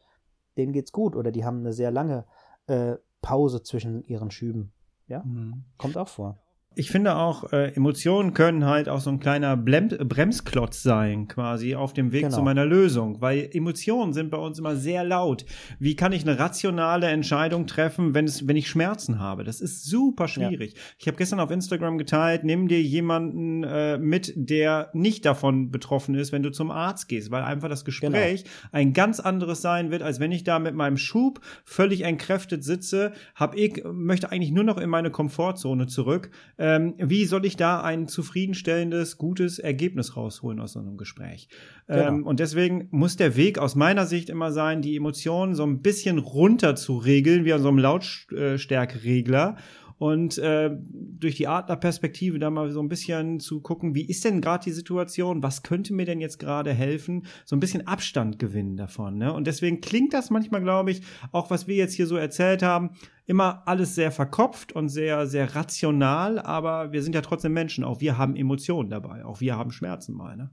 denen 0.58 0.72
geht's 0.72 0.92
gut 0.92 1.16
oder 1.16 1.32
die 1.32 1.44
haben 1.44 1.60
eine 1.60 1.72
sehr 1.72 1.90
lange 1.90 2.26
äh, 2.66 2.96
Pause 3.22 3.62
zwischen 3.62 4.04
ihren 4.04 4.30
Schüben. 4.30 4.74
Ja, 5.06 5.22
mhm. 5.24 5.64
kommt 5.78 5.96
auch 5.96 6.08
vor 6.08 6.41
ich 6.74 6.90
finde 6.90 7.16
auch, 7.16 7.52
äh, 7.52 7.74
Emotionen 7.74 8.34
können 8.34 8.64
halt 8.64 8.88
auch 8.88 9.00
so 9.00 9.10
ein 9.10 9.20
kleiner 9.20 9.56
Blem 9.56 9.88
Bremsklotz 9.88 10.82
sein, 10.82 11.28
quasi 11.28 11.74
auf 11.74 11.92
dem 11.92 12.12
Weg 12.12 12.22
genau. 12.22 12.36
zu 12.36 12.42
meiner 12.42 12.64
Lösung, 12.64 13.20
weil 13.20 13.48
Emotionen 13.52 14.12
sind 14.12 14.30
bei 14.30 14.38
uns 14.38 14.58
immer 14.58 14.76
sehr 14.76 15.04
laut. 15.04 15.44
Wie 15.78 15.96
kann 15.96 16.12
ich 16.12 16.22
eine 16.22 16.38
rationale 16.38 17.08
Entscheidung 17.08 17.66
treffen, 17.66 18.14
wenn 18.14 18.24
es, 18.24 18.46
wenn 18.46 18.56
ich 18.56 18.68
Schmerzen 18.68 19.18
habe? 19.18 19.44
Das 19.44 19.60
ist 19.60 19.84
super 19.84 20.28
schwierig. 20.28 20.72
Ja. 20.74 20.80
Ich 20.98 21.06
habe 21.06 21.16
gestern 21.16 21.40
auf 21.40 21.50
Instagram 21.50 21.98
geteilt, 21.98 22.44
nimm 22.44 22.68
dir 22.68 22.80
jemanden 22.80 23.64
äh, 23.64 23.98
mit, 23.98 24.32
der 24.36 24.90
nicht 24.94 25.24
davon 25.26 25.70
betroffen 25.70 26.14
ist, 26.14 26.32
wenn 26.32 26.42
du 26.42 26.50
zum 26.50 26.70
Arzt 26.70 27.08
gehst, 27.08 27.30
weil 27.30 27.42
einfach 27.42 27.68
das 27.68 27.84
Gespräch 27.84 28.44
genau. 28.44 28.56
ein 28.72 28.92
ganz 28.92 29.20
anderes 29.20 29.62
sein 29.62 29.90
wird, 29.90 30.02
als 30.02 30.20
wenn 30.20 30.32
ich 30.32 30.44
da 30.44 30.58
mit 30.58 30.74
meinem 30.74 30.96
Schub 30.96 31.40
völlig 31.64 32.02
entkräftet 32.02 32.64
sitze, 32.64 33.12
hab 33.34 33.56
ich 33.56 33.82
möchte 33.92 34.30
eigentlich 34.32 34.52
nur 34.52 34.64
noch 34.64 34.78
in 34.78 34.88
meine 34.88 35.10
Komfortzone 35.10 35.86
zurück 35.86 36.30
ähm, 36.62 36.94
wie 36.96 37.24
soll 37.24 37.44
ich 37.44 37.56
da 37.56 37.80
ein 37.80 38.06
zufriedenstellendes, 38.06 39.18
gutes 39.18 39.58
Ergebnis 39.58 40.16
rausholen 40.16 40.60
aus 40.60 40.74
so 40.74 40.78
einem 40.78 40.96
Gespräch? 40.96 41.48
Genau. 41.88 42.06
Ähm, 42.06 42.24
und 42.24 42.38
deswegen 42.38 42.86
muss 42.92 43.16
der 43.16 43.34
Weg 43.34 43.58
aus 43.58 43.74
meiner 43.74 44.06
Sicht 44.06 44.30
immer 44.30 44.52
sein, 44.52 44.80
die 44.80 44.94
Emotionen 44.94 45.56
so 45.56 45.64
ein 45.64 45.82
bisschen 45.82 46.18
runter 46.18 46.76
zu 46.76 46.98
regeln, 46.98 47.44
wie 47.44 47.52
an 47.52 47.62
so 47.62 47.68
einem 47.68 47.78
Lautstärkeregler 47.78 49.56
und 50.02 50.36
äh, 50.38 50.68
durch 50.90 51.36
die 51.36 51.46
Adlerperspektive 51.46 52.40
da 52.40 52.50
mal 52.50 52.72
so 52.72 52.80
ein 52.80 52.88
bisschen 52.88 53.38
zu 53.38 53.60
gucken, 53.60 53.94
wie 53.94 54.04
ist 54.04 54.24
denn 54.24 54.40
gerade 54.40 54.64
die 54.64 54.72
Situation, 54.72 55.44
was 55.44 55.62
könnte 55.62 55.94
mir 55.94 56.04
denn 56.04 56.20
jetzt 56.20 56.40
gerade 56.40 56.72
helfen, 56.72 57.24
so 57.44 57.54
ein 57.54 57.60
bisschen 57.60 57.86
Abstand 57.86 58.40
gewinnen 58.40 58.76
davon. 58.76 59.16
Ne? 59.16 59.32
Und 59.32 59.46
deswegen 59.46 59.80
klingt 59.80 60.12
das 60.12 60.28
manchmal, 60.28 60.60
glaube 60.60 60.90
ich, 60.90 61.02
auch 61.30 61.50
was 61.50 61.68
wir 61.68 61.76
jetzt 61.76 61.94
hier 61.94 62.08
so 62.08 62.16
erzählt 62.16 62.64
haben, 62.64 62.96
immer 63.26 63.62
alles 63.66 63.94
sehr 63.94 64.10
verkopft 64.10 64.72
und 64.72 64.88
sehr, 64.88 65.28
sehr 65.28 65.54
rational, 65.54 66.40
aber 66.40 66.90
wir 66.90 67.04
sind 67.04 67.14
ja 67.14 67.20
trotzdem 67.20 67.52
Menschen, 67.52 67.84
auch 67.84 68.00
wir 68.00 68.18
haben 68.18 68.34
Emotionen 68.34 68.90
dabei, 68.90 69.24
auch 69.24 69.40
wir 69.40 69.56
haben 69.56 69.70
Schmerzen 69.70 70.16
mal. 70.16 70.36
Ne? 70.36 70.50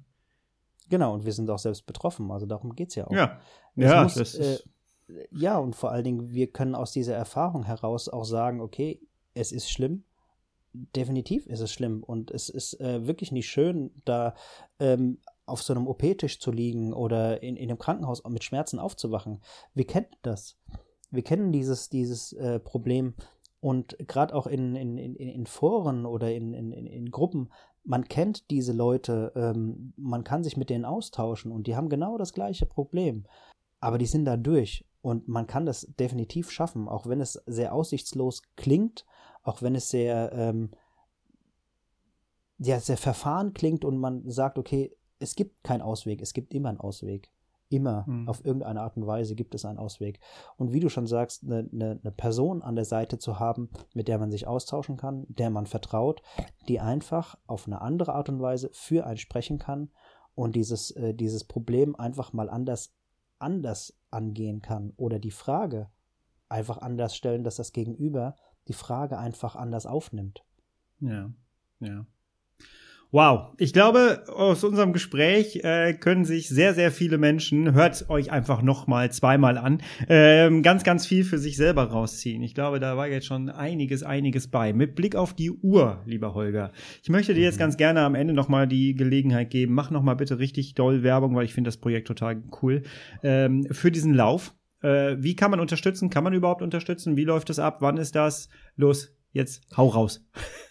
Genau, 0.92 1.16
und 1.16 1.26
wir 1.26 1.34
sind 1.34 1.50
auch 1.50 1.58
selbst 1.58 1.88
betroffen, 1.88 2.30
also 2.30 2.46
darum 2.46 2.76
geht 2.76 2.90
es 2.90 2.96
ja 2.98 3.08
auch. 3.08 3.12
Ja, 3.12 3.40
ja, 3.76 4.04
muss, 4.04 4.14
das 4.14 4.36
äh, 4.36 4.60
ja, 5.32 5.58
und 5.58 5.76
vor 5.76 5.92
allen 5.92 6.04
Dingen, 6.04 6.30
wir 6.30 6.52
können 6.52 6.76
aus 6.76 6.92
dieser 6.92 7.16
Erfahrung 7.16 7.64
heraus 7.64 8.10
auch 8.10 8.26
sagen, 8.26 8.62
okay, 8.62 9.02
es 9.40 9.52
ist 9.52 9.70
schlimm. 9.72 10.04
Definitiv 10.74 11.48
ist 11.48 11.62
es 11.62 11.72
schlimm 11.72 12.04
und 12.04 12.30
es 12.30 12.50
ist 12.50 12.80
äh, 12.80 13.08
wirklich 13.08 13.32
nicht 13.32 13.50
schön, 13.50 13.92
da 14.06 14.36
ähm, 14.80 15.18
auf 15.48 15.64
so 15.64 15.74
einem 15.74 15.88
OP-Tisch 15.88 16.40
zu 16.40 16.52
liegen 16.52 16.94
oder 16.94 17.42
in, 17.42 17.56
in 17.56 17.70
einem 17.70 17.80
Krankenhaus 17.80 18.24
mit 18.30 18.44
Schmerzen 18.44 18.78
aufzuwachen. 18.78 19.42
Wir 19.74 19.88
kennen 19.88 20.08
das. 20.22 20.58
Wir 21.10 21.24
kennen 21.24 21.52
dieses, 21.52 21.90
dieses 21.90 22.34
äh, 22.34 22.60
Problem 22.60 23.16
und 23.62 23.98
gerade 24.08 24.36
auch 24.36 24.46
in, 24.46 24.76
in, 24.76 24.98
in, 24.98 25.16
in 25.16 25.46
Foren 25.48 26.06
oder 26.06 26.32
in, 26.32 26.54
in, 26.54 26.72
in 26.72 27.10
Gruppen, 27.10 27.50
man 27.84 28.08
kennt 28.08 28.52
diese 28.52 28.74
Leute, 28.74 29.32
ähm, 29.36 29.94
man 29.98 30.24
kann 30.24 30.44
sich 30.44 30.56
mit 30.56 30.70
denen 30.70 30.86
austauschen 30.86 31.52
und 31.52 31.66
die 31.66 31.76
haben 31.76 31.90
genau 31.90 32.18
das 32.18 32.34
gleiche 32.34 32.68
Problem. 32.68 33.26
Aber 33.80 33.98
die 33.98 34.06
sind 34.06 34.26
da 34.26 34.38
durch 34.38 34.86
und 35.02 35.28
man 35.28 35.48
kann 35.48 35.66
das 35.66 35.88
definitiv 36.00 36.52
schaffen, 36.52 36.88
auch 36.88 37.08
wenn 37.08 37.22
es 37.22 37.42
sehr 37.48 37.74
aussichtslos 37.74 38.44
klingt 38.56 39.06
auch 39.44 39.62
wenn 39.62 39.76
es 39.76 39.90
sehr, 39.90 40.32
ähm, 40.34 40.72
ja, 42.58 42.80
sehr 42.80 42.98
verfahren 42.98 43.54
klingt 43.54 43.86
und 43.86 43.98
man 43.98 44.30
sagt, 44.30 44.58
okay, 44.58 44.96
es 45.20 45.36
gibt 45.36 45.64
keinen 45.64 45.82
Ausweg, 45.82 46.22
es 46.22 46.34
gibt 46.34 46.54
immer 46.54 46.70
einen 46.70 46.80
Ausweg. 46.80 47.32
Immer, 47.72 48.04
mhm. 48.08 48.28
auf 48.28 48.44
irgendeine 48.44 48.82
Art 48.82 48.98
und 48.98 49.06
Weise 49.06 49.36
gibt 49.36 49.54
es 49.54 49.64
einen 49.64 49.78
Ausweg. 49.78 50.20
Und 50.58 50.74
wie 50.74 50.80
du 50.80 50.90
schon 50.90 51.06
sagst, 51.06 51.44
eine, 51.44 51.70
eine, 51.72 52.00
eine 52.02 52.12
Person 52.12 52.64
an 52.64 52.76
der 52.76 52.86
Seite 52.86 53.20
zu 53.20 53.38
haben, 53.38 53.70
mit 53.94 54.08
der 54.08 54.18
man 54.18 54.32
sich 54.32 54.48
austauschen 54.48 54.98
kann, 54.98 55.26
der 55.28 55.52
man 55.52 55.68
vertraut, 55.68 56.24
die 56.68 56.80
einfach 56.80 57.38
auf 57.46 57.68
eine 57.68 57.82
andere 57.82 58.16
Art 58.16 58.28
und 58.28 58.42
Weise 58.42 58.72
für 58.74 59.06
einen 59.06 59.18
sprechen 59.18 59.60
kann 59.60 59.92
und 60.34 60.56
dieses, 60.56 60.90
äh, 60.92 61.14
dieses 61.14 61.44
Problem 61.44 61.96
einfach 61.96 62.34
mal 62.34 62.50
anders, 62.50 62.92
anders 63.38 64.00
angehen 64.10 64.64
kann 64.64 64.94
oder 64.98 65.20
die 65.20 65.30
Frage 65.30 65.92
einfach 66.50 66.80
anders 66.80 67.16
stellen, 67.16 67.44
dass 67.44 67.58
das 67.58 67.72
Gegenüber 67.72 68.36
die 68.70 68.74
Frage 68.74 69.18
einfach 69.18 69.56
anders 69.56 69.86
aufnimmt. 69.86 70.44
Ja, 71.02 71.32
ja. 71.80 72.06
Wow, 73.12 73.56
ich 73.58 73.74
glaube, 73.74 74.26
aus 74.28 74.64
unserem 74.64 74.94
Gespräch 74.94 75.62
äh, 75.64 75.94
können 75.94 76.26
sich 76.26 76.48
sehr, 76.48 76.76
sehr 76.76 76.92
viele 76.92 77.18
Menschen, 77.18 77.74
hört 77.74 78.08
euch 78.08 78.32
einfach 78.32 78.62
nochmal 78.62 79.12
zweimal 79.12 79.58
an, 79.58 79.82
ähm, 80.08 80.62
ganz, 80.62 80.84
ganz 80.84 81.08
viel 81.08 81.24
für 81.24 81.40
sich 81.40 81.58
selber 81.58 81.86
rausziehen. 81.86 82.44
Ich 82.44 82.54
glaube, 82.54 82.80
da 82.80 82.98
war 82.98 83.08
jetzt 83.08 83.26
schon 83.26 83.50
einiges, 83.50 84.04
einiges 84.04 84.48
bei. 84.48 84.74
Mit 84.74 84.94
Blick 84.94 85.16
auf 85.16 85.34
die 85.34 85.50
Uhr, 85.50 86.04
lieber 86.06 86.36
Holger. 86.36 86.72
Ich 87.02 87.10
möchte 87.10 87.34
dir 87.34 87.42
jetzt 87.42 87.56
mhm. 87.56 87.62
ganz 87.62 87.78
gerne 87.78 88.02
am 88.02 88.14
Ende 88.14 88.36
nochmal 88.36 88.68
die 88.68 88.94
Gelegenheit 88.94 89.50
geben. 89.50 89.74
Mach 89.74 89.90
nochmal 89.90 90.16
bitte 90.16 90.38
richtig 90.38 90.76
doll 90.76 91.02
Werbung, 91.02 91.36
weil 91.36 91.46
ich 91.46 91.56
finde 91.56 91.70
das 91.70 91.78
Projekt 91.78 92.08
total 92.08 92.44
cool. 92.62 92.84
Ähm, 93.24 93.66
für 93.72 93.90
diesen 93.90 94.14
Lauf. 94.14 94.54
Äh, 94.82 95.18
wie 95.20 95.36
kann 95.36 95.52
man 95.52 95.60
unterstützen? 95.60 96.10
Kann 96.10 96.24
man 96.24 96.34
überhaupt 96.34 96.62
unterstützen? 96.62 97.18
Wie 97.18 97.26
läuft 97.26 97.50
das 97.50 97.60
ab? 97.60 97.78
Wann 97.82 97.98
ist 97.98 98.16
das? 98.16 98.48
Los, 98.76 99.14
jetzt 99.32 99.62
hau 99.76 99.88
raus. 99.88 100.26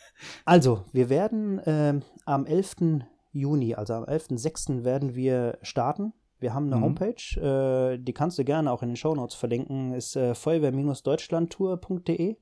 Also, 0.45 0.85
wir 0.93 1.11
werden 1.11 1.61
äh, 1.61 2.01
am 2.25 2.45
11. 2.45 3.05
Juni, 3.31 3.77
also 3.77 3.95
am 3.95 4.03
11.06. 4.03 4.83
werden 4.83 5.15
wir 5.15 5.59
starten. 5.63 6.13
Wir 6.41 6.55
haben 6.55 6.67
eine 6.67 6.77
mhm. 6.77 6.83
Homepage, 6.83 7.41
äh, 7.41 7.99
die 7.99 8.13
kannst 8.13 8.39
du 8.39 8.45
gerne 8.45 8.71
auch 8.73 8.83
in 8.83 8.91
den 8.91 8.97
Shownotes 8.97 9.37
verlinken, 9.37 9.93
ist 9.93 10.17
äh, 10.17 10.35
feuerwehr-deutschlandtour.de. 10.35 12.37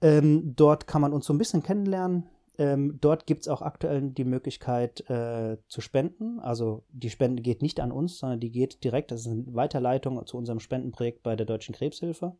Ähm, 0.00 0.52
dort 0.56 0.86
kann 0.86 1.00
man 1.00 1.12
uns 1.12 1.26
so 1.26 1.32
ein 1.32 1.38
bisschen 1.38 1.62
kennenlernen. 1.62 2.28
Ähm, 2.58 2.98
dort 3.00 3.26
gibt 3.26 3.42
es 3.42 3.48
auch 3.48 3.62
aktuell 3.62 4.10
die 4.10 4.24
Möglichkeit 4.24 5.08
äh, 5.08 5.56
zu 5.68 5.80
spenden. 5.80 6.38
Also 6.38 6.84
die 6.90 7.10
Spende 7.10 7.42
geht 7.42 7.62
nicht 7.62 7.80
an 7.80 7.92
uns, 7.92 8.18
sondern 8.18 8.40
die 8.40 8.50
geht 8.50 8.84
direkt, 8.84 9.10
das 9.10 9.22
ist 9.22 9.28
eine 9.28 9.44
Weiterleitung 9.54 10.24
zu 10.26 10.36
unserem 10.36 10.60
Spendenprojekt 10.60 11.22
bei 11.22 11.34
der 11.34 11.46
Deutschen 11.46 11.74
Krebshilfe. 11.74 12.36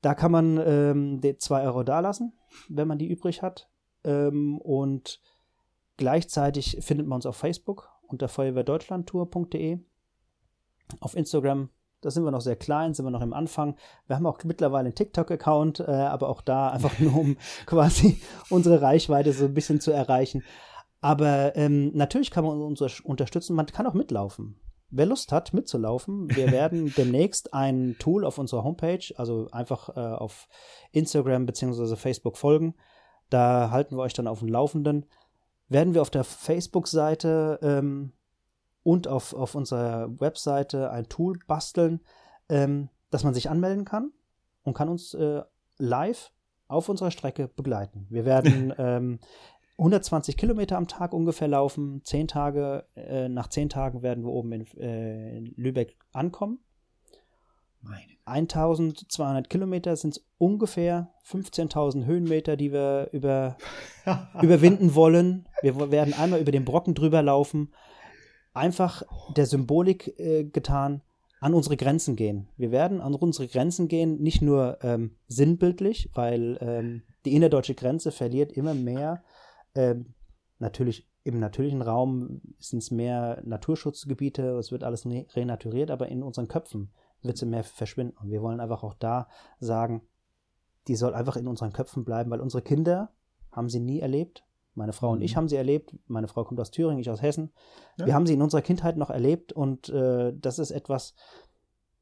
Da 0.00 0.14
kann 0.14 0.32
man 0.32 0.58
ähm, 0.64 1.20
2 1.38 1.64
Euro 1.64 1.82
dalassen, 1.82 2.32
wenn 2.68 2.88
man 2.88 2.98
die 2.98 3.08
übrig 3.08 3.42
hat. 3.42 3.68
Ähm, 4.04 4.58
und 4.58 5.20
gleichzeitig 5.96 6.78
findet 6.80 7.06
man 7.06 7.16
uns 7.16 7.26
auf 7.26 7.36
Facebook 7.36 7.90
unter 8.06 8.28
feuerwehrdeutschlandtour.de. 8.28 9.78
Auf 11.00 11.16
Instagram 11.16 11.68
da 12.00 12.10
sind 12.10 12.24
wir 12.24 12.30
noch 12.30 12.40
sehr 12.40 12.56
klein, 12.56 12.94
sind 12.94 13.04
wir 13.04 13.10
noch 13.10 13.22
im 13.22 13.32
Anfang. 13.32 13.76
Wir 14.06 14.16
haben 14.16 14.26
auch 14.26 14.42
mittlerweile 14.44 14.86
einen 14.86 14.94
TikTok-Account, 14.94 15.80
äh, 15.80 15.90
aber 15.90 16.28
auch 16.28 16.42
da 16.42 16.70
einfach 16.70 16.98
nur, 16.98 17.16
um 17.16 17.36
quasi 17.66 18.20
unsere 18.50 18.80
Reichweite 18.80 19.32
so 19.32 19.46
ein 19.46 19.54
bisschen 19.54 19.80
zu 19.80 19.90
erreichen. 19.90 20.44
Aber 21.00 21.56
ähm, 21.56 21.92
natürlich 21.94 22.30
kann 22.30 22.44
man 22.44 22.60
uns 22.60 22.80
unterstützen, 23.02 23.54
man 23.54 23.66
kann 23.66 23.86
auch 23.86 23.94
mitlaufen. 23.94 24.60
wer 24.90 25.06
Lust 25.06 25.32
hat, 25.32 25.52
mitzulaufen, 25.54 26.34
wir 26.34 26.50
werden 26.52 26.92
demnächst 26.96 27.54
ein 27.54 27.96
Tool 27.98 28.24
auf 28.24 28.38
unserer 28.38 28.64
Homepage, 28.64 29.04
also 29.16 29.48
einfach 29.50 29.90
äh, 29.96 30.00
auf 30.00 30.48
Instagram 30.92 31.46
bzw. 31.46 31.96
Facebook 31.96 32.36
folgen. 32.36 32.74
Da 33.30 33.70
halten 33.70 33.96
wir 33.96 34.02
euch 34.02 34.14
dann 34.14 34.26
auf 34.26 34.38
dem 34.38 34.48
Laufenden. 34.48 35.06
Werden 35.68 35.94
wir 35.94 36.00
auf 36.00 36.10
der 36.10 36.24
Facebook-Seite 36.24 37.58
ähm, 37.62 38.12
und 38.88 39.06
auf, 39.06 39.34
auf 39.34 39.54
unserer 39.54 40.18
Webseite 40.18 40.90
ein 40.90 41.10
Tool 41.10 41.38
basteln, 41.46 42.00
ähm, 42.48 42.88
dass 43.10 43.22
man 43.22 43.34
sich 43.34 43.50
anmelden 43.50 43.84
kann 43.84 44.12
und 44.62 44.72
kann 44.72 44.88
uns 44.88 45.12
äh, 45.12 45.42
live 45.76 46.32
auf 46.68 46.88
unserer 46.88 47.10
Strecke 47.10 47.48
begleiten. 47.48 48.06
Wir 48.08 48.24
werden 48.24 48.72
ähm, 48.78 49.18
120 49.76 50.38
Kilometer 50.38 50.78
am 50.78 50.88
Tag 50.88 51.12
ungefähr 51.12 51.48
laufen. 51.48 52.00
Zehn 52.02 52.28
Tage, 52.28 52.86
äh, 52.96 53.28
nach 53.28 53.48
zehn 53.48 53.68
Tagen 53.68 54.00
werden 54.00 54.24
wir 54.24 54.32
oben 54.32 54.52
in, 54.52 54.66
äh, 54.78 55.36
in 55.36 55.52
Lübeck 55.56 55.98
ankommen. 56.14 56.58
Meine. 57.82 58.16
1200 58.24 59.50
Kilometer 59.50 59.96
sind 59.96 60.16
es 60.16 60.26
ungefähr 60.38 61.12
15.000 61.26 62.06
Höhenmeter, 62.06 62.56
die 62.56 62.72
wir 62.72 63.10
über, 63.12 63.58
überwinden 64.42 64.94
wollen. 64.94 65.46
Wir 65.60 65.90
werden 65.90 66.14
einmal 66.14 66.40
über 66.40 66.52
den 66.52 66.64
Brocken 66.64 66.94
drüber 66.94 67.20
laufen. 67.22 67.70
Einfach 68.58 69.02
der 69.36 69.46
Symbolik 69.46 70.18
äh, 70.18 70.44
getan, 70.44 71.02
an 71.40 71.54
unsere 71.54 71.76
Grenzen 71.76 72.16
gehen. 72.16 72.48
Wir 72.56 72.72
werden 72.72 73.00
an 73.00 73.14
unsere 73.14 73.46
Grenzen 73.46 73.86
gehen, 73.86 74.20
nicht 74.20 74.42
nur 74.42 74.78
ähm, 74.82 75.16
sinnbildlich, 75.28 76.10
weil 76.14 76.58
ähm, 76.60 77.02
die 77.24 77.34
innerdeutsche 77.34 77.74
Grenze 77.74 78.10
verliert 78.10 78.50
immer 78.52 78.74
mehr 78.74 79.22
ähm, 79.74 80.14
natürlich 80.58 81.08
im 81.24 81.38
natürlichen 81.40 81.82
Raum 81.82 82.40
sind 82.58 82.82
es 82.82 82.90
mehr 82.90 83.42
Naturschutzgebiete, 83.44 84.56
es 84.56 84.72
wird 84.72 84.82
alles 84.82 85.06
renaturiert, 85.06 85.90
aber 85.90 86.08
in 86.08 86.22
unseren 86.22 86.48
Köpfen 86.48 86.90
wird 87.22 87.36
sie 87.36 87.46
mehr 87.46 87.64
verschwinden. 87.64 88.16
Und 88.16 88.30
wir 88.30 88.40
wollen 88.40 88.60
einfach 88.60 88.82
auch 88.82 88.94
da 88.94 89.28
sagen, 89.60 90.02
die 90.86 90.96
soll 90.96 91.14
einfach 91.14 91.36
in 91.36 91.46
unseren 91.46 91.72
Köpfen 91.72 92.04
bleiben, 92.04 92.30
weil 92.30 92.40
unsere 92.40 92.62
Kinder 92.62 93.12
haben 93.52 93.68
sie 93.68 93.80
nie 93.80 94.00
erlebt. 94.00 94.44
Meine 94.78 94.92
Frau 94.92 95.10
und 95.10 95.20
ich 95.20 95.32
mhm. 95.32 95.36
haben 95.36 95.48
sie 95.48 95.56
erlebt. 95.56 95.94
Meine 96.06 96.28
Frau 96.28 96.44
kommt 96.44 96.60
aus 96.60 96.70
Thüringen, 96.70 97.00
ich 97.00 97.10
aus 97.10 97.20
Hessen. 97.20 97.50
Ja. 97.98 98.06
Wir 98.06 98.14
haben 98.14 98.26
sie 98.26 98.34
in 98.34 98.42
unserer 98.42 98.62
Kindheit 98.62 98.96
noch 98.96 99.10
erlebt 99.10 99.52
und 99.52 99.88
äh, 99.90 100.32
das 100.34 100.58
ist 100.58 100.70
etwas, 100.70 101.14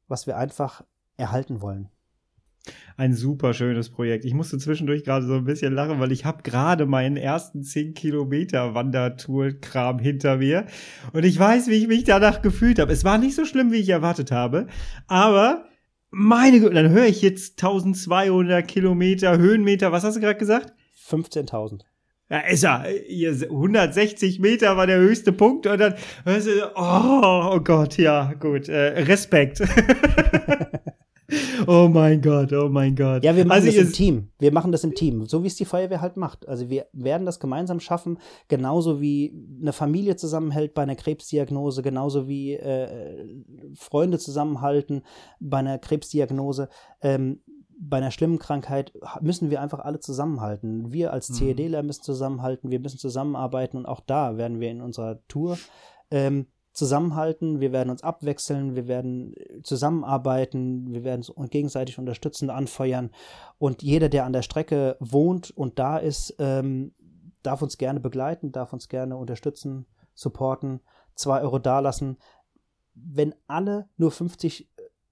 was 0.07 0.27
wir 0.27 0.37
einfach 0.37 0.83
erhalten 1.17 1.61
wollen 1.61 1.89
ein 2.97 3.13
super 3.13 3.53
schönes 3.53 3.89
Projekt. 3.89 4.25
Ich 4.25 4.33
musste 4.33 4.57
zwischendurch 4.57 5.05
gerade 5.05 5.25
so 5.25 5.35
ein 5.35 5.45
bisschen 5.45 5.73
lachen, 5.73 5.99
weil 5.99 6.11
ich 6.11 6.25
habe 6.25 6.43
gerade 6.43 6.85
meinen 6.85 7.15
ersten 7.15 7.63
10 7.63 7.93
Kilometer 7.93 8.73
Wandertour-Kram 8.73 9.99
hinter 9.99 10.37
mir 10.37 10.65
und 11.13 11.23
ich 11.23 11.39
weiß, 11.39 11.67
wie 11.67 11.75
ich 11.75 11.87
mich 11.87 12.03
danach 12.03 12.41
gefühlt 12.41 12.79
habe. 12.79 12.91
Es 12.91 13.05
war 13.05 13.17
nicht 13.17 13.35
so 13.35 13.45
schlimm, 13.45 13.71
wie 13.71 13.77
ich 13.77 13.89
erwartet 13.89 14.31
habe, 14.31 14.67
aber 15.07 15.65
meine 16.09 16.59
Güte, 16.59 16.73
dann 16.73 16.89
höre 16.89 17.05
ich 17.05 17.21
jetzt 17.21 17.63
1200 17.63 18.67
Kilometer 18.67 19.37
Höhenmeter. 19.37 19.91
Was 19.91 20.03
hast 20.03 20.15
du 20.15 20.21
gerade 20.21 20.39
gesagt? 20.39 20.73
15.000. 21.07 21.83
Ja, 22.29 22.39
ist 22.39 22.63
er. 22.63 22.83
160 22.83 24.39
Meter 24.39 24.75
war 24.75 24.87
der 24.87 24.99
höchste 24.99 25.31
Punkt 25.31 25.65
und 25.65 25.79
dann, 25.79 25.95
oh, 26.75 27.51
oh 27.53 27.59
Gott, 27.61 27.97
ja, 27.97 28.33
gut, 28.33 28.67
äh, 28.69 29.03
Respekt. 29.03 29.61
Oh 31.67 31.89
mein 31.91 32.21
Gott, 32.21 32.53
oh 32.53 32.69
mein 32.69 32.95
Gott. 32.95 33.23
Ja, 33.23 33.35
wir 33.35 33.45
machen 33.45 33.65
also 33.65 33.67
das 33.67 33.87
im 33.87 33.91
Team. 33.91 34.29
Wir 34.39 34.53
machen 34.53 34.71
das 34.71 34.85
im 34.85 34.95
Team, 34.95 35.25
so 35.25 35.43
wie 35.43 35.47
es 35.47 35.55
die 35.55 35.65
Feuerwehr 35.65 35.99
halt 35.99 36.15
macht. 36.15 36.47
Also 36.47 36.69
wir 36.69 36.85
werden 36.93 37.25
das 37.25 37.41
gemeinsam 37.41 37.81
schaffen, 37.81 38.19
genauso 38.47 39.01
wie 39.01 39.33
eine 39.61 39.73
Familie 39.73 40.15
zusammenhält 40.15 40.73
bei 40.73 40.83
einer 40.83 40.95
Krebsdiagnose, 40.95 41.81
genauso 41.81 42.29
wie 42.29 42.53
äh, 42.53 43.25
Freunde 43.75 44.19
zusammenhalten 44.19 45.01
bei 45.41 45.57
einer 45.57 45.79
Krebsdiagnose. 45.79 46.69
Ähm, 47.01 47.41
bei 47.79 47.97
einer 47.97 48.11
schlimmen 48.11 48.39
Krankheit 48.39 48.91
müssen 49.21 49.49
wir 49.49 49.61
einfach 49.61 49.79
alle 49.79 49.99
zusammenhalten. 49.99 50.91
Wir 50.91 51.13
als 51.13 51.29
mhm. 51.29 51.33
CEDler 51.35 51.83
müssen 51.83 52.03
zusammenhalten, 52.03 52.71
wir 52.71 52.79
müssen 52.79 52.97
zusammenarbeiten 52.97 53.77
und 53.77 53.85
auch 53.85 53.99
da 53.99 54.37
werden 54.37 54.59
wir 54.59 54.71
in 54.71 54.81
unserer 54.81 55.19
Tour 55.27 55.57
ähm, 56.09 56.47
zusammenhalten, 56.73 57.59
wir 57.59 57.71
werden 57.71 57.89
uns 57.89 58.03
abwechseln, 58.03 58.75
wir 58.75 58.87
werden 58.87 59.33
zusammenarbeiten, 59.63 60.93
wir 60.93 61.03
werden 61.03 61.25
uns 61.33 61.49
gegenseitig 61.49 61.97
unterstützen, 61.97 62.49
anfeuern. 62.49 63.11
Und 63.57 63.81
jeder, 63.81 64.09
der 64.09 64.25
an 64.25 64.33
der 64.33 64.43
Strecke 64.43 64.95
wohnt 64.99 65.51
und 65.51 65.79
da 65.79 65.97
ist, 65.97 66.35
ähm, 66.39 66.93
darf 67.43 67.61
uns 67.61 67.77
gerne 67.77 67.99
begleiten, 67.99 68.51
darf 68.51 68.73
uns 68.73 68.89
gerne 68.89 69.17
unterstützen, 69.17 69.87
supporten, 70.13 70.81
zwei 71.15 71.41
Euro 71.41 71.59
dalassen. 71.59 72.17
Wenn 72.93 73.33
alle 73.47 73.89
nur 73.97 74.11
50 74.11 74.69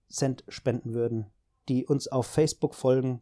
Cent 0.08 0.44
spenden 0.48 0.94
würden, 0.94 1.32
die 1.70 1.86
uns 1.86 2.08
auf 2.08 2.28
Facebook 2.28 2.76
folgen, 2.76 3.22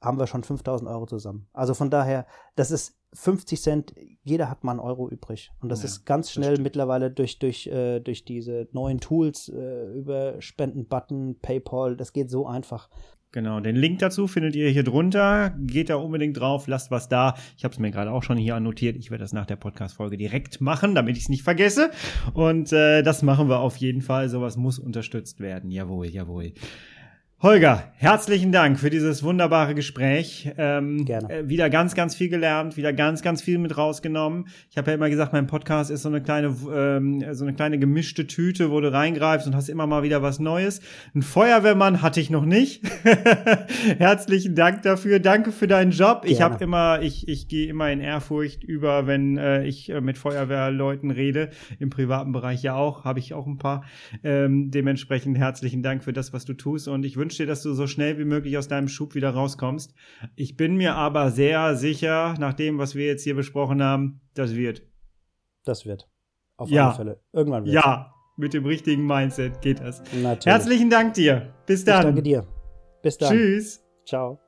haben 0.00 0.18
wir 0.18 0.26
schon 0.26 0.44
5000 0.44 0.88
Euro 0.90 1.06
zusammen. 1.06 1.48
Also 1.52 1.74
von 1.74 1.90
daher, 1.90 2.26
das 2.54 2.70
ist 2.70 2.98
50 3.14 3.60
Cent, 3.60 3.94
jeder 4.22 4.50
hat 4.50 4.62
mal 4.62 4.72
einen 4.72 4.80
Euro 4.80 5.08
übrig. 5.08 5.50
Und 5.60 5.70
das 5.70 5.80
ja, 5.80 5.86
ist 5.86 6.04
ganz 6.04 6.30
schnell 6.30 6.58
mittlerweile 6.58 7.10
durch, 7.10 7.38
durch, 7.38 7.66
äh, 7.66 8.00
durch 8.00 8.24
diese 8.24 8.68
neuen 8.72 9.00
Tools 9.00 9.48
äh, 9.48 9.92
über 9.92 10.40
Spenden-Button, 10.40 11.38
PayPal, 11.40 11.96
das 11.96 12.12
geht 12.12 12.30
so 12.30 12.46
einfach. 12.46 12.90
Genau, 13.32 13.60
den 13.60 13.76
Link 13.76 13.98
dazu 13.98 14.28
findet 14.28 14.56
ihr 14.56 14.70
hier 14.70 14.82
drunter. 14.82 15.54
Geht 15.58 15.90
da 15.90 15.96
unbedingt 15.96 16.38
drauf, 16.38 16.68
lasst 16.68 16.90
was 16.90 17.08
da. 17.08 17.34
Ich 17.58 17.64
habe 17.64 17.72
es 17.72 17.78
mir 17.78 17.90
gerade 17.90 18.10
auch 18.10 18.22
schon 18.22 18.38
hier 18.38 18.54
annotiert. 18.54 18.96
Ich 18.96 19.10
werde 19.10 19.24
das 19.24 19.34
nach 19.34 19.44
der 19.44 19.56
Podcast-Folge 19.56 20.16
direkt 20.16 20.60
machen, 20.62 20.94
damit 20.94 21.18
ich 21.18 21.24
es 21.24 21.28
nicht 21.28 21.42
vergesse. 21.42 21.90
Und 22.32 22.72
äh, 22.72 23.02
das 23.02 23.22
machen 23.22 23.48
wir 23.48 23.60
auf 23.60 23.76
jeden 23.76 24.00
Fall. 24.00 24.30
Sowas 24.30 24.56
muss 24.56 24.78
unterstützt 24.78 25.40
werden. 25.40 25.70
Jawohl, 25.70 26.06
jawohl. 26.06 26.52
Holger, 27.42 27.92
herzlichen 27.96 28.50
Dank 28.50 28.80
für 28.80 28.88
dieses 28.88 29.22
wunderbare 29.22 29.74
Gespräch. 29.74 30.50
Ähm, 30.56 31.04
Gerne. 31.04 31.30
Äh, 31.30 31.48
wieder 31.50 31.68
ganz, 31.68 31.94
ganz 31.94 32.16
viel 32.16 32.30
gelernt, 32.30 32.78
wieder 32.78 32.94
ganz, 32.94 33.20
ganz 33.20 33.42
viel 33.42 33.58
mit 33.58 33.76
rausgenommen. 33.76 34.46
Ich 34.70 34.78
habe 34.78 34.90
ja 34.90 34.94
immer 34.94 35.10
gesagt, 35.10 35.34
mein 35.34 35.46
Podcast 35.46 35.90
ist 35.90 36.00
so 36.00 36.08
eine 36.08 36.22
kleine, 36.22 36.56
ähm, 36.74 37.22
so 37.32 37.44
eine 37.44 37.52
kleine 37.52 37.78
gemischte 37.78 38.26
Tüte, 38.26 38.70
wo 38.70 38.80
du 38.80 38.90
reingreifst 38.90 39.46
und 39.46 39.54
hast 39.54 39.68
immer 39.68 39.86
mal 39.86 40.02
wieder 40.02 40.22
was 40.22 40.38
Neues. 40.38 40.80
Ein 41.14 41.20
Feuerwehrmann 41.20 42.00
hatte 42.00 42.20
ich 42.20 42.30
noch 42.30 42.46
nicht. 42.46 42.82
herzlichen 43.98 44.54
Dank 44.54 44.80
dafür. 44.80 45.20
Danke 45.20 45.52
für 45.52 45.66
deinen 45.66 45.90
Job. 45.90 46.22
Gerne. 46.22 46.34
Ich 46.34 46.40
habe 46.40 46.64
immer, 46.64 47.02
ich, 47.02 47.28
ich 47.28 47.48
gehe 47.48 47.68
immer 47.68 47.92
in 47.92 48.00
Ehrfurcht 48.00 48.64
über, 48.64 49.06
wenn 49.06 49.36
äh, 49.36 49.62
ich 49.66 49.90
äh, 49.90 50.00
mit 50.00 50.16
Feuerwehrleuten 50.16 51.10
rede. 51.10 51.50
Im 51.80 51.90
privaten 51.90 52.32
Bereich 52.32 52.62
ja 52.62 52.76
auch, 52.76 53.04
habe 53.04 53.18
ich 53.18 53.34
auch 53.34 53.46
ein 53.46 53.58
paar. 53.58 53.84
Ähm, 54.24 54.70
dementsprechend 54.70 55.36
herzlichen 55.36 55.82
Dank 55.82 56.02
für 56.02 56.14
das, 56.14 56.32
was 56.32 56.46
du 56.46 56.54
tust 56.54 56.88
und 56.88 57.04
ich 57.04 57.18
wünsche 57.18 57.25
wünsche 57.26 57.42
dir, 57.42 57.48
dass 57.48 57.62
du 57.62 57.72
so 57.72 57.88
schnell 57.88 58.18
wie 58.18 58.24
möglich 58.24 58.56
aus 58.56 58.68
deinem 58.68 58.86
Schub 58.86 59.16
wieder 59.16 59.30
rauskommst. 59.30 59.92
Ich 60.36 60.56
bin 60.56 60.76
mir 60.76 60.94
aber 60.94 61.32
sehr 61.32 61.74
sicher, 61.74 62.36
nach 62.38 62.54
dem, 62.54 62.78
was 62.78 62.94
wir 62.94 63.06
jetzt 63.06 63.24
hier 63.24 63.34
besprochen 63.34 63.82
haben, 63.82 64.20
das 64.34 64.54
wird. 64.54 64.82
Das 65.64 65.86
wird. 65.86 66.08
Auf 66.56 66.70
ja. 66.70 66.86
alle 66.86 66.94
Fälle. 66.94 67.20
Irgendwann 67.32 67.64
wird. 67.64 67.74
Ja, 67.74 68.14
mit 68.36 68.54
dem 68.54 68.64
richtigen 68.64 69.04
Mindset 69.06 69.60
geht 69.60 69.80
das. 69.80 70.04
Natürlich. 70.12 70.46
Herzlichen 70.46 70.88
Dank 70.88 71.14
dir. 71.14 71.52
Bis 71.66 71.84
dann. 71.84 71.98
Ich 71.98 72.04
danke 72.04 72.22
dir. 72.22 72.46
Bis 73.02 73.18
dann. 73.18 73.32
Tschüss. 73.32 73.84
Ciao. 74.06 74.38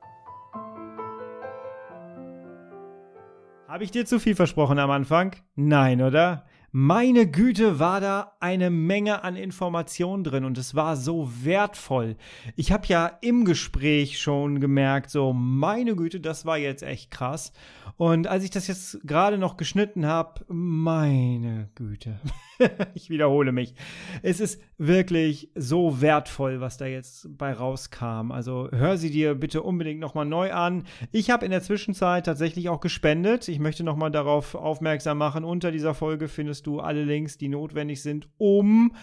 Habe 3.67 3.83
ich 3.83 3.91
dir 3.91 4.05
zu 4.05 4.19
viel 4.19 4.35
versprochen 4.35 4.79
am 4.79 4.89
Anfang? 4.89 5.35
Nein, 5.55 6.01
oder? 6.01 6.45
Meine 6.71 7.25
Güte, 7.25 7.79
war 7.79 7.99
da 7.99 8.33
eine 8.39 8.69
Menge 8.69 9.23
an 9.23 9.35
Informationen 9.35 10.23
drin 10.23 10.45
und 10.45 10.57
es 10.57 10.75
war 10.75 10.95
so 10.95 11.31
wertvoll. 11.41 12.15
Ich 12.55 12.71
habe 12.71 12.85
ja 12.87 13.07
im 13.21 13.43
Gespräch 13.43 14.19
schon 14.19 14.59
gemerkt, 14.59 15.09
so 15.09 15.33
meine 15.33 15.95
Güte, 15.95 16.19
das 16.19 16.45
war 16.45 16.59
jetzt 16.59 16.83
echt 16.83 17.09
krass. 17.09 17.53
Und 17.97 18.27
als 18.27 18.43
ich 18.43 18.49
das 18.49 18.67
jetzt 18.67 18.99
gerade 19.05 19.37
noch 19.37 19.57
geschnitten 19.57 20.05
habe, 20.05 20.45
meine 20.47 21.69
Güte, 21.75 22.19
ich 22.93 23.09
wiederhole 23.09 23.51
mich. 23.51 23.73
Es 24.21 24.39
ist 24.39 24.61
wirklich 24.77 25.49
so 25.55 25.99
wertvoll, 26.01 26.61
was 26.61 26.77
da 26.77 26.85
jetzt 26.85 27.37
bei 27.37 27.51
rauskam. 27.51 28.31
Also 28.31 28.69
hör 28.71 28.97
sie 28.97 29.11
dir 29.11 29.35
bitte 29.35 29.63
unbedingt 29.63 29.99
nochmal 29.99 30.25
neu 30.25 30.53
an. 30.53 30.83
Ich 31.11 31.29
habe 31.29 31.45
in 31.45 31.51
der 31.51 31.61
Zwischenzeit 31.61 32.25
tatsächlich 32.25 32.69
auch 32.69 32.79
gespendet. 32.79 33.47
Ich 33.47 33.59
möchte 33.59 33.83
nochmal 33.83 34.11
darauf 34.11 34.55
aufmerksam 34.55 35.17
machen. 35.17 35.43
Unter 35.43 35.71
dieser 35.71 35.93
Folge 35.93 36.27
findest 36.59 36.67
du 36.67 36.79
alle 36.79 37.03
Links, 37.03 37.37
die 37.37 37.47
notwendig 37.47 38.01
sind, 38.01 38.27
um 38.37 38.93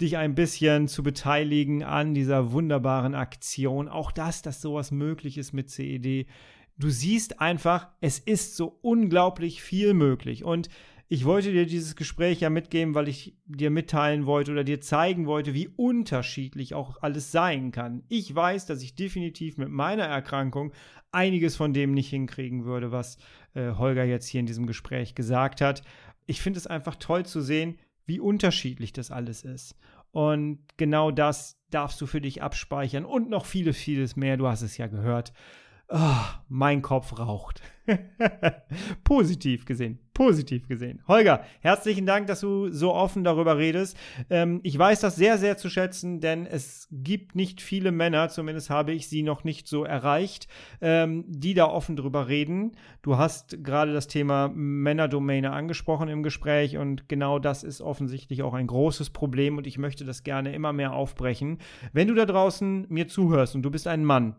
dich 0.00 0.16
ein 0.16 0.34
bisschen 0.34 0.86
zu 0.86 1.02
beteiligen 1.02 1.82
an 1.82 2.14
dieser 2.14 2.52
wunderbaren 2.52 3.14
Aktion. 3.14 3.88
Auch 3.88 4.12
das, 4.12 4.42
dass 4.42 4.62
sowas 4.62 4.92
möglich 4.92 5.36
ist 5.36 5.52
mit 5.52 5.70
CED. 5.70 6.26
Du 6.78 6.88
siehst 6.88 7.40
einfach, 7.40 7.88
es 8.00 8.18
ist 8.18 8.56
so 8.56 8.78
unglaublich 8.82 9.60
viel 9.60 9.92
möglich. 9.92 10.44
Und 10.44 10.68
ich 11.08 11.24
wollte 11.24 11.50
dir 11.50 11.66
dieses 11.66 11.96
Gespräch 11.96 12.40
ja 12.40 12.50
mitgeben, 12.50 12.94
weil 12.94 13.08
ich 13.08 13.36
dir 13.44 13.70
mitteilen 13.70 14.26
wollte 14.26 14.52
oder 14.52 14.62
dir 14.62 14.80
zeigen 14.80 15.26
wollte, 15.26 15.52
wie 15.54 15.66
unterschiedlich 15.66 16.74
auch 16.74 17.02
alles 17.02 17.32
sein 17.32 17.72
kann. 17.72 18.04
Ich 18.08 18.32
weiß, 18.32 18.66
dass 18.66 18.80
ich 18.82 18.94
definitiv 18.94 19.58
mit 19.58 19.70
meiner 19.70 20.04
Erkrankung 20.04 20.72
einiges 21.10 21.56
von 21.56 21.72
dem 21.72 21.92
nicht 21.92 22.10
hinkriegen 22.10 22.64
würde, 22.64 22.92
was 22.92 23.18
äh, 23.54 23.72
Holger 23.72 24.04
jetzt 24.04 24.28
hier 24.28 24.38
in 24.38 24.46
diesem 24.46 24.68
Gespräch 24.68 25.16
gesagt 25.16 25.60
hat. 25.60 25.82
Ich 26.30 26.40
finde 26.40 26.58
es 26.58 26.68
einfach 26.68 26.94
toll 26.94 27.26
zu 27.26 27.40
sehen, 27.40 27.76
wie 28.06 28.20
unterschiedlich 28.20 28.92
das 28.92 29.10
alles 29.10 29.42
ist. 29.42 29.74
Und 30.12 30.60
genau 30.76 31.10
das 31.10 31.58
darfst 31.70 32.00
du 32.00 32.06
für 32.06 32.20
dich 32.20 32.40
abspeichern 32.40 33.04
und 33.04 33.28
noch 33.28 33.46
vieles, 33.46 33.76
vieles 33.76 34.14
mehr. 34.14 34.36
Du 34.36 34.46
hast 34.46 34.62
es 34.62 34.76
ja 34.76 34.86
gehört. 34.86 35.32
Oh, 35.92 35.98
mein 36.48 36.82
Kopf 36.82 37.18
raucht. 37.18 37.62
positiv 39.02 39.64
gesehen, 39.64 39.98
positiv 40.14 40.68
gesehen. 40.68 41.02
Holger, 41.08 41.42
herzlichen 41.62 42.06
Dank, 42.06 42.28
dass 42.28 42.38
du 42.38 42.70
so 42.70 42.94
offen 42.94 43.24
darüber 43.24 43.58
redest. 43.58 43.96
Ähm, 44.28 44.60
ich 44.62 44.78
weiß 44.78 45.00
das 45.00 45.16
sehr, 45.16 45.36
sehr 45.36 45.56
zu 45.56 45.68
schätzen, 45.68 46.20
denn 46.20 46.46
es 46.46 46.86
gibt 46.92 47.34
nicht 47.34 47.60
viele 47.60 47.90
Männer, 47.90 48.28
zumindest 48.28 48.70
habe 48.70 48.92
ich 48.92 49.08
sie 49.08 49.24
noch 49.24 49.42
nicht 49.42 49.66
so 49.66 49.82
erreicht, 49.82 50.46
ähm, 50.80 51.24
die 51.26 51.54
da 51.54 51.64
offen 51.64 51.96
drüber 51.96 52.28
reden. 52.28 52.76
Du 53.02 53.16
hast 53.16 53.64
gerade 53.64 53.92
das 53.92 54.06
Thema 54.06 54.48
Männerdomäne 54.54 55.50
angesprochen 55.50 56.08
im 56.08 56.22
Gespräch 56.22 56.76
und 56.76 57.08
genau 57.08 57.40
das 57.40 57.64
ist 57.64 57.80
offensichtlich 57.80 58.44
auch 58.44 58.54
ein 58.54 58.68
großes 58.68 59.10
Problem 59.10 59.58
und 59.58 59.66
ich 59.66 59.76
möchte 59.76 60.04
das 60.04 60.22
gerne 60.22 60.54
immer 60.54 60.72
mehr 60.72 60.92
aufbrechen. 60.92 61.58
Wenn 61.92 62.06
du 62.06 62.14
da 62.14 62.26
draußen 62.26 62.86
mir 62.88 63.08
zuhörst 63.08 63.56
und 63.56 63.62
du 63.62 63.72
bist 63.72 63.88
ein 63.88 64.04
Mann, 64.04 64.36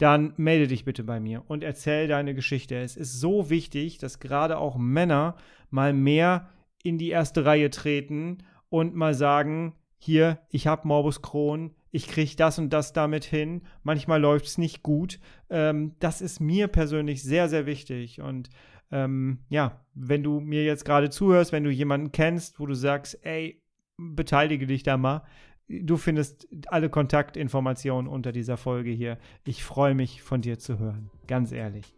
dann 0.00 0.32
melde 0.38 0.66
dich 0.66 0.86
bitte 0.86 1.04
bei 1.04 1.20
mir 1.20 1.44
und 1.48 1.62
erzähl 1.62 2.08
deine 2.08 2.34
Geschichte. 2.34 2.76
Es 2.76 2.96
ist 2.96 3.20
so 3.20 3.50
wichtig, 3.50 3.98
dass 3.98 4.18
gerade 4.18 4.56
auch 4.56 4.78
Männer 4.78 5.36
mal 5.68 5.92
mehr 5.92 6.48
in 6.82 6.96
die 6.96 7.10
erste 7.10 7.44
Reihe 7.44 7.68
treten 7.68 8.38
und 8.70 8.94
mal 8.94 9.12
sagen, 9.12 9.74
hier, 9.98 10.38
ich 10.48 10.66
habe 10.66 10.88
Morbus 10.88 11.20
Crohn, 11.20 11.74
ich 11.90 12.08
kriege 12.08 12.34
das 12.34 12.58
und 12.58 12.70
das 12.70 12.94
damit 12.94 13.24
hin, 13.24 13.62
manchmal 13.82 14.20
läuft 14.22 14.46
es 14.46 14.56
nicht 14.56 14.82
gut. 14.82 15.20
Ähm, 15.50 15.96
das 15.98 16.22
ist 16.22 16.40
mir 16.40 16.68
persönlich 16.68 17.22
sehr, 17.22 17.50
sehr 17.50 17.66
wichtig. 17.66 18.22
Und 18.22 18.48
ähm, 18.90 19.40
ja, 19.50 19.84
wenn 19.92 20.22
du 20.22 20.40
mir 20.40 20.64
jetzt 20.64 20.86
gerade 20.86 21.10
zuhörst, 21.10 21.52
wenn 21.52 21.64
du 21.64 21.70
jemanden 21.70 22.10
kennst, 22.10 22.58
wo 22.58 22.64
du 22.64 22.74
sagst, 22.74 23.18
ey, 23.22 23.60
beteilige 23.98 24.66
dich 24.66 24.82
da 24.82 24.96
mal, 24.96 25.24
Du 25.70 25.96
findest 25.96 26.48
alle 26.66 26.90
Kontaktinformationen 26.90 28.10
unter 28.10 28.32
dieser 28.32 28.56
Folge 28.56 28.90
hier. 28.90 29.18
Ich 29.44 29.62
freue 29.62 29.94
mich, 29.94 30.20
von 30.20 30.40
dir 30.40 30.58
zu 30.58 30.80
hören. 30.80 31.10
Ganz 31.28 31.52
ehrlich. 31.52 31.94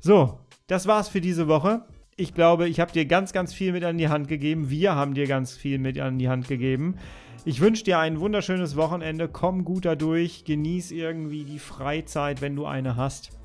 So, 0.00 0.38
das 0.66 0.86
war's 0.86 1.10
für 1.10 1.20
diese 1.20 1.46
Woche. 1.46 1.84
Ich 2.16 2.32
glaube, 2.32 2.66
ich 2.66 2.80
habe 2.80 2.92
dir 2.92 3.04
ganz, 3.04 3.34
ganz 3.34 3.52
viel 3.52 3.72
mit 3.72 3.84
an 3.84 3.98
die 3.98 4.08
Hand 4.08 4.28
gegeben. 4.28 4.70
Wir 4.70 4.94
haben 4.94 5.12
dir 5.12 5.26
ganz 5.26 5.54
viel 5.54 5.78
mit 5.78 5.98
an 6.00 6.18
die 6.18 6.30
Hand 6.30 6.48
gegeben. 6.48 6.96
Ich 7.44 7.60
wünsche 7.60 7.84
dir 7.84 7.98
ein 7.98 8.20
wunderschönes 8.20 8.76
Wochenende. 8.76 9.28
Komm 9.28 9.64
gut 9.64 9.84
dadurch. 9.84 10.44
Genieß 10.44 10.90
irgendwie 10.90 11.44
die 11.44 11.58
Freizeit, 11.58 12.40
wenn 12.40 12.56
du 12.56 12.64
eine 12.64 12.96
hast. 12.96 13.38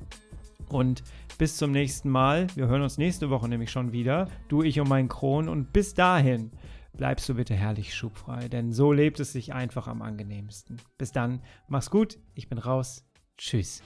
Und 0.70 1.02
bis 1.36 1.58
zum 1.58 1.70
nächsten 1.70 2.08
Mal. 2.08 2.46
Wir 2.54 2.66
hören 2.66 2.82
uns 2.82 2.96
nächste 2.96 3.28
Woche 3.28 3.48
nämlich 3.48 3.70
schon 3.70 3.92
wieder. 3.92 4.28
Du, 4.48 4.62
ich 4.62 4.80
und 4.80 4.88
mein 4.88 5.08
Kron. 5.08 5.50
Und 5.50 5.74
bis 5.74 5.92
dahin 5.92 6.50
bleibst 6.96 7.28
du 7.28 7.34
bitte 7.34 7.54
herrlich 7.54 7.94
schubfrei, 7.94 8.48
denn 8.48 8.72
so 8.72 8.92
lebt 8.92 9.20
es 9.20 9.32
sich 9.32 9.52
einfach 9.52 9.86
am 9.86 10.02
angenehmsten. 10.02 10.80
Bis 10.98 11.12
dann, 11.12 11.42
mach's 11.68 11.90
gut, 11.90 12.18
ich 12.34 12.48
bin 12.48 12.58
raus. 12.58 13.04
Tschüss. 13.36 13.82